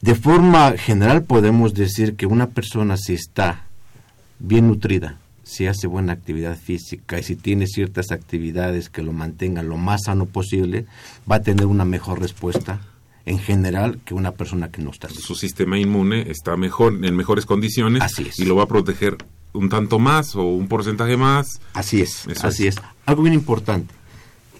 De 0.00 0.14
forma 0.14 0.72
general 0.78 1.24
podemos 1.24 1.74
decir 1.74 2.16
que 2.16 2.24
una 2.24 2.46
persona 2.46 2.96
si 2.96 3.12
está 3.12 3.66
bien 4.38 4.68
nutrida, 4.68 5.18
si 5.42 5.66
hace 5.66 5.86
buena 5.86 6.14
actividad 6.14 6.56
física 6.56 7.18
y 7.18 7.24
si 7.24 7.36
tiene 7.36 7.66
ciertas 7.66 8.10
actividades 8.10 8.88
que 8.88 9.02
lo 9.02 9.12
mantengan 9.12 9.68
lo 9.68 9.76
más 9.76 10.04
sano 10.04 10.24
posible, 10.24 10.86
va 11.30 11.36
a 11.36 11.42
tener 11.42 11.66
una 11.66 11.84
mejor 11.84 12.22
respuesta 12.22 12.80
en 13.26 13.38
general 13.40 13.98
que 14.04 14.14
una 14.14 14.32
persona 14.32 14.70
que 14.70 14.80
no 14.80 14.90
está 14.90 15.08
Su 15.08 15.34
sistema 15.34 15.78
inmune 15.78 16.30
está 16.30 16.56
mejor, 16.56 17.04
en 17.04 17.14
mejores 17.16 17.44
condiciones 17.44 18.02
así 18.02 18.22
es. 18.28 18.38
y 18.38 18.44
lo 18.44 18.56
va 18.56 18.62
a 18.62 18.68
proteger 18.68 19.18
un 19.52 19.68
tanto 19.68 19.98
más 19.98 20.36
o 20.36 20.42
un 20.42 20.68
porcentaje 20.68 21.16
más. 21.16 21.60
Así 21.74 22.00
es, 22.00 22.26
así 22.42 22.66
es. 22.66 22.76
Algo 23.04 23.22
bien 23.22 23.34
importante, 23.34 23.92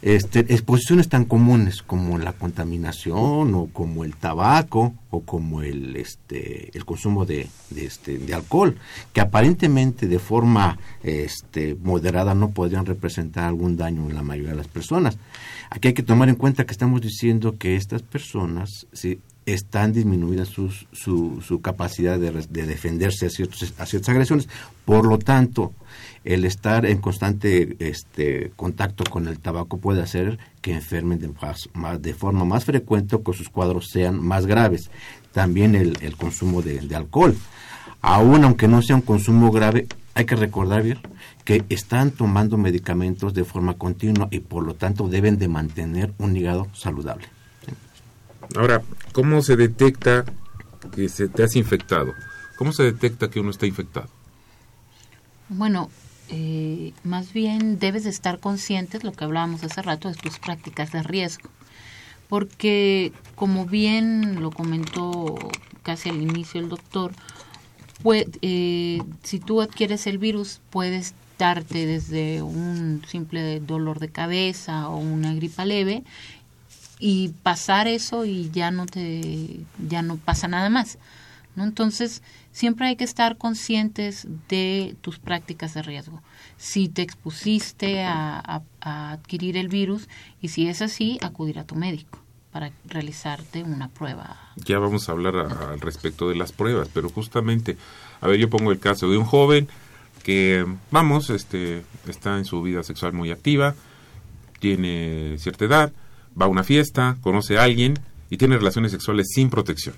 este, 0.03 0.41
exposiciones 0.53 1.09
tan 1.09 1.25
comunes 1.25 1.83
como 1.83 2.19
la 2.19 2.33
contaminación 2.33 3.55
o 3.55 3.69
como 3.73 4.05
el 4.05 4.15
tabaco 4.15 4.95
o 5.11 5.23
como 5.23 5.63
el, 5.63 5.97
este, 5.97 6.71
el 6.77 6.85
consumo 6.85 7.25
de, 7.25 7.49
este, 7.75 8.19
de 8.19 8.35
alcohol, 8.35 8.77
que 9.13 9.21
aparentemente 9.21 10.07
de 10.07 10.19
forma 10.19 10.79
este, 11.03 11.77
moderada 11.83 12.35
no 12.35 12.51
podrían 12.51 12.87
representar 12.87 13.45
algún 13.45 13.77
daño 13.77 14.09
en 14.09 14.15
la 14.15 14.23
mayoría 14.23 14.51
de 14.51 14.59
las 14.59 14.69
personas. 14.69 15.19
Aquí 15.71 15.89
hay 15.89 15.95
que 15.95 16.03
tomar 16.03 16.29
en 16.29 16.37
cuenta 16.37 16.65
que 16.65 16.73
estamos 16.73 17.01
diciendo 17.01 17.57
que 17.59 17.77
estas 17.77 18.03
personas 18.03 18.87
si 18.93 19.19
están 19.47 19.93
disminuidas 19.93 20.49
su, 20.49 20.71
su 20.93 21.61
capacidad 21.61 22.19
de, 22.19 22.33
de 22.33 22.67
defenderse 22.67 23.27
a, 23.27 23.31
ciertos, 23.31 23.73
a 23.79 23.87
ciertas 23.87 24.09
agresiones. 24.09 24.49
Por 24.85 25.07
lo 25.07 25.19
tanto, 25.19 25.73
el 26.27 26.45
estar 26.45 26.85
en 26.87 26.99
constante 26.99 27.77
este, 27.79 28.51
contacto 28.57 29.05
con 29.05 29.29
el 29.29 29.39
tabaco 29.39 29.79
puede 29.79 30.03
hacer 30.03 30.39
que 30.61 30.73
enfermen 30.73 31.21
de, 31.21 31.31
de 32.01 32.15
forma 32.15 32.45
más 32.45 32.65
frecuente 32.65 33.15
o 33.15 33.23
que 33.23 33.33
sus 33.33 33.49
cuadros 33.49 33.89
sean 33.91 34.21
más 34.21 34.45
graves. 34.47 34.91
También 35.33 35.77
el, 35.77 36.17
consumo 36.17 36.63
de, 36.63 36.81
alcohol. 36.97 37.37
Aún 38.03 38.43
aunque 38.45 38.67
no 38.67 38.83
sea 38.83 38.97
un 38.97 39.03
consumo 39.03 39.53
grave, 39.53 39.87
hay 40.15 40.25
que 40.25 40.35
recordar 40.35 40.83
bien 40.83 40.99
que 41.45 41.65
están 41.69 42.11
tomando 42.11 42.57
medicamentos 42.57 43.33
de 43.33 43.45
forma 43.45 43.75
continua 43.75 44.27
y 44.33 44.41
por 44.41 44.65
lo 44.65 44.75
tanto 44.75 45.09
deben 45.09 45.39
de 45.39 45.47
mantener 45.47 46.13
un 46.19 46.37
hígado 46.37 46.67
saludable. 46.75 47.27
Ahora, 48.57 48.83
¿cómo 49.13 49.43
se 49.43 49.57
detecta 49.57 50.25
que 50.93 51.09
se 51.09 51.29
te 51.29 51.45
has 51.45 51.55
infectado? 51.55 52.13
¿Cómo 52.57 52.73
se 52.73 52.83
detecta 52.83 53.29
que 53.29 53.39
uno 53.39 53.51
está 53.51 53.67
infectado? 53.67 54.09
Bueno, 55.49 55.91
eh, 56.29 56.93
más 57.05 57.33
bien 57.33 57.79
debes 57.79 58.05
de 58.05 58.11
estar 58.11 58.41
conscientes, 58.41 59.05
lo 59.05 59.13
que 59.13 59.25
hablábamos 59.25 59.63
hace 59.65 59.83
rato, 59.83 60.09
de 60.09 60.15
tus 60.15 60.39
prácticas 60.39 60.93
de 60.93 61.03
riesgo. 61.03 61.51
Porque, 62.29 63.13
como 63.35 63.67
bien 63.67 64.41
lo 64.41 64.51
comentó 64.51 65.37
casi 65.83 66.09
al 66.09 66.21
inicio 66.21 66.61
el 66.61 66.69
doctor, 66.69 67.13
eh, 68.43 69.03
si 69.23 69.39
tú 69.39 69.61
adquieres 69.61 70.07
el 70.07 70.19
virus, 70.19 70.61
puedes 70.71 71.15
darte 71.39 71.87
desde 71.87 72.43
un 72.43 73.03
simple 73.07 73.61
dolor 73.61 73.99
de 74.01 74.09
cabeza 74.09 74.89
o 74.89 74.97
una 74.97 75.35
gripa 75.35 75.65
leve 75.65 76.03
y 76.99 77.29
pasar 77.43 77.89
eso 77.89 78.25
y 78.25 78.51
ya 78.51 78.71
no 78.71 78.87
te 78.87 79.61
ya 79.87 80.01
no 80.01 80.17
pasa 80.17 80.49
nada 80.49 80.71
más 80.71 80.97
¿no? 81.55 81.65
entonces 81.65 82.23
siempre 82.57 82.87
hay 82.87 82.97
que 82.97 83.05
estar 83.05 83.37
conscientes 83.37 84.27
de 84.49 84.97
tus 85.03 85.19
prácticas 85.19 85.75
de 85.75 85.83
riesgo. 85.83 86.23
Si 86.57 86.89
te 86.89 87.03
expusiste 87.03 88.03
a, 88.03 88.63
adquirir 88.81 89.59
el 89.59 89.69
virus 89.69 90.09
y 90.41 90.49
si 90.49 90.67
es 90.67 90.81
así, 90.81 91.19
acudir 91.21 91.59
a 91.59 91.65
tu 91.65 91.75
médico 91.75 92.19
para 92.53 92.73
realizarte 92.87 93.63
una 93.63 93.89
prueba. 93.89 94.41
Ya 94.57 94.79
vamos 94.79 95.07
a 95.07 95.13
hablar 95.13 95.37
al 95.37 95.81
respecto 95.83 96.31
de 96.31 96.37
las 96.37 96.53
pruebas, 96.53 96.89
pero 96.95 97.11
justamente, 97.11 97.77
a 98.23 98.27
ver, 98.27 98.41
yo 98.41 98.49
pongo 98.49 98.73
el 98.73 98.79
caso 98.79 99.11
de 99.11 99.19
un 99.19 99.27
joven 99.27 99.69
que, 100.23 100.65
vamos, 100.91 101.29
este, 101.29 101.83
está 102.09 102.39
en 102.39 102.47
su 102.47 102.63
vida 102.63 102.83
sexual 102.83 103.13
muy 103.13 103.33
activa, 103.33 103.75
tiene 104.61 105.37
cierta 105.37 105.67
edad, 105.67 105.93
va 106.41 106.47
a 106.47 106.49
una 106.49 106.65
fiesta, 106.65 107.19
conoce 107.21 107.59
a 107.59 107.65
alguien 107.65 107.99
y 108.31 108.39
tiene 108.39 108.57
relaciones 108.57 108.93
sexuales 108.93 109.27
sin 109.35 109.51
protección. 109.51 109.95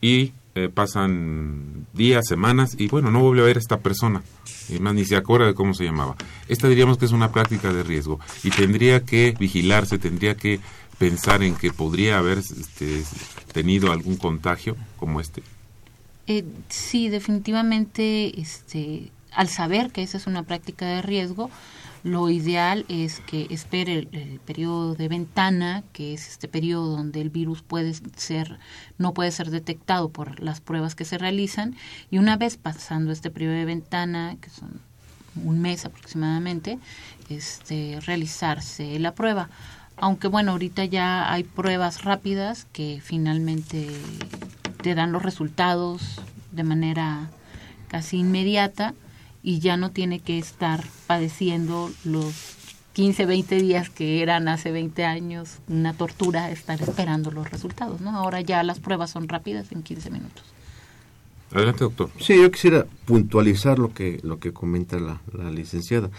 Y 0.00 0.32
eh, 0.56 0.70
pasan 0.72 1.86
días, 1.92 2.26
semanas 2.26 2.76
y 2.78 2.88
bueno, 2.88 3.10
no 3.10 3.20
vuelve 3.20 3.42
a 3.42 3.44
ver 3.44 3.56
a 3.58 3.60
esta 3.60 3.80
persona. 3.80 4.22
Y 4.70 4.78
más 4.78 4.94
ni 4.94 5.04
se 5.04 5.14
acuerda 5.14 5.46
de 5.46 5.54
cómo 5.54 5.74
se 5.74 5.84
llamaba. 5.84 6.16
Esta 6.48 6.66
diríamos 6.66 6.96
que 6.96 7.04
es 7.04 7.12
una 7.12 7.30
práctica 7.30 7.74
de 7.74 7.82
riesgo 7.82 8.20
y 8.42 8.48
tendría 8.48 9.04
que 9.04 9.36
vigilarse, 9.38 9.98
tendría 9.98 10.34
que 10.34 10.60
pensar 10.98 11.42
en 11.42 11.56
que 11.56 11.72
podría 11.72 12.16
haber 12.16 12.38
este, 12.38 13.04
tenido 13.52 13.92
algún 13.92 14.16
contagio 14.16 14.76
como 14.96 15.20
este. 15.20 15.42
Eh, 16.26 16.42
sí, 16.70 17.10
definitivamente, 17.10 18.40
este, 18.40 19.10
al 19.32 19.48
saber 19.48 19.90
que 19.90 20.02
esa 20.02 20.16
es 20.16 20.26
una 20.26 20.42
práctica 20.42 20.86
de 20.86 21.02
riesgo, 21.02 21.50
lo 22.06 22.30
ideal 22.30 22.86
es 22.88 23.18
que 23.18 23.48
espere 23.50 24.08
el, 24.12 24.40
periodo 24.46 24.94
de 24.94 25.08
ventana, 25.08 25.82
que 25.92 26.14
es 26.14 26.28
este 26.28 26.46
periodo 26.46 26.96
donde 26.96 27.20
el 27.20 27.30
virus 27.30 27.62
puede 27.62 27.94
ser, 28.14 28.60
no 28.96 29.12
puede 29.12 29.32
ser 29.32 29.50
detectado 29.50 30.08
por 30.10 30.38
las 30.38 30.60
pruebas 30.60 30.94
que 30.94 31.04
se 31.04 31.18
realizan, 31.18 31.74
y 32.08 32.18
una 32.18 32.36
vez 32.36 32.58
pasando 32.58 33.10
este 33.10 33.28
periodo 33.32 33.54
de 33.54 33.64
ventana, 33.64 34.36
que 34.40 34.50
son 34.50 34.80
un 35.44 35.60
mes 35.60 35.84
aproximadamente, 35.84 36.78
este, 37.28 37.98
realizarse 38.06 39.00
la 39.00 39.12
prueba. 39.12 39.50
Aunque 39.96 40.28
bueno, 40.28 40.52
ahorita 40.52 40.84
ya 40.84 41.32
hay 41.32 41.42
pruebas 41.42 42.04
rápidas 42.04 42.68
que 42.72 43.00
finalmente 43.02 43.88
te 44.80 44.94
dan 44.94 45.10
los 45.10 45.24
resultados 45.24 46.20
de 46.52 46.62
manera 46.62 47.30
casi 47.88 48.18
inmediata 48.18 48.94
y 49.46 49.60
ya 49.60 49.76
no 49.76 49.92
tiene 49.92 50.18
que 50.18 50.40
estar 50.40 50.82
padeciendo 51.06 51.88
los 52.04 52.34
15, 52.94 53.26
20 53.26 53.62
días 53.62 53.88
que 53.90 54.20
eran 54.20 54.48
hace 54.48 54.72
20 54.72 55.04
años 55.04 55.58
una 55.68 55.94
tortura 55.94 56.50
estar 56.50 56.82
esperando 56.82 57.30
los 57.30 57.48
resultados, 57.48 58.00
¿no? 58.00 58.10
Ahora 58.10 58.40
ya 58.40 58.64
las 58.64 58.80
pruebas 58.80 59.10
son 59.10 59.28
rápidas 59.28 59.70
en 59.70 59.84
15 59.84 60.10
minutos. 60.10 60.42
Adelante, 61.52 61.84
doctor. 61.84 62.10
Sí, 62.18 62.42
yo 62.42 62.50
quisiera 62.50 62.86
puntualizar 63.04 63.78
lo 63.78 63.94
que 63.94 64.18
lo 64.24 64.40
que 64.40 64.52
comenta 64.52 64.98
la, 64.98 65.20
la 65.32 65.48
licenciada 65.52 66.10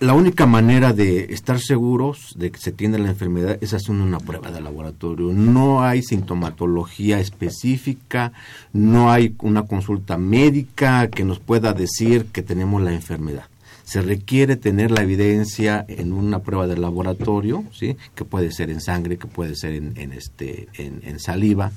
la 0.00 0.12
única 0.12 0.44
manera 0.44 0.92
de 0.92 1.32
estar 1.32 1.60
seguros 1.60 2.34
de 2.36 2.50
que 2.50 2.58
se 2.58 2.72
tiene 2.72 2.98
la 2.98 3.10
enfermedad 3.10 3.58
es 3.60 3.74
haciendo 3.74 4.02
una 4.02 4.18
prueba 4.18 4.50
de 4.50 4.60
laboratorio. 4.60 5.32
No 5.32 5.84
hay 5.84 6.02
sintomatología 6.02 7.20
específica, 7.20 8.32
no 8.72 9.12
hay 9.12 9.36
una 9.38 9.62
consulta 9.62 10.18
médica 10.18 11.08
que 11.08 11.24
nos 11.24 11.38
pueda 11.38 11.72
decir 11.72 12.26
que 12.26 12.42
tenemos 12.42 12.82
la 12.82 12.92
enfermedad. 12.92 13.46
Se 13.84 14.02
requiere 14.02 14.56
tener 14.56 14.90
la 14.90 15.02
evidencia 15.02 15.84
en 15.88 16.12
una 16.12 16.40
prueba 16.40 16.66
de 16.66 16.76
laboratorio, 16.76 17.64
¿sí? 17.72 17.96
que 18.16 18.24
puede 18.24 18.50
ser 18.50 18.70
en 18.70 18.80
sangre, 18.80 19.16
que 19.16 19.28
puede 19.28 19.54
ser 19.54 19.74
en, 19.74 20.12
este, 20.12 20.68
en, 20.74 21.20
saliva, 21.20 21.70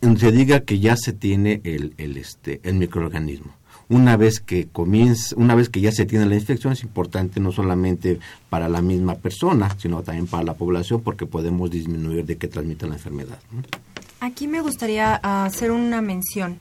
en 0.00 0.16
se 0.16 0.32
diga 0.32 0.60
que 0.60 0.78
ya 0.78 0.96
se 0.96 1.12
tiene 1.12 1.60
el, 1.64 1.92
el, 1.98 2.16
este, 2.16 2.60
el 2.62 2.76
microorganismo 2.76 3.52
una 3.88 4.16
vez 4.16 4.40
que 4.40 4.68
comienza, 4.68 5.34
una 5.36 5.54
vez 5.54 5.68
que 5.68 5.80
ya 5.80 5.92
se 5.92 6.06
tiene 6.06 6.26
la 6.26 6.34
infección 6.34 6.72
es 6.72 6.82
importante 6.82 7.40
no 7.40 7.52
solamente 7.52 8.18
para 8.48 8.68
la 8.68 8.82
misma 8.82 9.14
persona, 9.16 9.74
sino 9.78 10.02
también 10.02 10.26
para 10.26 10.44
la 10.44 10.54
población 10.54 11.02
porque 11.02 11.26
podemos 11.26 11.70
disminuir 11.70 12.24
de 12.24 12.36
que 12.36 12.48
transmite 12.48 12.86
la 12.86 12.94
enfermedad. 12.94 13.38
Aquí 14.20 14.48
me 14.48 14.60
gustaría 14.60 15.20
ah, 15.22 15.44
hacer 15.44 15.70
una 15.70 16.00
mención. 16.00 16.58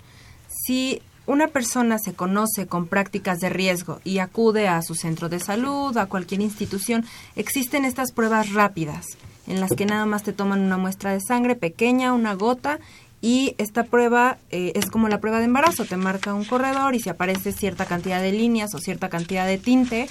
Si 0.47 1.01
una 1.25 1.47
persona 1.47 1.97
se 1.99 2.13
conoce 2.13 2.67
con 2.67 2.87
prácticas 2.87 3.39
de 3.39 3.49
riesgo 3.49 4.01
y 4.03 4.19
acude 4.19 4.67
a 4.67 4.81
su 4.81 4.95
centro 4.95 5.29
de 5.29 5.39
salud, 5.39 5.95
a 5.97 6.07
cualquier 6.07 6.41
institución, 6.41 7.05
existen 7.35 7.85
estas 7.85 8.11
pruebas 8.11 8.51
rápidas 8.51 9.05
en 9.47 9.59
las 9.59 9.71
que 9.71 9.85
nada 9.85 10.05
más 10.05 10.23
te 10.23 10.33
toman 10.33 10.61
una 10.61 10.77
muestra 10.77 11.11
de 11.11 11.19
sangre 11.21 11.55
pequeña, 11.55 12.13
una 12.13 12.33
gota, 12.33 12.79
y 13.23 13.55
esta 13.57 13.85
prueba 13.85 14.37
eh, 14.51 14.73
es 14.75 14.91
como 14.91 15.07
la 15.07 15.21
prueba 15.21 15.39
de 15.39 15.45
embarazo, 15.45 15.85
te 15.85 15.95
marca 15.95 16.33
un 16.33 16.43
corredor 16.43 16.93
y 16.93 16.99
si 16.99 17.07
aparece 17.07 17.53
cierta 17.53 17.85
cantidad 17.85 18.21
de 18.21 18.33
líneas 18.33 18.75
o 18.75 18.79
cierta 18.79 19.07
cantidad 19.07 19.47
de 19.47 19.57
tinte, 19.57 20.09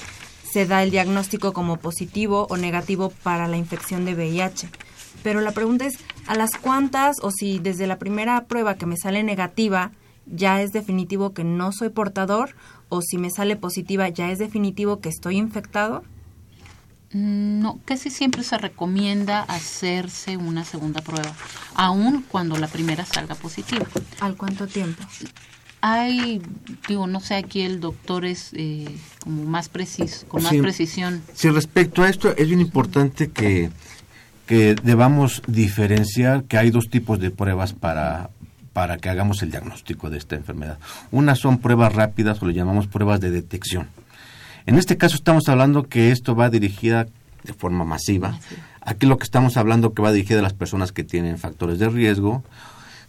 se 0.50 0.64
da 0.64 0.82
el 0.82 0.90
diagnóstico 0.90 1.52
como 1.52 1.76
positivo 1.76 2.46
o 2.48 2.56
negativo 2.56 3.12
para 3.22 3.48
la 3.48 3.58
infección 3.58 4.06
de 4.06 4.14
VIH. 4.14 4.70
Pero 5.22 5.42
la 5.42 5.52
pregunta 5.52 5.84
es, 5.84 5.98
¿a 6.26 6.34
las 6.36 6.52
cuántas 6.58 7.18
o 7.20 7.30
si 7.30 7.58
desde 7.58 7.86
la 7.86 7.98
primera 7.98 8.46
prueba 8.46 8.76
que 8.76 8.86
me 8.86 8.96
sale 8.96 9.22
negativa 9.22 9.92
ya 10.24 10.62
es 10.62 10.72
definitivo 10.72 11.34
que 11.34 11.44
no 11.44 11.70
soy 11.72 11.90
portador 11.90 12.54
o 12.88 13.02
si 13.02 13.18
me 13.18 13.28
sale 13.30 13.56
positiva 13.56 14.08
ya 14.08 14.30
es 14.30 14.38
definitivo 14.38 15.00
que 15.00 15.10
estoy 15.10 15.36
infectado? 15.36 16.02
Mm, 17.12 17.60
no, 17.60 17.78
casi 17.84 18.10
siempre 18.10 18.42
se 18.42 18.56
recomienda 18.56 19.42
hacerse 19.42 20.36
una 20.36 20.64
segunda 20.64 21.02
prueba, 21.02 21.34
aun 21.74 22.24
cuando 22.26 22.56
la 22.56 22.68
primera 22.68 23.04
salga 23.04 23.34
positiva. 23.34 23.86
¿Al 24.20 24.36
cuánto 24.36 24.66
tiempo? 24.66 25.02
Hay, 25.82 26.40
digo, 26.88 27.06
no 27.06 27.20
sé, 27.20 27.34
aquí 27.34 27.62
el 27.62 27.80
doctor 27.80 28.24
es 28.24 28.50
eh, 28.54 28.88
como 29.20 29.44
más 29.44 29.68
preciso, 29.68 30.26
con 30.28 30.42
más 30.42 30.54
precisión. 30.54 31.22
Sí, 31.34 31.50
respecto 31.50 32.02
a 32.02 32.08
esto, 32.08 32.34
es 32.36 32.46
bien 32.46 32.60
importante 32.60 33.30
que, 33.30 33.70
que 34.46 34.76
debamos 34.76 35.42
diferenciar 35.46 36.44
que 36.44 36.56
hay 36.56 36.70
dos 36.70 36.88
tipos 36.88 37.18
de 37.18 37.30
pruebas 37.30 37.72
para, 37.72 38.30
para 38.72 38.98
que 38.98 39.08
hagamos 39.10 39.42
el 39.42 39.50
diagnóstico 39.50 40.08
de 40.08 40.18
esta 40.18 40.36
enfermedad. 40.36 40.78
Una 41.10 41.34
son 41.34 41.58
pruebas 41.58 41.92
rápidas 41.92 42.40
o 42.42 42.46
le 42.46 42.54
llamamos 42.54 42.86
pruebas 42.86 43.20
de 43.20 43.30
detección. 43.30 43.88
En 44.66 44.78
este 44.78 44.96
caso 44.96 45.16
estamos 45.16 45.48
hablando 45.48 45.84
que 45.88 46.10
esto 46.10 46.34
va 46.34 46.50
dirigida 46.50 47.06
de 47.44 47.52
forma 47.52 47.84
masiva. 47.84 48.38
Aquí 48.80 49.06
lo 49.06 49.18
que 49.18 49.24
estamos 49.24 49.56
hablando 49.56 49.94
que 49.94 50.02
va 50.02 50.12
dirigida 50.12 50.40
a 50.40 50.42
las 50.42 50.54
personas 50.54 50.92
que 50.92 51.04
tienen 51.04 51.38
factores 51.38 51.78
de 51.78 51.88
riesgo. 51.88 52.42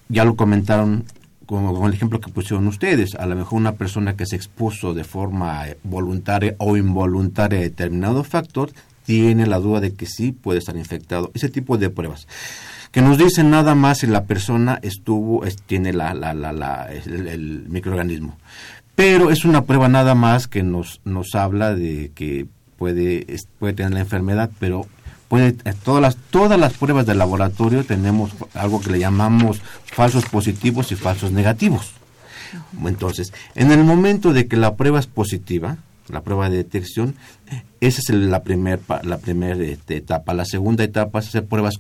Ya 0.10 0.26
lo 0.26 0.36
comentaron 0.36 1.06
con, 1.46 1.66
el 1.86 1.94
ejemplo 1.94 2.20
que 2.20 2.32
pusieron 2.32 2.68
ustedes. 2.68 3.16
A 3.16 3.26
lo 3.26 3.36
mejor 3.36 3.60
una 3.60 3.74
persona 3.74 4.16
que 4.16 4.26
se 4.26 4.36
expuso 4.36 4.94
de 4.94 5.04
forma 5.04 5.66
voluntaria 5.84 6.56
o 6.58 6.78
involuntaria 6.78 7.60
a 7.60 7.64
determinado 7.64 8.24
factor 8.24 8.72
tiene 9.06 9.46
la 9.48 9.60
duda 9.60 9.82
de 9.82 9.94
que 9.94 10.06
sí 10.06 10.32
puede 10.32 10.60
estar 10.60 10.78
infectado. 10.78 11.32
Ese 11.34 11.50
tipo 11.50 11.78
de 11.78 11.90
pruebas 11.90 12.28
que 12.94 13.02
nos 13.02 13.18
dicen 13.18 13.50
nada 13.50 13.74
más 13.74 13.98
si 14.00 14.08
la 14.08 14.26
persona 14.26 14.78
estuvo, 14.84 15.44
tiene 15.66 15.94
la, 15.94 16.14
la, 16.14 16.36
la, 16.36 16.88
el, 16.94 17.66
microorganismo. 17.68 18.38
Pero 18.96 19.32
es 19.32 19.44
una 19.46 19.66
prueba 19.66 19.88
nada 19.88 20.14
más 20.16 20.48
que 20.48 20.64
nos, 20.64 21.02
nos 21.04 21.34
habla 21.36 21.74
de 21.74 22.12
que 22.14 22.46
puede, 22.78 23.26
puede 23.60 23.74
tener 23.74 23.94
la 23.94 24.02
enfermedad, 24.02 24.52
pero 24.60 24.86
puede, 25.28 25.56
eh, 25.66 25.74
todas, 25.84 26.02
las, 26.02 26.16
todas 26.16 26.60
las 26.60 26.74
pruebas 26.74 27.06
del 27.06 27.18
laboratorio 27.18 27.84
tenemos 27.84 28.32
algo 28.54 28.82
que 28.82 28.92
le 28.92 29.00
llamamos 29.00 29.62
falsos 29.86 30.26
positivos 30.26 30.92
y 30.92 30.96
falsos 30.96 31.32
negativos. 31.32 31.94
Entonces, 32.86 33.34
en 33.56 33.72
el 33.72 33.84
momento 33.84 34.32
de 34.32 34.48
que 34.48 34.58
la 34.58 34.76
prueba 34.76 35.00
es 35.00 35.08
positiva, 35.08 35.78
la 36.10 36.22
prueba 36.22 36.50
de 36.50 36.58
detección, 36.58 37.16
esa 37.80 38.02
es 38.02 38.10
la 38.10 38.44
primera 38.44 38.80
la 39.04 39.18
primer, 39.18 39.62
este, 39.62 39.98
etapa. 39.98 40.34
La 40.34 40.46
segunda 40.46 40.84
etapa 40.84 41.20
es 41.20 41.28
hacer 41.28 41.46
pruebas 41.46 41.76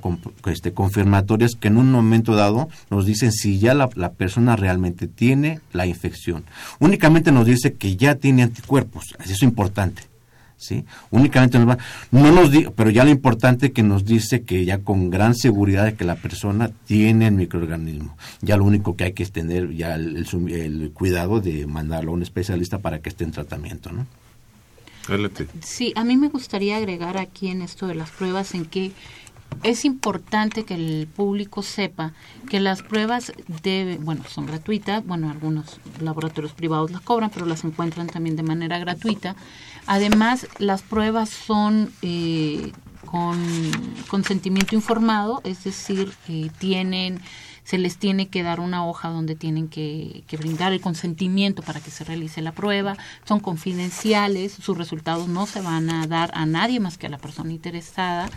este, 0.45 0.73
confirmatorias 0.73 1.55
que 1.55 1.69
en 1.69 1.77
un 1.77 1.91
momento 1.91 2.35
dado 2.35 2.69
nos 2.89 3.05
dicen 3.05 3.31
si 3.31 3.59
ya 3.59 3.73
la, 3.73 3.89
persona 4.11 4.55
realmente 4.55 5.07
tiene 5.07 5.59
la 5.71 5.85
infección. 5.85 6.43
Únicamente 6.79 7.31
nos 7.31 7.45
dice 7.45 7.73
que 7.73 7.95
ya 7.95 8.15
tiene 8.15 8.43
anticuerpos, 8.43 9.15
eso 9.23 9.33
es 9.33 9.43
importante. 9.43 10.12
¿Sí? 10.63 10.85
Únicamente 11.11 11.59
nos 11.59 11.67
va, 11.67 11.77
no 12.11 12.31
nos 12.31 12.49
pero 12.73 12.89
ya 12.89 13.03
lo 13.03 13.09
importante 13.09 13.65
es 13.65 13.71
que 13.73 13.83
nos 13.83 14.05
dice 14.05 14.43
que 14.43 14.63
ya 14.63 14.77
con 14.77 15.09
gran 15.09 15.35
seguridad 15.35 15.83
de 15.83 15.95
que 15.95 16.05
la 16.05 16.15
persona 16.15 16.71
tiene 16.85 17.27
el 17.27 17.33
microorganismo. 17.33 18.15
Ya 18.41 18.55
lo 18.55 18.63
único 18.63 18.95
que 18.95 19.03
hay 19.03 19.13
que 19.13 19.23
es 19.23 19.31
tener 19.33 19.73
ya 19.73 19.95
el, 19.95 20.25
el 20.49 20.91
cuidado 20.93 21.41
de 21.41 21.67
mandarlo 21.67 22.11
a 22.11 22.13
un 22.13 22.21
especialista 22.23 22.79
para 22.79 22.99
que 22.99 23.09
esté 23.09 23.25
en 23.25 23.31
tratamiento, 23.31 23.91
¿no? 23.91 24.07
Sí, 25.61 25.91
a 25.97 26.05
mí 26.05 26.15
me 26.15 26.29
gustaría 26.29 26.77
agregar 26.77 27.17
aquí 27.17 27.49
en 27.49 27.61
esto 27.61 27.87
de 27.87 27.95
las 27.95 28.09
pruebas 28.09 28.55
en 28.55 28.65
que 28.65 28.93
es 29.61 29.85
importante 29.85 30.63
que 30.63 30.73
el 30.73 31.07
público 31.07 31.61
sepa 31.61 32.13
que 32.49 32.59
las 32.59 32.81
pruebas 32.81 33.33
deben, 33.61 34.03
bueno, 34.03 34.23
son 34.27 34.45
gratuitas, 34.45 35.05
bueno, 35.05 35.29
algunos 35.29 35.79
laboratorios 36.01 36.53
privados 36.53 36.91
las 36.91 37.01
cobran, 37.01 37.29
pero 37.29 37.45
las 37.45 37.63
encuentran 37.63 38.07
también 38.07 38.35
de 38.35 38.43
manera 38.43 38.79
gratuita. 38.79 39.35
Además, 39.87 40.47
las 40.59 40.81
pruebas 40.81 41.29
son 41.29 41.91
eh, 42.01 42.71
con 43.05 43.39
consentimiento 44.07 44.75
informado, 44.75 45.41
es 45.43 45.63
decir, 45.63 46.13
eh, 46.27 46.49
tienen 46.57 47.21
se 47.63 47.77
les 47.77 47.97
tiene 47.97 48.27
que 48.27 48.43
dar 48.43 48.59
una 48.59 48.85
hoja 48.85 49.09
donde 49.09 49.35
tienen 49.35 49.69
que, 49.69 50.23
brindar 50.37 50.73
el 50.73 50.81
consentimiento 50.81 51.61
para 51.61 51.79
que 51.79 51.91
se 51.91 52.03
realice 52.03 52.41
la 52.41 52.51
prueba, 52.51 52.97
son 53.25 53.39
confidenciales, 53.39 54.53
sus 54.53 54.77
resultados 54.77 55.27
no 55.27 55.45
se 55.45 55.61
van 55.61 55.89
a 55.89 56.07
dar 56.07 56.31
a 56.33 56.45
nadie 56.45 56.79
más 56.79 56.97
que 56.97 57.07
a 57.07 57.09
la 57.09 57.17
persona 57.17 57.51
interesada. 57.51 58.29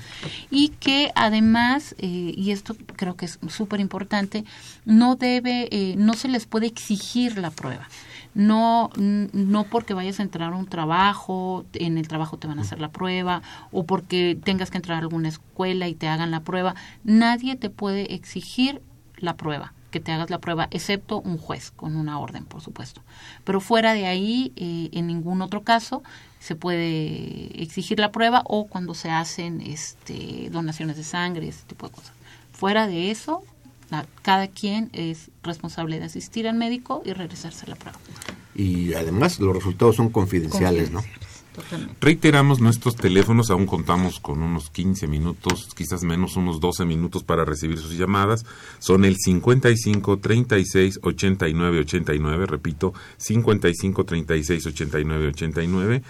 Y 0.50 0.68
que 0.68 1.10
además, 1.14 1.94
eh, 1.98 2.34
y 2.36 2.50
esto 2.52 2.76
creo 2.96 3.16
que 3.16 3.26
es 3.26 3.38
súper 3.48 3.80
importante, 3.80 4.44
no 4.84 5.16
debe, 5.16 5.68
eh, 5.72 5.94
no 5.96 6.14
se 6.14 6.28
les 6.28 6.46
puede 6.46 6.66
exigir 6.66 7.38
la 7.38 7.50
prueba 7.50 7.88
no, 8.36 8.90
no 8.96 9.64
porque 9.64 9.94
vayas 9.94 10.20
a 10.20 10.22
entrar 10.22 10.52
a 10.52 10.56
un 10.56 10.66
trabajo, 10.66 11.64
en 11.72 11.96
el 11.96 12.06
trabajo 12.06 12.36
te 12.36 12.46
van 12.46 12.58
a 12.58 12.62
hacer 12.62 12.80
la 12.80 12.90
prueba, 12.90 13.40
o 13.72 13.86
porque 13.86 14.38
tengas 14.44 14.70
que 14.70 14.76
entrar 14.76 14.98
a 14.98 15.00
alguna 15.00 15.28
escuela 15.28 15.88
y 15.88 15.94
te 15.94 16.06
hagan 16.06 16.30
la 16.30 16.40
prueba, 16.40 16.74
nadie 17.02 17.56
te 17.56 17.70
puede 17.70 18.14
exigir 18.14 18.82
la 19.16 19.38
prueba, 19.38 19.72
que 19.90 20.00
te 20.00 20.12
hagas 20.12 20.28
la 20.28 20.38
prueba, 20.38 20.68
excepto 20.70 21.22
un 21.22 21.38
juez 21.38 21.70
con 21.70 21.96
una 21.96 22.18
orden, 22.18 22.44
por 22.44 22.60
supuesto. 22.60 23.00
Pero 23.44 23.62
fuera 23.62 23.94
de 23.94 24.04
ahí, 24.04 24.52
eh, 24.56 24.90
en 24.92 25.06
ningún 25.06 25.40
otro 25.40 25.62
caso, 25.62 26.02
se 26.38 26.56
puede 26.56 27.62
exigir 27.62 27.98
la 27.98 28.12
prueba 28.12 28.42
o 28.44 28.66
cuando 28.66 28.92
se 28.92 29.10
hacen 29.10 29.62
este, 29.62 30.50
donaciones 30.50 30.98
de 30.98 31.04
sangre, 31.04 31.48
ese 31.48 31.64
tipo 31.64 31.86
de 31.86 31.94
cosas. 31.94 32.12
Fuera 32.52 32.86
de 32.86 33.10
eso, 33.10 33.42
cada 34.22 34.48
quien 34.48 34.90
es 34.92 35.30
responsable 35.42 35.98
de 35.98 36.06
asistir 36.06 36.48
al 36.48 36.56
médico 36.56 37.02
y 37.04 37.12
regresarse 37.12 37.66
a 37.66 37.70
la 37.70 37.76
prueba. 37.76 37.98
Y 38.54 38.94
además 38.94 39.38
los 39.40 39.54
resultados 39.54 39.96
son 39.96 40.08
confidenciales. 40.10 40.90
¿no? 40.90 41.02
Reiteramos 42.00 42.60
nuestros 42.60 42.96
teléfonos, 42.96 43.50
aún 43.50 43.66
contamos 43.66 44.20
con 44.20 44.42
unos 44.42 44.70
15 44.70 45.06
minutos, 45.06 45.68
quizás 45.74 46.02
menos, 46.02 46.36
unos 46.36 46.60
12 46.60 46.84
minutos 46.84 47.22
para 47.22 47.44
recibir 47.44 47.78
sus 47.78 47.96
llamadas. 47.96 48.44
Son 48.78 49.04
el 49.04 49.16
55 49.16 50.18
36 50.18 51.00
89 51.02 51.80
89, 51.80 52.46
repito, 52.46 52.92
55 53.18 54.04
36 54.04 54.66
89 54.66 55.28
89 55.28 56.02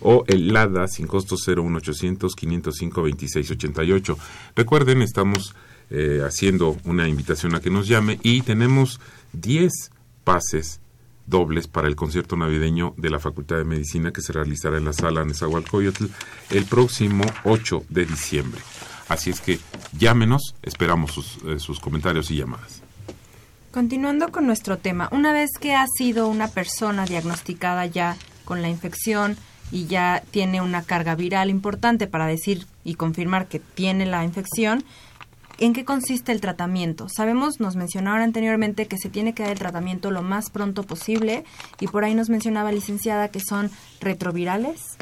o 0.00 0.24
el 0.26 0.52
LADA 0.52 0.88
sin 0.88 1.06
costo 1.06 1.36
01800 1.36 2.34
505 2.34 3.02
26 3.02 3.50
88. 3.50 4.18
Recuerden, 4.54 5.02
estamos 5.02 5.54
eh, 5.90 6.22
haciendo 6.26 6.76
una 6.84 7.08
invitación 7.08 7.54
a 7.54 7.60
que 7.60 7.70
nos 7.70 7.88
llame 7.88 8.18
y 8.22 8.42
tenemos 8.42 9.00
10 9.32 9.92
pases 10.24 10.80
dobles 11.26 11.66
para 11.66 11.88
el 11.88 11.96
concierto 11.96 12.36
navideño 12.36 12.94
de 12.96 13.10
la 13.10 13.18
Facultad 13.18 13.56
de 13.56 13.64
Medicina 13.64 14.12
que 14.12 14.20
se 14.20 14.32
realizará 14.32 14.78
en 14.78 14.84
la 14.84 14.92
sala 14.92 15.24
Nezahualcóyotl 15.24 16.06
el 16.50 16.64
próximo 16.64 17.24
8 17.44 17.84
de 17.88 18.06
diciembre. 18.06 18.60
Así 19.08 19.30
es 19.30 19.40
que 19.40 19.58
llámenos, 19.96 20.54
esperamos 20.62 21.38
eh, 21.46 21.58
sus 21.58 21.80
comentarios 21.80 22.30
y 22.30 22.36
llamadas. 22.36 22.82
Continuando 23.72 24.32
con 24.32 24.46
nuestro 24.46 24.78
tema, 24.78 25.08
una 25.12 25.32
vez 25.32 25.50
que 25.60 25.74
ha 25.74 25.86
sido 25.86 26.28
una 26.28 26.48
persona 26.48 27.04
diagnosticada 27.04 27.86
ya 27.86 28.16
con 28.44 28.62
la 28.62 28.68
infección 28.68 29.36
y 29.70 29.86
ya 29.86 30.22
tiene 30.30 30.60
una 30.60 30.82
carga 30.82 31.14
viral 31.14 31.50
importante 31.50 32.06
para 32.06 32.26
decir 32.26 32.66
y 32.84 32.94
confirmar 32.94 33.46
que 33.48 33.60
tiene 33.60 34.06
la 34.06 34.24
infección, 34.24 34.84
¿En 35.58 35.72
qué 35.72 35.86
consiste 35.86 36.32
el 36.32 36.42
tratamiento? 36.42 37.08
Sabemos, 37.08 37.60
nos 37.60 37.76
mencionaron 37.76 38.20
anteriormente 38.20 38.86
que 38.86 38.98
se 38.98 39.08
tiene 39.08 39.32
que 39.32 39.42
dar 39.42 39.52
el 39.52 39.58
tratamiento 39.58 40.10
lo 40.10 40.20
más 40.20 40.50
pronto 40.50 40.82
posible 40.82 41.44
y 41.80 41.86
por 41.86 42.04
ahí 42.04 42.14
nos 42.14 42.28
mencionaba 42.28 42.72
licenciada 42.72 43.28
que 43.28 43.40
son 43.40 43.70
retrovirales. 44.00 44.98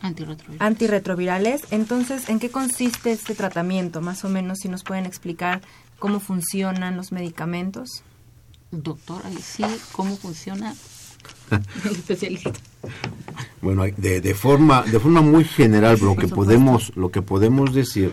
Antirretrovirales. 0.00 0.62
Antirretrovirales. 0.62 1.62
Entonces, 1.72 2.30
¿en 2.30 2.38
qué 2.38 2.50
consiste 2.50 3.12
este 3.12 3.34
tratamiento? 3.34 4.00
Más 4.00 4.24
o 4.24 4.30
menos, 4.30 4.60
si 4.62 4.70
nos 4.70 4.82
pueden 4.82 5.04
explicar 5.04 5.60
cómo 5.98 6.20
funcionan 6.20 6.96
los 6.96 7.12
medicamentos. 7.12 8.02
Doctor, 8.70 9.20
ahí 9.26 9.36
sí, 9.42 9.64
¿cómo 9.92 10.16
funciona 10.16 10.74
el 11.84 11.92
especialista? 11.92 12.52
Bueno, 13.60 13.84
de, 13.96 14.20
de, 14.20 14.34
forma 14.34 14.82
de 14.82 15.00
forma 15.00 15.20
muy 15.20 15.44
general 15.44 15.98
lo 16.00 16.16
que 16.16 16.28
podemos 16.28 16.92
lo 16.96 17.10
que 17.10 17.22
podemos 17.22 17.74
decir 17.74 18.12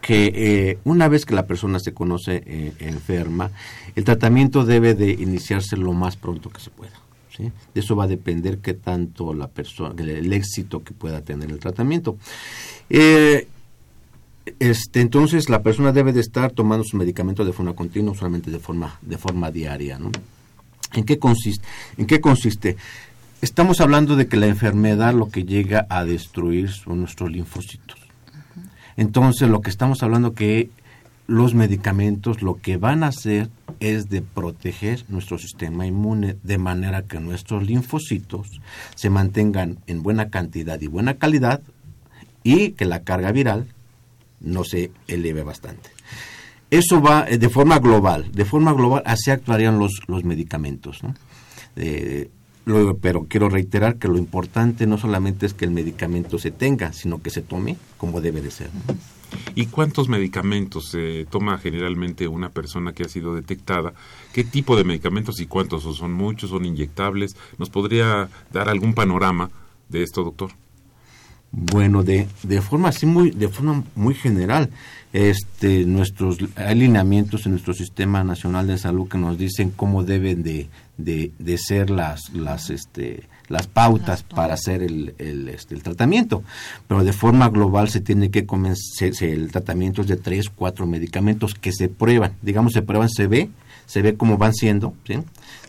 que 0.00 0.32
eh, 0.34 0.78
una 0.84 1.08
vez 1.08 1.24
que 1.24 1.34
la 1.34 1.46
persona 1.46 1.78
se 1.78 1.92
conoce 1.92 2.42
eh, 2.46 2.72
enferma, 2.80 3.50
el 3.94 4.04
tratamiento 4.04 4.64
debe 4.64 4.94
de 4.94 5.10
iniciarse 5.10 5.76
lo 5.76 5.92
más 5.92 6.16
pronto 6.16 6.50
que 6.50 6.60
se 6.60 6.70
pueda. 6.70 6.92
¿sí? 7.36 7.50
De 7.74 7.80
eso 7.80 7.96
va 7.96 8.04
a 8.04 8.08
depender 8.08 8.58
qué 8.58 8.74
tanto 8.74 9.34
la 9.34 9.48
persona, 9.48 9.94
el, 9.98 10.32
éxito 10.32 10.82
que 10.82 10.94
pueda 10.94 11.22
tener 11.22 11.50
el 11.50 11.58
tratamiento. 11.58 12.16
Eh, 12.88 13.48
este, 14.60 15.00
entonces 15.00 15.48
la 15.48 15.62
persona 15.62 15.92
debe 15.92 16.12
de 16.12 16.20
estar 16.20 16.52
tomando 16.52 16.84
su 16.84 16.96
medicamento 16.96 17.44
de 17.44 17.52
forma 17.52 17.74
continua, 17.74 18.14
solamente 18.14 18.50
de 18.50 18.60
forma, 18.60 18.98
de 19.02 19.18
forma 19.18 19.50
diaria. 19.50 19.98
¿no? 19.98 20.12
¿En 20.94 21.04
qué 21.04 21.18
consiste? 21.18 21.66
¿En 21.96 22.06
qué 22.06 22.20
consiste? 22.20 22.76
Estamos 23.42 23.80
hablando 23.80 24.16
de 24.16 24.28
que 24.28 24.36
la 24.36 24.46
enfermedad 24.46 25.14
lo 25.14 25.28
que 25.28 25.44
llega 25.44 25.86
a 25.90 26.04
destruir 26.04 26.70
son 26.70 27.00
nuestros 27.00 27.30
linfocitos. 27.30 27.98
Entonces, 28.96 29.48
lo 29.48 29.60
que 29.60 29.70
estamos 29.70 30.02
hablando 30.02 30.34
que 30.34 30.70
los 31.26 31.54
medicamentos 31.54 32.42
lo 32.42 32.56
que 32.56 32.76
van 32.76 33.02
a 33.02 33.08
hacer 33.08 33.50
es 33.80 34.08
de 34.08 34.22
proteger 34.22 35.04
nuestro 35.08 35.38
sistema 35.38 35.86
inmune 35.86 36.36
de 36.42 36.58
manera 36.58 37.02
que 37.02 37.20
nuestros 37.20 37.66
linfocitos 37.66 38.60
se 38.94 39.10
mantengan 39.10 39.78
en 39.86 40.02
buena 40.02 40.30
cantidad 40.30 40.80
y 40.80 40.86
buena 40.86 41.14
calidad 41.14 41.62
y 42.42 42.70
que 42.70 42.84
la 42.84 43.02
carga 43.02 43.32
viral 43.32 43.66
no 44.40 44.62
se 44.64 44.92
eleve 45.08 45.42
bastante. 45.42 45.95
Eso 46.70 47.00
va 47.00 47.26
eh, 47.28 47.38
de 47.38 47.48
forma 47.48 47.78
global, 47.78 48.30
de 48.32 48.44
forma 48.44 48.72
global 48.72 49.02
así 49.06 49.30
actuarían 49.30 49.78
los, 49.78 50.02
los 50.08 50.24
medicamentos. 50.24 51.02
¿no? 51.02 51.14
Eh, 51.76 52.30
pero 53.00 53.26
quiero 53.28 53.48
reiterar 53.48 53.96
que 53.96 54.08
lo 54.08 54.18
importante 54.18 54.86
no 54.86 54.98
solamente 54.98 55.46
es 55.46 55.54
que 55.54 55.64
el 55.64 55.70
medicamento 55.70 56.38
se 56.38 56.50
tenga, 56.50 56.92
sino 56.92 57.22
que 57.22 57.30
se 57.30 57.42
tome 57.42 57.76
como 57.96 58.20
debe 58.20 58.40
de 58.40 58.50
ser. 58.50 58.70
¿Y 59.54 59.66
cuántos 59.66 60.08
medicamentos 60.08 60.88
se 60.90 61.26
toma 61.30 61.58
generalmente 61.58 62.26
una 62.26 62.50
persona 62.50 62.92
que 62.92 63.04
ha 63.04 63.08
sido 63.08 63.34
detectada? 63.34 63.94
¿Qué 64.32 64.42
tipo 64.42 64.76
de 64.76 64.84
medicamentos 64.84 65.40
y 65.40 65.46
cuántos? 65.46 65.84
¿Son 65.96 66.12
muchos? 66.12 66.50
¿Son 66.50 66.64
inyectables? 66.64 67.36
¿Nos 67.58 67.70
podría 67.70 68.28
dar 68.52 68.68
algún 68.68 68.94
panorama 68.94 69.50
de 69.88 70.02
esto, 70.02 70.24
doctor? 70.24 70.50
Bueno, 71.52 72.02
de, 72.02 72.28
de 72.42 72.60
forma 72.60 72.88
así 72.88 73.06
muy, 73.06 73.30
de 73.30 73.48
forma 73.48 73.82
muy 73.94 74.14
general, 74.14 74.70
este, 75.12 75.86
nuestros 75.86 76.38
alineamientos 76.56 77.46
en 77.46 77.52
nuestro 77.52 77.72
sistema 77.72 78.22
nacional 78.22 78.66
de 78.66 78.76
salud 78.76 79.08
que 79.08 79.16
nos 79.16 79.38
dicen 79.38 79.70
cómo 79.70 80.02
deben 80.02 80.42
de, 80.42 80.68
de, 80.98 81.58
ser 81.58 81.88
las, 81.88 82.34
las, 82.34 82.68
este, 82.68 83.22
las 83.48 83.66
pautas 83.66 84.22
para 84.22 84.54
hacer 84.54 84.82
el, 84.82 85.14
el, 85.18 85.48
este, 85.48 85.74
el 85.74 85.82
tratamiento. 85.82 86.42
Pero 86.86 87.04
de 87.04 87.14
forma 87.14 87.48
global 87.48 87.88
se 87.88 88.00
tiene 88.00 88.30
que 88.30 88.44
comenzar, 88.44 89.10
el 89.20 89.50
tratamiento 89.50 90.02
es 90.02 90.08
de 90.08 90.16
tres, 90.16 90.50
cuatro 90.50 90.86
medicamentos 90.86 91.54
que 91.54 91.72
se 91.72 91.88
prueban, 91.88 92.34
digamos, 92.42 92.74
se 92.74 92.82
prueban, 92.82 93.08
se 93.08 93.26
ve, 93.26 93.48
se 93.86 94.02
ve 94.02 94.16
cómo 94.16 94.36
van 94.36 94.52
siendo, 94.52 94.92
¿sí? 95.06 95.14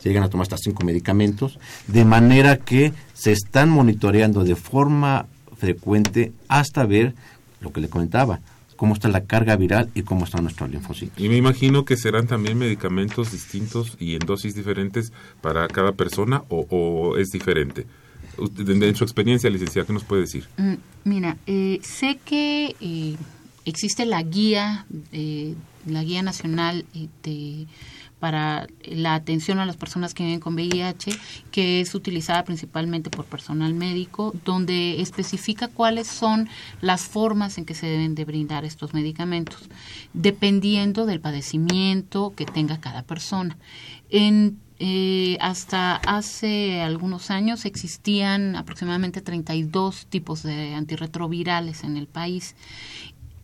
se 0.02 0.10
llegan 0.10 0.24
a 0.24 0.30
tomar 0.30 0.44
hasta 0.44 0.58
cinco 0.58 0.84
medicamentos, 0.84 1.60
de 1.88 2.04
manera 2.04 2.58
que 2.58 2.92
se 3.14 3.32
están 3.32 3.70
monitoreando 3.70 4.44
de 4.44 4.56
forma 4.56 5.28
frecuente 5.58 6.32
hasta 6.48 6.86
ver 6.86 7.14
lo 7.62 7.72
que 7.72 7.82
le 7.82 7.90
comentaba, 7.90 8.40
cómo 8.76 8.94
está 8.94 9.10
la 9.10 9.26
carga 9.26 9.56
viral 9.56 9.90
y 9.94 10.04
cómo 10.04 10.24
están 10.24 10.44
nuestros 10.44 10.70
linfocitos. 10.70 11.20
Y 11.20 11.28
me 11.28 11.36
imagino 11.36 11.84
que 11.84 11.98
serán 11.98 12.28
también 12.28 12.58
medicamentos 12.58 13.32
distintos 13.32 13.98
y 14.00 14.14
en 14.14 14.20
dosis 14.20 14.56
diferentes 14.56 15.12
para 15.42 15.68
cada 15.68 15.92
persona 15.94 16.44
o, 16.50 17.18
es 17.18 17.30
diferente. 17.30 17.86
En, 18.38 18.96
su 18.96 19.04
experiencia, 19.04 19.50
licenciada, 19.50 19.88
¿qué 19.88 19.94
nos 19.94 20.04
puede 20.04 20.22
decir? 20.22 20.48
Mm, 20.58 20.74
mira, 21.06 21.38
eh, 21.48 21.80
sé 21.82 22.20
que 22.24 22.76
eh, 22.80 23.16
existe 23.66 24.06
la 24.06 24.22
guía, 24.22 24.86
eh, 25.12 25.56
la 25.88 26.04
guía 26.04 26.22
nacional 26.22 26.86
de 27.24 27.66
para 28.20 28.68
la 28.84 29.16
atención 29.16 29.60
a 29.60 29.66
las 29.66 29.78
personas 29.78 30.14
que 30.14 30.24
viven 30.24 30.40
con 30.40 30.56
VIH, 30.56 31.12
que 31.52 31.82
es 31.82 31.94
utilizada 31.94 32.44
principalmente 32.44 33.10
por 33.10 33.26
personal 33.26 33.74
médico, 33.74 34.34
donde 34.44 35.02
especifica 35.02 35.68
cuáles 35.68 36.08
son 36.08 36.50
las 36.82 37.04
formas 37.04 37.58
en 37.58 37.66
que 37.66 37.76
se 37.76 37.88
deben 37.88 38.16
de 38.16 38.26
brindar 38.26 38.66
estos 38.66 38.94
medicamentos, 38.94 39.70
dependiendo 40.14 41.06
del 41.06 41.20
padecimiento 41.20 42.34
que 42.36 42.46
tenga 42.46 42.80
cada 42.80 43.04
persona. 43.04 43.58
En 44.10 44.60
eh, 44.80 45.40
hasta 45.42 45.96
hace 45.96 46.82
algunos 46.82 47.32
años 47.32 47.66
existían 47.66 48.56
aproximadamente 48.56 49.22
32 49.22 50.06
tipos 50.06 50.44
de 50.44 50.76
antirretrovirales 50.76 51.84
en 51.84 51.98
el 51.98 52.06
país 52.06 52.54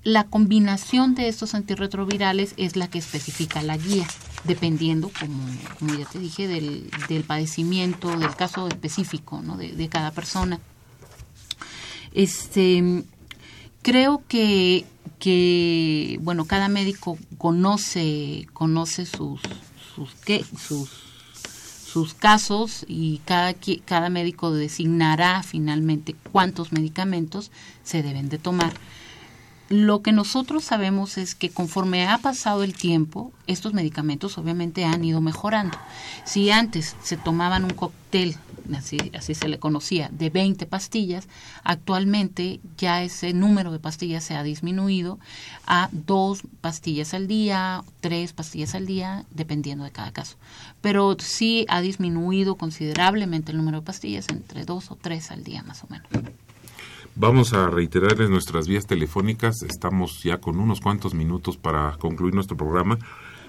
la 0.03 0.26
combinación 0.26 1.15
de 1.15 1.30
estos 1.30 1.55
antirretrovirales 1.55 2.53
es 2.57 2.76
la 2.76 2.89
que 2.89 2.99
especifica 2.99 3.61
la 3.61 3.78
guía, 3.78 4.05
dependiendo, 4.44 5.12
como, 5.20 5.94
ya 5.98 6.06
te 6.06 6.20
dije, 6.20 6.48
del, 6.48 6.89
del 7.08 7.24
padecimiento, 7.24 8.18
del 8.18 8.36
caso 8.36 8.68
específico 8.68 9.41
¿no? 9.41 9.58
de, 9.58 9.89
cada 9.89 10.12
persona. 10.12 10.60
Este, 12.14 13.04
creo 13.82 14.24
que, 14.28 14.86
que, 15.20 16.20
bueno, 16.22 16.46
cada 16.46 16.68
médico 16.68 17.18
conoce, 17.38 18.48
conoce 18.54 19.06
sus, 19.06 19.41
sus, 19.96 20.10
sus, 20.60 20.89
sus 21.94 22.14
casos 22.14 22.86
y 22.88 23.20
cada, 23.26 23.54
cada 23.86 24.10
médico 24.10 24.52
designará 24.52 25.44
finalmente 25.44 26.16
cuántos 26.32 26.72
medicamentos 26.72 27.52
se 27.84 28.04
deben 28.04 28.30
de 28.30 28.39
tomar 28.39 28.74
lo 29.74 30.03
que 30.03 30.11
nosotros 30.11 30.63
sabemos 30.63 31.17
es 31.17 31.34
que 31.34 31.49
conforme 31.49 32.07
ha 32.07 32.19
pasado 32.19 32.61
el 32.61 32.76
tiempo, 32.76 33.34
estos 33.47 33.74
medicamentos 33.74 34.38
obviamente 34.38 34.86
han 34.86 35.03
ido 35.03 35.19
mejorando. 35.19 35.76
Si 36.26 36.51
antes 36.51 36.95
se 37.01 37.17
tomaban 37.17 37.63
un 37.63 37.71
cóctel, 37.71 38.38
así, 38.78 38.99
así 39.15 39.34
se 39.34 39.47
le 39.47 39.57
conocía, 39.57 40.09
de 40.11 40.30
20 40.30 40.67
pastillas, 40.67 41.28
actualmente 41.63 42.59
ya 42.78 43.01
ese 43.01 43.34
número 43.34 43.71
de 43.71 43.80
pastillas 43.80 44.24
se 44.24 44.36
ha 44.36 44.43
disminuido 44.43 45.17
a 45.65 45.89
dos 45.91 46.43
pastillas 46.61 47.15
al 47.15 47.26
día, 47.26 47.84
tres 47.99 48.32
pastillas 48.32 48.76
al 48.76 48.86
día, 48.86 49.26
dependiendo 49.32 49.86
de 49.86 49.91
cada 49.91 50.11
caso. 50.11 50.38
Pero 50.82 51.17
sí 51.19 51.65
ha 51.67 51.82
disminuido 51.82 52.57
considerablemente 52.57 53.51
el 53.51 53.57
número 53.57 53.80
de 53.80 53.86
pastillas, 53.88 54.30
entre 54.30 54.65
dos 54.65 54.91
o 54.91 54.95
tres 54.97 55.32
al 55.32 55.43
día 55.43 55.63
más 55.63 55.84
o 55.84 55.88
menos. 55.88 56.07
Vamos 57.16 57.53
a 57.53 57.70
reiterarles 57.70 58.32
nuestras 58.32 58.68
vías 58.68 58.88
telefónicas. 58.88 59.61
Estamos 59.61 60.24
ya 60.24 60.39
con 60.39 60.59
unos 60.59 60.82
cuantos 60.82 61.14
minutos 61.14 61.57
para 61.57 61.95
concluir 61.97 62.34
nuestro 62.34 62.57
programa, 62.57 62.97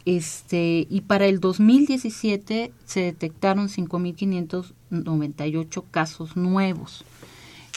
Este, 0.04 0.86
y 0.88 1.00
para 1.00 1.26
el 1.26 1.40
2017 1.40 2.72
se 2.84 3.00
detectaron 3.00 3.68
5.598 3.68 5.84
casos 5.90 6.36
nuevos. 6.36 7.04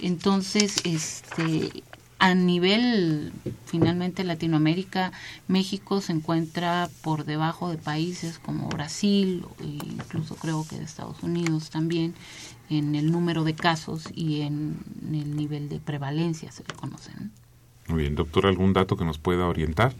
Entonces, 0.02 0.78
este, 0.86 1.84
a 2.20 2.36
nivel 2.36 3.32
finalmente 3.66 4.24
Latinoamérica, 4.26 5.12
México 5.48 6.02
se 6.02 6.12
encuentra 6.12 6.90
por 7.02 7.24
debajo 7.26 7.72
de 7.72 7.78
países 7.78 8.38
como 8.40 8.68
Brasil, 8.68 9.46
e 9.62 9.66
incluso 9.66 10.36
creo 10.36 10.66
que 10.70 10.78
de 10.78 10.84
Estados 10.84 11.24
Unidos 11.24 11.70
también, 11.70 12.14
en 12.70 12.96
el 12.96 13.10
número 13.12 13.46
de 13.46 13.56
casos 13.56 14.10
y 14.14 14.42
en 14.42 14.76
el 15.12 15.36
nivel 15.36 15.68
de 15.70 15.80
prevalencia 15.80 16.52
se 16.52 16.64
le 16.68 16.74
conocen. 16.76 17.32
Muy 17.88 18.02
bien, 18.02 18.16
doctor, 18.16 18.46
¿algún 18.46 18.74
dato 18.74 18.98
que 18.98 19.06
nos 19.06 19.18
pueda 19.18 19.48
orientar? 19.48 19.96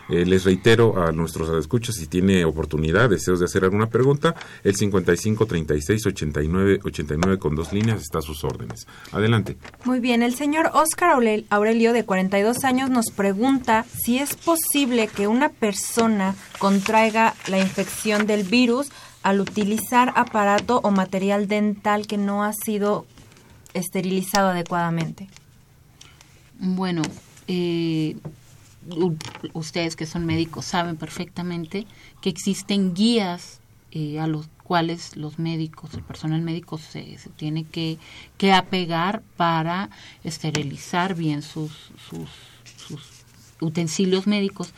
Eh, 0.09 0.25
les 0.25 0.43
reitero 0.43 1.01
a 1.01 1.11
nuestros 1.11 1.49
escuchas 1.57 1.95
si 1.95 2.07
tiene 2.07 2.45
oportunidad, 2.45 3.09
deseos 3.09 3.39
de 3.39 3.45
hacer 3.45 3.63
alguna 3.63 3.87
pregunta, 3.87 4.35
el 4.63 4.75
55 4.75 5.45
36 5.45 6.05
89 6.05 6.79
89 6.83 7.39
con 7.39 7.55
dos 7.55 7.71
líneas 7.73 8.01
está 8.01 8.19
a 8.19 8.21
sus 8.21 8.43
órdenes. 8.43 8.87
Adelante. 9.11 9.57
Muy 9.85 9.99
bien, 9.99 10.23
el 10.23 10.35
señor 10.35 10.71
Oscar 10.73 11.17
Aurelio 11.49 11.93
de 11.93 12.05
42 12.05 12.63
años 12.63 12.89
nos 12.89 13.11
pregunta 13.11 13.85
si 14.03 14.19
es 14.19 14.35
posible 14.35 15.07
que 15.07 15.27
una 15.27 15.49
persona 15.49 16.35
contraiga 16.59 17.35
la 17.47 17.59
infección 17.59 18.27
del 18.27 18.43
virus 18.43 18.89
al 19.23 19.39
utilizar 19.39 20.13
aparato 20.15 20.79
o 20.83 20.91
material 20.91 21.47
dental 21.47 22.07
que 22.07 22.17
no 22.17 22.43
ha 22.43 22.53
sido 22.53 23.05
esterilizado 23.73 24.49
adecuadamente? 24.49 25.27
Bueno, 26.59 27.01
eh, 27.47 28.15
ustedes 29.53 29.95
que 29.95 30.05
son 30.05 30.25
médicos 30.25 30.65
saben 30.65 30.97
perfectamente 30.97 31.85
que 32.21 32.29
existen 32.29 32.93
guías 32.93 33.59
eh, 33.91 34.19
a 34.19 34.27
los 34.27 34.47
cuales 34.63 35.17
los 35.17 35.37
médicos, 35.37 35.93
el 35.95 36.03
personal 36.03 36.41
médico 36.41 36.77
se, 36.77 37.17
tiene 37.35 37.65
que, 37.65 37.97
que, 38.37 38.53
apegar 38.53 39.21
para 39.35 39.89
esterilizar 40.23 41.13
bien 41.13 41.41
sus, 41.41 41.91
sus, 42.07 42.29
utensilios 43.59 44.27
médicos. 44.27 44.73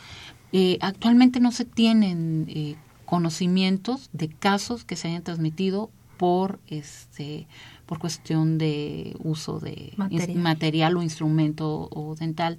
Eh, 0.52 0.78
actualmente 0.80 1.38
no 1.38 1.52
se 1.52 1.64
tienen 1.64 2.46
eh, 2.48 2.74
conocimientos 3.04 4.10
de 4.12 4.28
casos 4.28 4.84
que 4.84 4.96
se 4.96 5.08
hayan 5.08 5.22
transmitido 5.22 5.90
por 6.16 6.58
este 6.66 7.46
por 7.86 7.98
cuestión 7.98 8.58
de 8.58 9.14
uso 9.20 9.60
de 9.60 9.92
material, 9.96 10.96
o 10.96 11.02
instrumento 11.02 11.88
o 11.92 12.16
dental. 12.16 12.56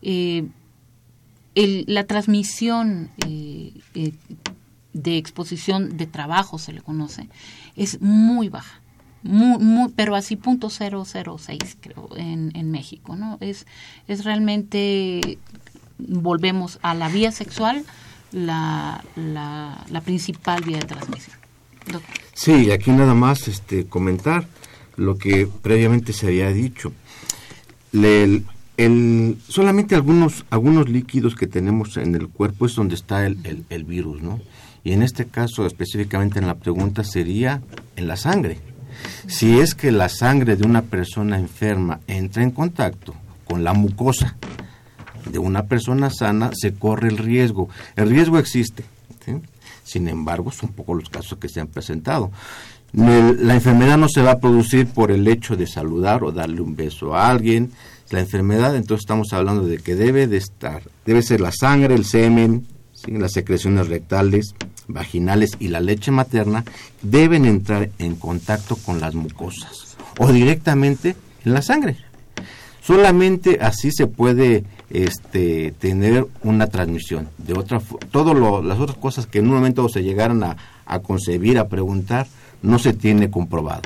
Eh, 0.00 0.46
la 1.54 2.04
transmisión 2.04 3.10
eh, 3.26 3.72
eh, 3.94 4.12
de 4.92 5.16
exposición 5.16 5.96
de 5.96 6.06
trabajo, 6.06 6.58
se 6.58 6.72
le 6.72 6.80
conoce, 6.80 7.28
es 7.76 8.00
muy 8.00 8.48
baja. 8.48 8.80
Muy, 9.22 9.92
pero 9.94 10.14
así 10.14 10.36
punto 10.36 10.70
seis 10.70 11.76
creo 11.78 12.08
en, 12.16 12.52
en 12.54 12.70
México 12.70 13.16
no 13.16 13.36
es 13.40 13.66
es 14.08 14.24
realmente 14.24 15.36
volvemos 15.98 16.78
a 16.80 16.94
la 16.94 17.10
vía 17.10 17.30
sexual 17.30 17.84
la, 18.32 19.04
la, 19.16 19.84
la 19.90 20.00
principal 20.00 20.64
vía 20.64 20.78
de 20.78 20.86
transmisión. 20.86 21.36
Sí 22.32 22.70
aquí 22.70 22.92
nada 22.92 23.12
más 23.12 23.46
este 23.46 23.86
comentar 23.86 24.46
lo 24.96 25.18
que 25.18 25.46
previamente 25.60 26.14
se 26.14 26.28
había 26.28 26.50
dicho. 26.50 26.90
El, 27.92 28.46
solamente 29.48 29.94
algunos, 29.94 30.44
algunos 30.50 30.88
líquidos 30.88 31.34
que 31.34 31.46
tenemos 31.46 31.96
en 31.96 32.14
el 32.14 32.28
cuerpo 32.28 32.66
es 32.66 32.74
donde 32.74 32.94
está 32.94 33.26
el, 33.26 33.64
el, 33.68 33.84
virus, 33.84 34.22
¿no? 34.22 34.40
Y 34.84 34.92
en 34.92 35.02
este 35.02 35.26
caso, 35.26 35.66
específicamente 35.66 36.38
en 36.38 36.46
la 36.46 36.54
pregunta, 36.54 37.04
sería 37.04 37.60
en 37.96 38.08
la 38.08 38.16
sangre. 38.16 38.58
Si 39.26 39.58
es 39.60 39.74
que 39.74 39.92
la 39.92 40.08
sangre 40.08 40.56
de 40.56 40.66
una 40.66 40.82
persona 40.82 41.38
enferma 41.38 42.00
entra 42.06 42.42
en 42.42 42.50
contacto 42.50 43.14
con 43.44 43.64
la 43.64 43.72
mucosa 43.72 44.36
de 45.30 45.38
una 45.38 45.64
persona 45.64 46.10
sana, 46.10 46.50
se 46.54 46.74
corre 46.74 47.08
el 47.08 47.18
riesgo. 47.18 47.68
El 47.96 48.10
riesgo 48.10 48.38
existe. 48.38 48.84
Sin 49.84 50.08
embargo, 50.08 50.50
son 50.50 50.70
pocos 50.70 50.96
los 50.96 51.10
casos 51.10 51.38
que 51.38 51.48
se 51.48 51.60
han 51.60 51.66
presentado. 51.66 52.30
La 52.92 53.54
enfermedad 53.54 53.98
no 53.98 54.08
se 54.08 54.22
va 54.22 54.32
a 54.32 54.38
producir 54.38 54.86
por 54.88 55.10
el 55.10 55.26
hecho 55.28 55.56
de 55.56 55.66
saludar 55.66 56.24
o 56.24 56.32
darle 56.32 56.60
un 56.60 56.74
beso 56.74 57.14
a 57.14 57.28
alguien, 57.28 57.70
la 58.10 58.20
enfermedad, 58.20 58.74
entonces 58.76 59.04
estamos 59.04 59.32
hablando 59.32 59.64
de 59.64 59.78
que 59.78 59.94
debe 59.94 60.26
de 60.26 60.36
estar, 60.36 60.82
debe 61.06 61.22
ser 61.22 61.40
la 61.40 61.52
sangre, 61.52 61.94
el 61.94 62.04
semen, 62.04 62.66
las 63.06 63.32
secreciones 63.32 63.88
rectales, 63.88 64.54
vaginales 64.88 65.52
y 65.58 65.68
la 65.68 65.80
leche 65.80 66.10
materna, 66.10 66.64
deben 67.02 67.44
entrar 67.44 67.90
en 67.98 68.16
contacto 68.16 68.76
con 68.76 69.00
las 69.00 69.14
mucosas 69.14 69.96
o 70.18 70.32
directamente 70.32 71.16
en 71.44 71.54
la 71.54 71.62
sangre. 71.62 71.96
Solamente 72.82 73.58
así 73.60 73.90
se 73.92 74.06
puede 74.06 74.64
este, 74.90 75.72
tener 75.78 76.26
una 76.42 76.66
transmisión. 76.66 77.28
De 77.38 77.54
otra, 77.54 77.80
todas 78.10 78.64
las 78.64 78.78
otras 78.78 78.98
cosas 78.98 79.26
que 79.26 79.38
en 79.38 79.46
un 79.46 79.54
momento 79.54 79.88
se 79.88 80.02
llegaran 80.02 80.42
a, 80.42 80.56
a 80.86 80.98
concebir, 81.00 81.58
a 81.58 81.68
preguntar, 81.68 82.26
no 82.62 82.78
se 82.78 82.92
tiene 82.92 83.30
comprobado. 83.30 83.82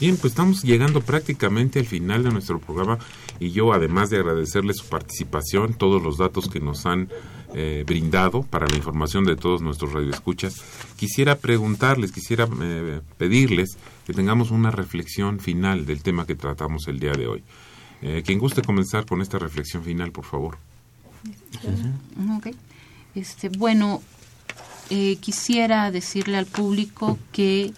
Bien, 0.00 0.16
pues 0.16 0.32
estamos 0.32 0.62
llegando 0.62 1.00
prácticamente 1.00 1.78
al 1.78 1.86
final 1.86 2.24
de 2.24 2.30
nuestro 2.30 2.58
programa 2.58 2.98
y 3.40 3.50
yo, 3.50 3.72
además 3.72 4.10
de 4.10 4.18
agradecerle 4.18 4.74
su 4.74 4.86
participación, 4.86 5.74
todos 5.74 6.02
los 6.02 6.18
datos 6.18 6.48
que 6.48 6.60
nos 6.60 6.86
han 6.86 7.08
eh, 7.54 7.84
brindado 7.86 8.42
para 8.42 8.66
la 8.66 8.76
información 8.76 9.24
de 9.24 9.36
todos 9.36 9.62
nuestros 9.62 9.92
radioescuchas, 9.92 10.56
quisiera 10.96 11.36
preguntarles, 11.36 12.10
quisiera 12.10 12.48
eh, 12.60 13.00
pedirles 13.16 13.76
que 14.06 14.12
tengamos 14.12 14.50
una 14.50 14.70
reflexión 14.70 15.38
final 15.38 15.86
del 15.86 16.02
tema 16.02 16.26
que 16.26 16.34
tratamos 16.34 16.88
el 16.88 16.98
día 16.98 17.12
de 17.12 17.28
hoy. 17.28 17.44
Eh, 18.02 18.24
guste 18.38 18.62
comenzar 18.62 19.06
con 19.06 19.22
esta 19.22 19.38
reflexión 19.38 19.84
final, 19.84 20.10
por 20.10 20.24
favor. 20.24 20.58
Este, 23.14 23.48
bueno, 23.48 24.02
quisiera 25.20 25.90
decirle 25.92 26.36
al 26.36 26.46
público 26.46 27.18
que 27.32 27.72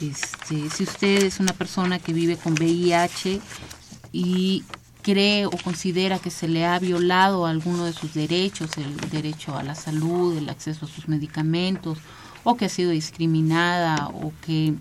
este, 0.00 0.70
si 0.70 0.82
usted 0.84 1.24
es 1.24 1.40
una 1.40 1.52
persona 1.52 1.98
que 1.98 2.12
vive 2.12 2.36
con 2.36 2.54
VIH 2.54 3.40
y 4.12 4.64
cree 5.02 5.46
o 5.46 5.50
considera 5.50 6.18
que 6.18 6.30
se 6.30 6.48
le 6.48 6.64
ha 6.64 6.78
violado 6.78 7.46
alguno 7.46 7.84
de 7.84 7.92
sus 7.92 8.14
derechos, 8.14 8.70
el 8.78 8.96
derecho 9.10 9.56
a 9.56 9.62
la 9.62 9.74
salud, 9.74 10.36
el 10.36 10.48
acceso 10.48 10.86
a 10.86 10.88
sus 10.88 11.08
medicamentos, 11.08 11.98
o 12.42 12.56
que 12.56 12.66
ha 12.66 12.68
sido 12.68 12.90
discriminada 12.90 14.08
o 14.08 14.32
que 14.44 14.74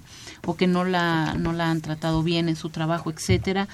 o 0.45 0.55
que 0.55 0.67
no 0.67 0.83
la 0.83 1.33
no 1.35 1.53
la 1.53 1.69
han 1.69 1.81
tratado 1.81 2.21
bien 2.23 2.49
en 2.49 2.55
su 2.55 2.69
trabajo, 2.69 3.09
etcétera, 3.09 3.67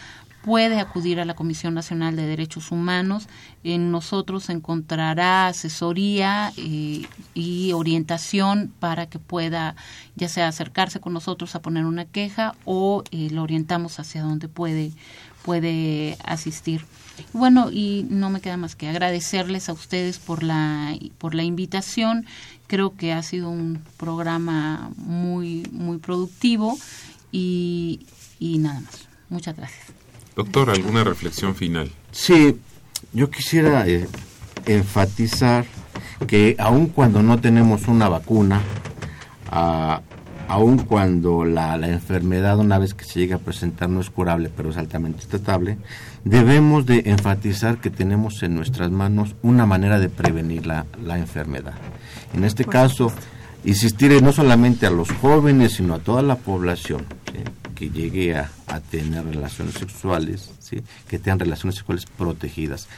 puede 0.44 0.80
acudir 0.80 1.20
a 1.20 1.26
la 1.26 1.36
Comisión 1.36 1.74
Nacional 1.74 2.16
de 2.16 2.26
Derechos 2.26 2.72
Humanos. 2.72 3.28
En 3.64 3.92
nosotros 3.92 4.50
encontrará 4.50 5.48
asesoría 5.48 6.54
eh, 6.58 7.06
y 7.34 7.72
orientación 7.74 8.74
para 8.80 9.08
que 9.08 9.20
pueda 9.20 9.76
ya 10.16 10.30
sea 10.30 10.48
acercarse 10.48 11.00
con 11.00 11.14
nosotros 11.14 11.56
a 11.56 11.62
poner 11.62 11.86
una 11.86 12.06
queja 12.06 12.56
o 12.66 13.04
eh, 13.12 13.30
lo 13.32 13.44
orientamos 13.44 14.00
hacia 14.00 14.22
donde 14.22 14.48
puede, 14.48 14.92
puede 15.44 16.18
asistir. 16.24 16.86
Bueno, 17.34 17.70
y 17.70 18.06
no 18.10 18.30
me 18.30 18.40
queda 18.40 18.56
más 18.56 18.76
que 18.76 18.88
agradecerles 18.88 19.68
a 19.68 19.74
ustedes 19.74 20.20
por 20.20 20.44
la, 20.44 20.96
por 21.18 21.36
la 21.36 21.44
invitación. 21.44 22.26
Creo 22.68 22.96
que 22.96 23.12
ha 23.12 23.24
sido 23.24 23.50
un 23.50 23.82
programa 23.98 24.92
muy, 24.96 25.68
muy 25.72 25.98
productivo 25.98 26.78
y, 27.32 28.06
y 28.40 28.60
nada 28.60 28.80
más. 28.80 29.08
Muchas 29.30 29.56
gracias. 29.56 29.99
Doctor, 30.40 30.70
¿alguna 30.70 31.04
reflexión 31.04 31.54
final? 31.54 31.92
Sí, 32.14 32.58
yo 33.12 33.30
quisiera 33.30 33.86
eh, 33.90 34.08
enfatizar 34.68 35.66
que 36.28 36.56
aun 36.58 36.88
cuando 36.88 37.22
no 37.22 37.42
tenemos 37.42 37.90
una 37.90 38.08
vacuna, 38.08 38.62
aun 40.48 40.78
cuando 40.78 41.44
la, 41.44 41.76
enfermedad 41.90 42.58
una 42.58 42.78
vez 42.78 42.94
que 42.94 43.04
se 43.04 43.20
llega 43.20 43.36
a 43.36 43.40
presentar 43.40 43.90
no 43.90 44.00
es 44.00 44.10
curable, 44.10 44.50
pero 44.56 44.70
es 44.70 44.78
altamente 44.78 45.26
tratable, 45.26 45.78
debemos 46.24 46.86
de 46.86 47.04
enfatizar 47.08 47.82
que 47.82 47.90
tenemos 47.90 48.42
en 48.42 48.56
nuestras 48.56 48.92
manos 48.92 49.36
una 49.42 49.66
manera 49.66 50.00
de 50.00 50.08
prevenir 50.08 50.66
la, 50.66 50.86
enfermedad. 51.18 51.74
En 52.34 52.46
este 52.46 52.64
caso, 52.64 53.12
insistir 53.66 54.24
no 54.24 54.32
solamente 54.32 54.86
a 54.86 54.90
los 54.90 55.12
jóvenes, 55.12 55.74
sino 55.74 55.96
a 55.96 56.00
toda 56.00 56.22
la 56.22 56.38
población 56.38 57.06
que 57.80 57.90
llegue 57.90 58.36
a, 58.36 58.50
tener 58.92 59.24
relaciones 59.24 59.76
sexuales, 59.76 60.52
¿sí? 60.60 60.84
que 61.08 61.18
tengan 61.18 61.40
relaciones 61.40 61.76
sexuales 61.76 62.06
protegidas. 62.06 62.90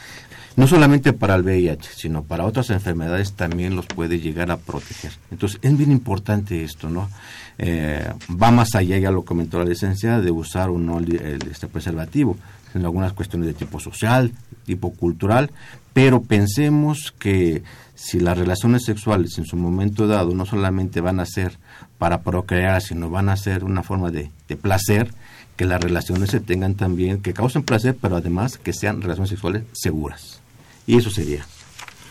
No 0.55 0.67
solamente 0.67 1.13
para 1.13 1.35
el 1.35 1.43
VIH, 1.43 1.91
sino 1.95 2.23
para 2.23 2.45
otras 2.45 2.71
enfermedades 2.71 3.33
también 3.33 3.75
los 3.75 3.85
puede 3.85 4.19
llegar 4.19 4.49
a 4.49 4.57
proteger. 4.57 5.13
Entonces, 5.29 5.59
es 5.61 5.77
bien 5.77 5.91
importante 5.91 6.63
esto, 6.63 6.89
¿no? 6.89 7.09
Eh, 7.57 8.11
va 8.29 8.51
más 8.51 8.73
allá, 8.75 8.97
ya 8.97 9.11
lo 9.11 9.23
comentó 9.23 9.59
la 9.59 9.65
licenciada, 9.65 10.19
de 10.19 10.31
usar 10.31 10.69
o 10.69 10.79
no 10.79 10.99
este 10.99 11.67
preservativo, 11.67 12.35
en 12.73 12.83
algunas 12.83 13.13
cuestiones 13.13 13.47
de 13.47 13.53
tipo 13.53 13.79
social, 13.79 14.31
tipo 14.65 14.93
cultural, 14.93 15.51
pero 15.93 16.23
pensemos 16.23 17.13
que 17.17 17.63
si 17.93 18.19
las 18.19 18.37
relaciones 18.37 18.83
sexuales 18.83 19.37
en 19.37 19.45
su 19.45 19.55
momento 19.55 20.07
dado 20.07 20.33
no 20.33 20.45
solamente 20.45 21.01
van 21.01 21.19
a 21.19 21.25
ser 21.25 21.59
para 21.97 22.23
procrear, 22.23 22.81
sino 22.81 23.11
van 23.11 23.29
a 23.29 23.37
ser 23.37 23.63
una 23.63 23.83
forma 23.83 24.09
de, 24.09 24.31
placer, 24.55 25.13
que 25.55 25.65
las 25.65 25.81
relaciones 25.81 26.31
se 26.31 26.39
tengan 26.39 26.75
también, 26.75 27.21
que 27.21 27.33
causen 27.33 27.63
placer, 27.63 27.95
pero 27.99 28.15
además 28.15 28.57
que 28.57 28.73
sean 28.73 29.01
relaciones 29.01 29.29
sexuales 29.29 29.63
seguras. 29.73 30.41
Y 30.87 30.97
eso 30.97 31.09
sería 31.09 31.45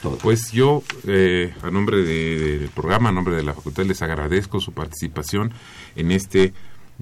todo. 0.03 0.19
Pues 0.19 0.53
yo, 0.53 0.83
eh, 1.07 1.53
a 1.63 1.71
nombre 1.71 1.99
del 1.99 2.69
programa, 2.69 3.09
a 3.09 3.13
nombre 3.13 3.37
de 3.37 3.43
la 3.43 3.55
facultad, 3.55 3.85
les 3.85 4.03
agradezco 4.03 4.61
su 4.61 4.73
participación 4.73 5.53
en 5.97 6.13
este... 6.13 6.53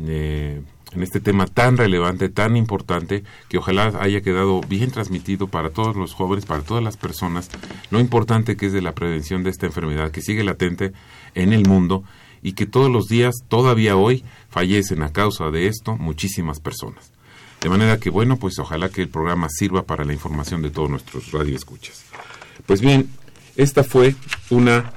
Eh, 0.00 0.62
en 0.92 1.02
este 1.02 1.20
tema 1.20 1.46
tan 1.46 1.76
relevante, 1.76 2.28
tan 2.28 2.56
importante, 2.56 3.22
que 3.48 3.58
ojalá 3.58 3.92
haya 4.00 4.22
quedado 4.22 4.60
bien 4.62 4.90
transmitido 4.90 5.48
para 5.48 5.70
todos 5.70 5.96
los 5.96 6.14
jóvenes, 6.14 6.46
para 6.46 6.62
todas 6.62 6.82
las 6.82 6.96
personas, 6.96 7.50
lo 7.90 8.00
importante 8.00 8.56
que 8.56 8.66
es 8.66 8.72
de 8.72 8.80
la 8.80 8.92
prevención 8.92 9.42
de 9.42 9.50
esta 9.50 9.66
enfermedad 9.66 10.10
que 10.10 10.22
sigue 10.22 10.44
latente 10.44 10.92
en 11.34 11.52
el 11.52 11.68
mundo 11.68 12.04
y 12.42 12.52
que 12.52 12.66
todos 12.66 12.90
los 12.90 13.08
días, 13.08 13.34
todavía 13.48 13.96
hoy, 13.96 14.24
fallecen 14.48 15.02
a 15.02 15.12
causa 15.12 15.50
de 15.50 15.66
esto 15.66 15.96
muchísimas 15.96 16.60
personas. 16.60 17.12
De 17.60 17.68
manera 17.68 17.98
que, 17.98 18.10
bueno, 18.10 18.36
pues 18.36 18.58
ojalá 18.58 18.88
que 18.88 19.02
el 19.02 19.08
programa 19.08 19.48
sirva 19.50 19.82
para 19.82 20.04
la 20.04 20.12
información 20.12 20.62
de 20.62 20.70
todos 20.70 20.90
nuestros 20.90 21.32
radioescuchas. 21.32 22.04
Pues 22.66 22.80
bien, 22.80 23.10
esta 23.56 23.82
fue 23.82 24.14
una 24.50 24.92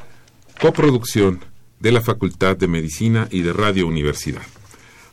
coproducción 0.62 1.44
de 1.80 1.92
la 1.92 2.02
Facultad 2.02 2.56
de 2.56 2.68
Medicina 2.68 3.28
y 3.32 3.42
de 3.42 3.54
Radio 3.54 3.88
Universidad. 3.88 4.44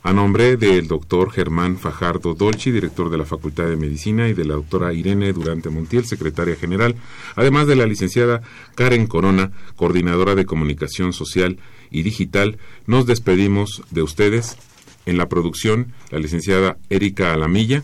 A 0.01 0.13
nombre 0.13 0.55
del 0.55 0.87
doctor 0.87 1.31
Germán 1.31 1.77
Fajardo 1.77 2.33
Dolci, 2.33 2.71
director 2.71 3.09
de 3.09 3.17
la 3.17 3.25
Facultad 3.25 3.65
de 3.65 3.75
Medicina, 3.75 4.29
y 4.29 4.33
de 4.33 4.45
la 4.45 4.53
doctora 4.53 4.93
Irene 4.93 5.33
Durante 5.33 5.69
Montiel, 5.69 6.05
secretaria 6.05 6.55
general, 6.55 6.95
además 7.35 7.67
de 7.67 7.75
la 7.75 7.85
licenciada 7.85 8.41
Karen 8.75 9.07
Corona, 9.07 9.51
coordinadora 9.75 10.35
de 10.35 10.45
comunicación 10.45 11.11
social 11.11 11.57
y 11.91 12.03
digital, 12.03 12.57
nos 12.87 13.05
despedimos 13.05 13.83
de 13.91 14.01
ustedes. 14.01 14.57
En 15.05 15.17
la 15.17 15.27
producción, 15.29 15.93
la 16.11 16.19
licenciada 16.19 16.77
Erika 16.89 17.33
Alamilla, 17.33 17.83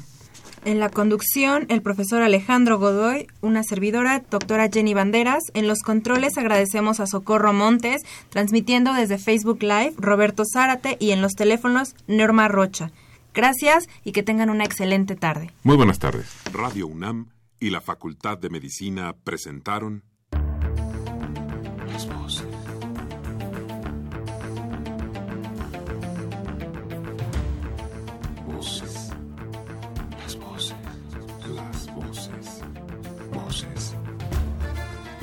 en 0.65 0.79
la 0.79 0.89
conducción, 0.89 1.67
el 1.69 1.83
profesor 1.83 2.23
Alejandro 2.23 2.79
Godoy, 2.79 3.27
una 3.41 3.61
servidora, 3.63 4.23
doctora 4.31 4.67
Jenny 4.67 4.95
Banderas. 4.95 5.43
En 5.53 5.67
los 5.67 5.81
controles 5.81 6.39
agradecemos 6.39 6.99
a 6.99 7.05
Socorro 7.05 7.53
Montes, 7.53 8.01
transmitiendo 8.29 8.91
desde 8.91 9.19
Facebook 9.19 9.61
Live, 9.61 9.93
Roberto 9.97 10.41
Zárate 10.51 10.97
y 10.99 11.11
en 11.11 11.21
los 11.21 11.33
teléfonos, 11.33 11.95
Norma 12.07 12.47
Rocha. 12.47 12.91
Gracias 13.35 13.87
y 14.03 14.11
que 14.11 14.23
tengan 14.23 14.49
una 14.49 14.63
excelente 14.63 15.15
tarde. 15.15 15.51
Muy 15.61 15.75
buenas 15.75 15.99
tardes. 15.99 16.25
Radio 16.51 16.87
UNAM 16.87 17.27
y 17.59 17.69
la 17.69 17.81
Facultad 17.81 18.39
de 18.39 18.49
Medicina 18.49 19.13
presentaron 19.23 20.03
Las 21.91 22.07